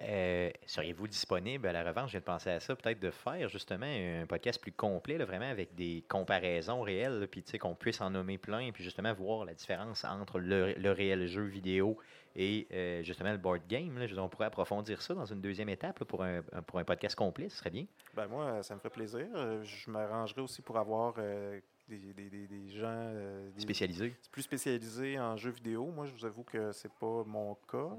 Euh, 0.02 0.50
Seriez-vous 0.66 1.08
disponible 1.08 1.66
à 1.66 1.72
la 1.72 1.82
revanche? 1.82 2.06
Je 2.08 2.12
viens 2.12 2.20
de 2.20 2.24
penser 2.24 2.50
à 2.50 2.60
ça, 2.60 2.76
peut-être 2.76 3.00
de 3.00 3.10
faire 3.10 3.48
justement 3.48 3.86
un 3.86 4.26
podcast 4.26 4.60
plus 4.60 4.72
complet, 4.72 5.18
là, 5.18 5.24
vraiment 5.24 5.50
avec 5.50 5.74
des 5.74 6.04
comparaisons 6.08 6.82
réelles, 6.82 7.20
là, 7.20 7.26
puis 7.26 7.42
qu'on 7.58 7.74
puisse 7.74 8.00
en 8.00 8.10
nommer 8.10 8.38
plein, 8.38 8.70
puis 8.72 8.84
justement 8.84 9.12
voir 9.12 9.44
la 9.44 9.54
différence 9.54 10.04
entre 10.04 10.38
le, 10.38 10.72
le 10.74 10.92
réel 10.92 11.26
jeu 11.26 11.42
vidéo 11.42 11.98
et 12.36 12.66
euh, 12.72 13.02
justement 13.02 13.30
le 13.32 13.38
board 13.38 13.62
game. 13.68 13.96
Là, 13.98 14.22
on 14.22 14.28
pourrait 14.28 14.46
approfondir 14.46 15.00
ça 15.02 15.14
dans 15.14 15.24
une 15.24 15.40
deuxième 15.40 15.68
étape 15.68 15.98
là, 16.00 16.06
pour, 16.06 16.22
un, 16.24 16.42
pour 16.66 16.78
un 16.78 16.84
podcast 16.84 17.14
complet, 17.14 17.48
ce 17.48 17.58
serait 17.58 17.70
bien. 17.70 17.86
Ben 18.14 18.26
moi, 18.26 18.62
ça 18.62 18.74
me 18.74 18.80
ferait 18.80 18.90
plaisir. 18.90 19.26
Euh, 19.34 19.62
Je 19.62 19.90
m'arrangerais 19.90 20.40
aussi 20.42 20.62
pour 20.62 20.76
avoir 20.78 21.14
euh, 21.18 21.60
des, 21.88 21.98
des- 22.12 22.30
des- 22.30 22.46
des 22.46 22.68
gens 22.70 22.86
euh, 22.88 23.50
des- 23.50 23.60
Spécialisé. 23.60 24.14
plus 24.32 24.42
spécialisés 24.42 25.18
en 25.20 25.36
jeux 25.36 25.50
vidéo. 25.52 25.86
Moi, 25.86 26.06
je 26.06 26.12
vous 26.12 26.24
avoue 26.24 26.42
que 26.44 26.72
c'est 26.72 26.92
pas 26.92 27.22
mon 27.26 27.54
cas. 27.70 27.90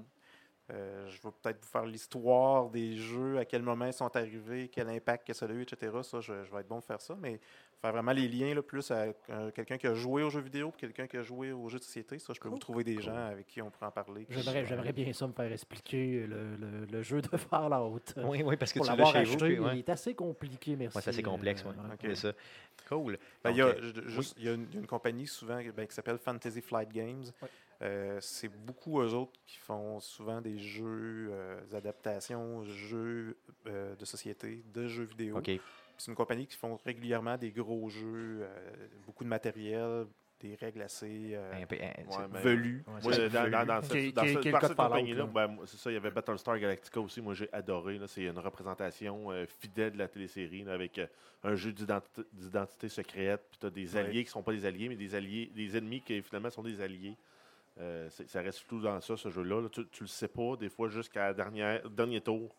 Euh, 0.71 1.07
je 1.09 1.21
vais 1.21 1.29
peut-être 1.43 1.61
vous 1.63 1.69
faire 1.69 1.85
l'histoire 1.85 2.71
des 2.71 2.97
jeux, 2.97 3.37
à 3.37 3.45
quel 3.45 3.61
moment 3.61 3.85
ils 3.85 3.93
sont 3.93 4.13
arrivés, 4.15 4.67
quel 4.67 4.89
impact 4.89 5.27
que 5.27 5.33
ça 5.33 5.45
a 5.45 5.49
eu, 5.49 5.61
etc. 5.61 5.95
Ça, 6.01 6.21
je, 6.21 6.43
je 6.43 6.51
vais 6.51 6.61
être 6.61 6.67
bon 6.67 6.79
de 6.79 6.83
faire 6.83 6.99
ça, 6.99 7.15
mais 7.21 7.39
faire 7.81 7.91
vraiment 7.91 8.11
les 8.13 8.27
liens 8.27 8.53
là, 8.55 8.61
plus 8.61 8.89
à 8.91 9.07
euh, 9.29 9.51
quelqu'un 9.51 9.77
qui 9.77 9.85
a 9.87 9.93
joué 9.93 10.23
aux 10.23 10.29
jeux 10.29 10.41
vidéo 10.41 10.71
puis 10.71 10.79
quelqu'un 10.81 11.07
qui 11.07 11.17
a 11.17 11.21
joué 11.21 11.51
aux 11.51 11.67
jeux 11.69 11.77
de 11.79 11.83
société. 11.83 12.17
Ça, 12.19 12.33
je 12.33 12.39
peux 12.39 12.49
vous 12.49 12.57
trouver 12.57 12.83
des 12.83 12.99
gens 13.01 13.15
avec 13.15 13.45
qui 13.47 13.61
on 13.61 13.69
pourrait 13.69 13.87
en 13.87 13.91
parler. 13.91 14.25
puis- 14.25 14.41
J'aimerais, 14.41 14.65
j'aimerais 14.65 14.93
bien 14.93 15.11
ça 15.13 15.27
me 15.27 15.33
faire 15.33 15.51
expliquer 15.51 16.25
le, 16.25 16.55
le- 16.55 16.85
le 16.85 17.01
jeu 17.03 17.21
de 17.21 17.27
Fallout. 17.37 17.99
Oui, 18.17 18.41
oui, 18.43 18.57
parce 18.57 18.71
que 18.73 18.79
Pour 18.79 18.85
tu 18.87 18.91
l'as 18.91 18.97
l'avoir 18.97 19.13
chez 19.13 19.23
vous. 19.23 19.35
acheté, 19.35 19.45
puis, 19.55 19.59
ouais. 19.59 19.75
il 19.75 19.79
est 19.79 19.89
assez 19.89 20.13
compliqué, 20.15 20.75
merci. 20.75 20.97
C'est 21.01 21.09
assez 21.09 21.23
complexe, 21.23 21.63
euh, 21.65 22.07
ouais. 22.07 22.15
ça. 22.15 22.33
Cool. 22.89 23.17
Ben, 23.43 23.51
il, 23.51 23.57
y 23.57 23.61
a, 23.61 23.67
euh, 23.67 23.91
y 24.37 24.47
une, 24.49 24.67
il 24.69 24.73
y 24.73 24.77
a 24.77 24.79
une 24.79 24.87
compagnie 24.87 25.27
souvent 25.27 25.59
ben, 25.75 25.87
qui 25.87 25.93
s'appelle 25.93 26.17
Fantasy 26.17 26.61
Flight 26.61 26.89
Games. 26.91 27.25
Euh, 27.81 28.17
c'est 28.21 28.47
beaucoup 28.47 29.01
eux 29.01 29.13
autres 29.13 29.33
qui 29.45 29.57
font 29.57 29.99
souvent 29.99 30.39
des 30.39 30.57
jeux, 30.57 31.29
euh, 31.31 31.59
des 31.65 31.75
adaptations, 31.75 32.63
jeux 32.63 33.35
euh, 33.67 33.95
de 33.97 34.05
société, 34.05 34.63
de 34.73 34.87
jeux 34.87 35.03
vidéo. 35.03 35.37
OK. 35.39 35.51
C'est 35.97 36.11
une 36.11 36.15
compagnie 36.15 36.45
qui 36.47 36.57
font 36.57 36.77
régulièrement 36.85 37.37
des 37.37 37.51
gros 37.51 37.87
jeux, 37.89 38.39
euh, 38.41 38.47
beaucoup 39.05 39.23
de 39.23 39.29
matériel, 39.29 40.05
des 40.41 40.55
règles 40.55 40.81
assez 40.81 41.31
euh, 41.33 41.61
Un 41.61 41.65
peu- 41.65 41.77
un- 41.77 41.79
Ouais, 42.19 42.27
mais- 42.31 42.41
velues. 42.41 42.83
Ouais, 42.87 42.93
dans, 43.65 43.81
cette, 43.81 44.13
dans 44.13 44.51
par 44.51 44.89
compagnie-là, 44.89 45.25
ben, 45.27 45.57
c'est 45.65 45.77
ça, 45.77 45.89
il 45.89 45.93
y 45.93 45.97
avait 45.97 46.11
Battlestar 46.11 46.59
Galactica 46.59 46.99
aussi. 46.99 47.21
Moi, 47.21 47.33
j'ai 47.33 47.51
adoré. 47.53 47.97
là. 47.97 48.07
C'est 48.07 48.23
une 48.25 48.37
représentation 48.39 49.31
euh, 49.31 49.45
fidèle 49.47 49.93
de 49.93 49.97
la 49.97 50.09
télésérie 50.09 50.63
là, 50.63 50.73
avec 50.73 50.99
euh, 50.99 51.07
un 51.43 51.55
jeu 51.55 51.71
d'identité 51.71 52.23
d'identité 52.33 52.89
secrète. 52.89 53.41
Puis 53.49 53.59
tu 53.61 53.65
as 53.65 53.69
des 53.69 53.93
Ouais. 53.95 54.01
alliés 54.01 54.23
qui 54.25 54.29
sont 54.29 54.43
pas 54.43 54.51
des 54.51 54.65
alliés, 54.65 54.89
mais 54.89 54.97
des 54.97 55.15
alliés, 55.15 55.49
des 55.55 55.77
ennemis 55.77 56.01
qui 56.01 56.21
finalement 56.21 56.49
sont 56.49 56.63
des 56.63 56.81
alliés. 56.81 57.15
Euh, 57.79 58.07
c'est- 58.09 58.27
ça 58.29 58.41
reste 58.41 58.65
tout 58.67 58.81
dans 58.81 58.99
ça, 59.01 59.15
ce 59.17 59.29
jeu-là. 59.29 59.61
là. 59.61 59.69
Tu, 59.69 59.87
tu 59.87 60.03
le 60.03 60.07
sais 60.07 60.27
pas, 60.27 60.55
des 60.57 60.69
fois, 60.69 60.89
jusqu'à 60.89 61.27
la 61.27 61.33
dernière, 61.33 61.89
dernier 61.89 62.19
tour, 62.21 62.53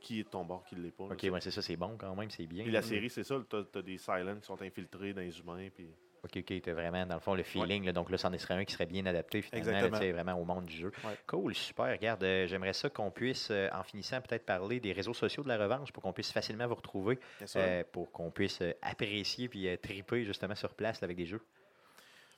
qui 0.00 0.20
est 0.20 0.24
de 0.24 0.28
ton 0.28 0.44
bord, 0.44 0.64
qui 0.64 0.76
ne 0.76 0.82
l'est 0.82 0.90
pas. 0.90 1.04
OK, 1.04 1.22
ouais, 1.22 1.40
c'est 1.40 1.50
ça, 1.50 1.62
c'est 1.62 1.76
bon 1.76 1.96
quand 1.98 2.14
même, 2.14 2.30
c'est 2.30 2.46
bien. 2.46 2.62
Puis 2.62 2.72
la 2.72 2.82
série, 2.82 3.10
c'est 3.10 3.24
ça. 3.24 3.36
Tu 3.48 3.56
as, 3.56 3.82
des 3.82 3.98
silents 3.98 4.36
qui 4.36 4.46
sont 4.46 4.60
infiltrés 4.62 5.12
dans 5.12 5.20
les 5.20 5.38
humains. 5.38 5.68
Puis... 5.74 5.88
OK, 6.24 6.36
OK, 6.36 6.62
tu 6.62 6.72
vraiment, 6.72 7.06
dans 7.06 7.14
le 7.14 7.20
fond, 7.20 7.34
le 7.34 7.42
feeling. 7.42 7.84
là, 7.84 7.92
donc 7.92 8.10
là, 8.10 8.18
c'en 8.18 8.36
serait 8.38 8.54
un 8.54 8.64
qui 8.64 8.74
serait 8.74 8.86
bien 8.86 9.06
adapté, 9.06 9.42
finalement, 9.42 9.98
là, 9.98 10.12
vraiment 10.12 10.34
au 10.34 10.44
monde 10.44 10.66
du 10.66 10.76
jeu. 10.76 10.92
Ouais. 11.04 11.16
Cool, 11.26 11.54
super. 11.54 11.86
Regarde, 11.86 12.22
euh, 12.24 12.46
j'aimerais 12.46 12.72
ça 12.72 12.90
qu'on 12.90 13.10
puisse, 13.10 13.48
euh, 13.50 13.68
en 13.72 13.82
finissant, 13.82 14.20
peut-être 14.20 14.44
parler 14.44 14.80
des 14.80 14.92
réseaux 14.92 15.14
sociaux 15.14 15.42
de 15.42 15.48
la 15.48 15.58
revanche 15.58 15.92
pour 15.92 16.02
qu'on 16.02 16.12
puisse 16.12 16.32
facilement 16.32 16.66
vous 16.66 16.74
retrouver, 16.74 17.18
euh, 17.56 17.84
pour 17.92 18.10
qu'on 18.10 18.30
puisse 18.30 18.62
apprécier 18.82 19.48
puis 19.48 19.68
triper 19.78 20.24
justement 20.24 20.54
sur 20.54 20.74
place 20.74 21.00
là, 21.00 21.06
avec 21.06 21.16
des 21.16 21.26
jeux. 21.26 21.42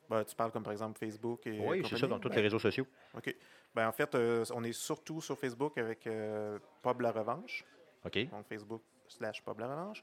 Ben, 0.08 0.24
tu 0.24 0.34
parles 0.34 0.50
comme 0.50 0.64
par 0.64 0.72
exemple 0.72 0.98
Facebook 0.98 1.46
et 1.46 1.58
Oui, 1.60 1.82
c'est 1.88 1.96
ça, 1.96 2.06
dans 2.08 2.18
tous 2.18 2.28
Ben, 2.28 2.36
les 2.36 2.42
réseaux 2.42 2.58
sociaux. 2.58 2.86
OK. 3.16 3.34
Ben, 3.74 3.86
en 3.88 3.92
fait, 3.92 4.14
euh, 4.14 4.44
on 4.54 4.64
est 4.64 4.72
surtout 4.72 5.20
sur 5.20 5.38
Facebook 5.38 5.78
avec 5.78 6.06
euh, 6.06 6.58
Pub 6.82 7.00
La 7.00 7.12
Revanche. 7.12 7.64
OK. 8.04 8.30
Donc, 8.30 8.46
Facebook 8.48 8.82
slash 9.08 9.42
Pub 9.44 9.58
La 9.60 9.68
Revanche. 9.68 10.02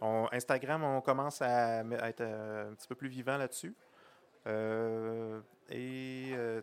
On- 0.00 0.28
Instagram, 0.32 0.84
on 0.84 1.00
commence 1.00 1.40
à, 1.40 1.80
être 1.82 2.20
euh, 2.20 2.70
un 2.70 2.74
petit 2.74 2.86
peu 2.88 2.94
plus 2.94 3.08
vivant 3.08 3.38
là-dessus. 3.38 3.74
Euh, 4.46 5.40
et 5.70 6.30
euh, 6.34 6.60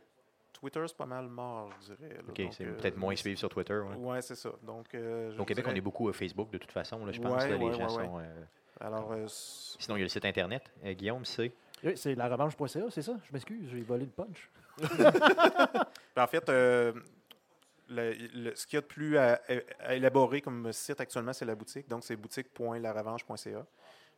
Twitter, 0.53 0.83
c'est 0.87 0.95
pas 0.95 1.05
mal 1.05 1.27
mort, 1.27 1.69
je 1.81 1.93
dirais. 1.93 2.13
là. 2.15 2.21
OK, 2.29 2.41
Donc, 2.41 2.53
c'est 2.53 2.65
euh, 2.65 2.73
peut-être 2.73 2.97
moins 2.97 3.15
suivi 3.15 3.35
sur 3.35 3.49
Twitter. 3.49 3.73
ouais. 3.73 3.95
Ouais, 3.95 4.21
c'est 4.21 4.35
ça. 4.35 4.51
Donc, 4.61 4.93
euh, 4.93 5.31
je 5.31 5.39
Au 5.41 5.45
Québec, 5.45 5.65
on 5.67 5.75
est 5.75 5.81
beaucoup 5.81 6.07
à 6.09 6.13
Facebook 6.13 6.49
de 6.51 6.57
toute 6.59 6.71
façon, 6.71 7.05
là, 7.05 7.11
je 7.11 7.19
pense. 7.19 7.33
Ouais, 7.43 7.49
là, 7.49 7.57
les 7.57 7.65
ouais, 7.65 7.73
gens 7.73 7.89
sont. 7.89 8.19
euh, 8.19 8.43
Alors, 8.79 9.11
euh, 9.11 9.25
Sinon, 9.27 9.97
il 9.97 9.99
y 9.99 10.03
a 10.03 10.05
le 10.05 10.09
site 10.09 10.25
internet. 10.25 10.71
Euh, 10.85 10.93
Guillaume, 10.93 11.25
c'est? 11.25 11.51
Oui, 11.83 11.97
c'est 11.97 12.15
la 12.15 12.29
revanche.ca, 12.29 12.67
c'est 12.89 13.01
ça? 13.01 13.13
Je 13.25 13.33
m'excuse, 13.33 13.67
j'ai 13.69 13.81
volé 13.81 14.05
le 14.05 14.11
punch. 14.11 14.49
En 16.17 16.27
fait, 16.27 16.47
euh, 16.49 16.93
le- 17.89 18.13
le- 18.33 18.55
ce 18.55 18.65
qu'il 18.67 18.77
y 18.77 18.79
a 18.79 18.81
de 18.81 18.85
plus 18.87 19.17
à, 19.17 19.39
à 19.79 19.95
élaborer 19.95 20.41
comme 20.41 20.71
site 20.71 20.99
actuellement, 21.01 21.33
c'est 21.33 21.45
la 21.45 21.55
boutique. 21.55 21.87
Donc, 21.87 22.03
c'est 22.03 22.15
boutique.larevanche.ca. 22.15 23.65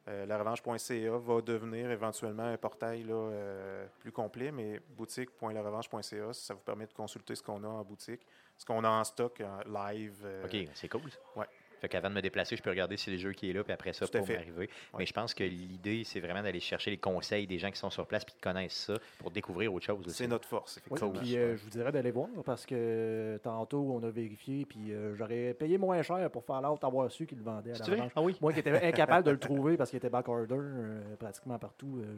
Euh, 0.07 0.25
larevanche.ca 0.27 1.17
va 1.17 1.41
devenir 1.41 1.89
éventuellement 1.89 2.43
un 2.43 2.57
portail 2.57 3.03
là, 3.03 3.13
euh, 3.15 3.87
plus 3.99 4.11
complet, 4.11 4.51
mais 4.51 4.79
boutique.larevanche.ca, 4.89 6.31
ça 6.33 6.53
vous 6.53 6.59
permet 6.59 6.85
de 6.85 6.93
consulter 6.93 7.33
ce 7.33 7.41
qu'on 7.41 7.63
a 7.63 7.67
en 7.67 7.83
boutique, 7.83 8.21
ce 8.57 8.65
qu'on 8.65 8.83
a 8.83 8.89
en 8.89 9.03
stock 9.03 9.41
en 9.41 9.59
live. 9.89 10.21
euh, 10.23 10.45
OK, 10.45 10.69
c'est 10.75 10.89
cool. 10.89 11.01
ouais. 11.37 11.47
Fait 11.85 11.89
qu'avant 11.89 12.09
de 12.09 12.15
me 12.15 12.21
déplacer, 12.21 12.55
je 12.55 12.63
peux 12.63 12.71
regarder 12.71 12.97
si 12.97 13.11
le 13.11 13.17
jeu 13.17 13.31
qui 13.33 13.47
est 13.47 13.53
là, 13.53 13.63
puis 13.63 13.71
après 13.71 13.93
ça, 13.93 14.07
pour 14.07 14.25
fait. 14.25 14.37
m'arriver. 14.37 14.69
Mais 14.93 14.99
Ouais. 14.99 15.05
je 15.05 15.13
pense 15.13 15.35
que 15.35 15.43
l'idée, 15.43 16.03
c'est 16.03 16.19
vraiment 16.19 16.41
d'aller 16.41 16.59
chercher 16.59 16.89
les 16.89 16.97
conseils 16.97 17.45
des 17.45 17.59
gens 17.59 17.69
qui 17.69 17.77
sont 17.77 17.91
sur 17.91 18.07
place 18.07 18.25
puis 18.25 18.33
qui 18.33 18.41
connaissent 18.41 18.73
ça 18.87 18.95
pour 19.19 19.29
découvrir 19.29 19.71
autre 19.71 19.85
chose. 19.85 20.03
C'est 20.07 20.25
notre 20.25 20.47
force, 20.47 20.77
Oui, 20.89 20.97
effectivement. 20.97 21.19
puis 21.21 21.37
euh, 21.37 21.55
je 21.55 21.63
vous 21.63 21.69
dirais 21.69 21.91
d'aller 21.91 22.09
voir 22.09 22.27
parce 22.43 22.65
que 22.65 22.73
euh, 22.75 23.37
tantôt 23.37 23.87
on 23.93 24.01
a 24.03 24.09
vérifié 24.09 24.65
puis 24.65 24.91
euh, 24.93 25.13
j'aurais 25.15 25.53
payé 25.53 25.77
moins 25.77 26.01
cher 26.01 26.27
pour 26.31 26.43
faire 26.43 26.59
l'autre 26.61 26.83
avoir 26.87 27.11
su 27.11 27.27
qu'il 27.27 27.37
le 27.37 27.43
vendait 27.43 27.79
à 27.79 27.87
la. 27.87 28.07
Ah 28.15 28.21
oui. 28.23 28.35
Moi 28.41 28.51
qui 28.51 28.61
étais 28.61 28.71
incapable 28.83 29.25
de 29.27 29.31
le 29.31 29.37
trouver 29.39 29.77
parce 29.77 29.91
qu'il 29.91 29.97
était 29.97 30.09
back 30.09 30.27
order 30.27 30.55
euh, 30.57 31.15
pratiquement 31.19 31.59
partout, 31.59 31.99
euh, 32.01 32.15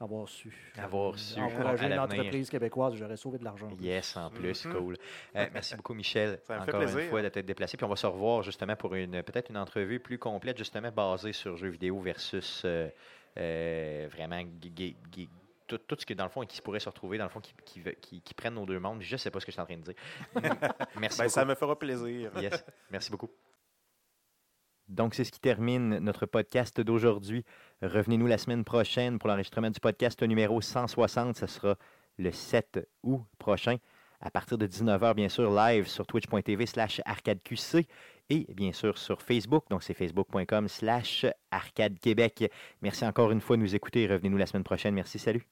avoir 0.00 0.28
su. 0.28 0.52
Avoir 0.76 1.14
Euh, 1.14 1.16
su, 1.16 1.40
Encourager 1.40 1.84
à 1.84 1.88
une 1.88 1.94
l'avenir. 1.94 2.18
entreprise 2.20 2.50
québécoise, 2.50 2.94
j'aurais 2.94 3.16
sauvé 3.16 3.38
de 3.38 3.44
l'argent. 3.44 3.68
Yes, 3.80 4.16
en 4.16 4.28
plus, 4.30 4.64
Mhm. 4.64 4.72
cool. 4.74 4.96
Euh, 5.36 5.46
merci 5.52 5.76
beaucoup, 5.76 5.94
Michel. 5.94 6.40
Ça 6.44 6.58
me 6.58 6.64
fait 6.64 6.70
encore 6.74 6.82
une 6.82 7.08
fois 7.08 7.22
d'être 7.22 7.38
déplacé. 7.40 7.76
Puis 7.76 7.84
on 7.84 7.88
va 7.88 7.96
se 7.96 8.06
revoir 8.06 8.42
justement 8.42 8.76
pour 8.76 8.94
une 8.94 9.22
peut-être 9.22 9.50
une 9.50 9.56
entrevue 9.58 10.00
plus 10.00 10.18
complète, 10.18 10.58
justement 10.58 10.90
basée 10.90 11.32
sur 11.32 11.56
jeux 11.56 11.68
vidéo 11.68 12.00
versus 12.00 12.62
euh, 12.64 12.88
euh, 13.38 14.08
vraiment 14.10 14.42
tout, 15.66 15.78
tout 15.78 15.96
ce 15.98 16.04
qui, 16.04 16.14
dans 16.14 16.24
le 16.24 16.30
fond, 16.30 16.42
qui 16.44 16.56
se 16.56 16.62
pourrait 16.62 16.78
se 16.80 16.88
retrouver, 16.90 17.16
dans 17.16 17.24
le 17.24 17.30
fond, 17.30 17.40
qui, 17.40 17.54
qui, 17.64 17.82
qui- 18.00 18.20
qui 18.20 18.34
prennent 18.34 18.54
nos 18.54 18.66
deux 18.66 18.78
mondes. 18.78 19.00
Je 19.00 19.14
ne 19.14 19.16
sais 19.18 19.30
pas 19.30 19.40
ce 19.40 19.46
que 19.46 19.50
je 19.52 19.54
suis 19.54 19.62
en 19.62 19.64
train 19.64 19.76
de 19.78 19.82
dire. 19.82 19.94
merci 21.00 21.18
Ben, 21.18 21.24
beaucoup. 21.24 21.28
ça 21.30 21.44
me 21.46 21.54
fera 21.54 21.78
plaisir. 21.78 22.30
Yes. 22.38 22.64
Merci 22.90 23.10
beaucoup. 23.10 23.30
Donc, 24.88 25.14
c'est 25.14 25.24
ce 25.24 25.32
qui 25.32 25.40
termine 25.40 25.98
notre 25.98 26.26
podcast 26.26 26.80
d'aujourd'hui. 26.80 27.44
Revenez-nous 27.82 28.26
la 28.26 28.38
semaine 28.38 28.64
prochaine 28.64 29.18
pour 29.18 29.28
l'enregistrement 29.28 29.70
du 29.70 29.80
podcast 29.80 30.22
numéro 30.22 30.60
160. 30.60 31.36
Ce 31.36 31.46
sera 31.46 31.76
le 32.18 32.30
7 32.30 32.86
août 33.02 33.22
prochain, 33.38 33.76
à 34.20 34.30
partir 34.30 34.58
de 34.58 34.66
19h, 34.66 35.14
bien 35.14 35.28
sûr, 35.28 35.50
live 35.50 35.88
sur 35.88 36.06
twitch.tv 36.06 36.66
slash 36.66 37.00
arcadeqc 37.04 37.86
et 38.30 38.46
bien 38.54 38.72
sûr 38.72 38.98
sur 38.98 39.20
Facebook. 39.22 39.64
Donc, 39.70 39.82
c'est 39.82 39.94
facebook.com 39.94 40.68
slash 40.68 41.26
arcadequebec. 41.50 42.50
Merci 42.82 43.04
encore 43.04 43.30
une 43.30 43.40
fois 43.40 43.56
de 43.56 43.62
nous 43.62 43.74
écouter. 43.74 44.06
Revenez-nous 44.06 44.38
la 44.38 44.46
semaine 44.46 44.64
prochaine. 44.64 44.94
Merci, 44.94 45.18
salut. 45.18 45.46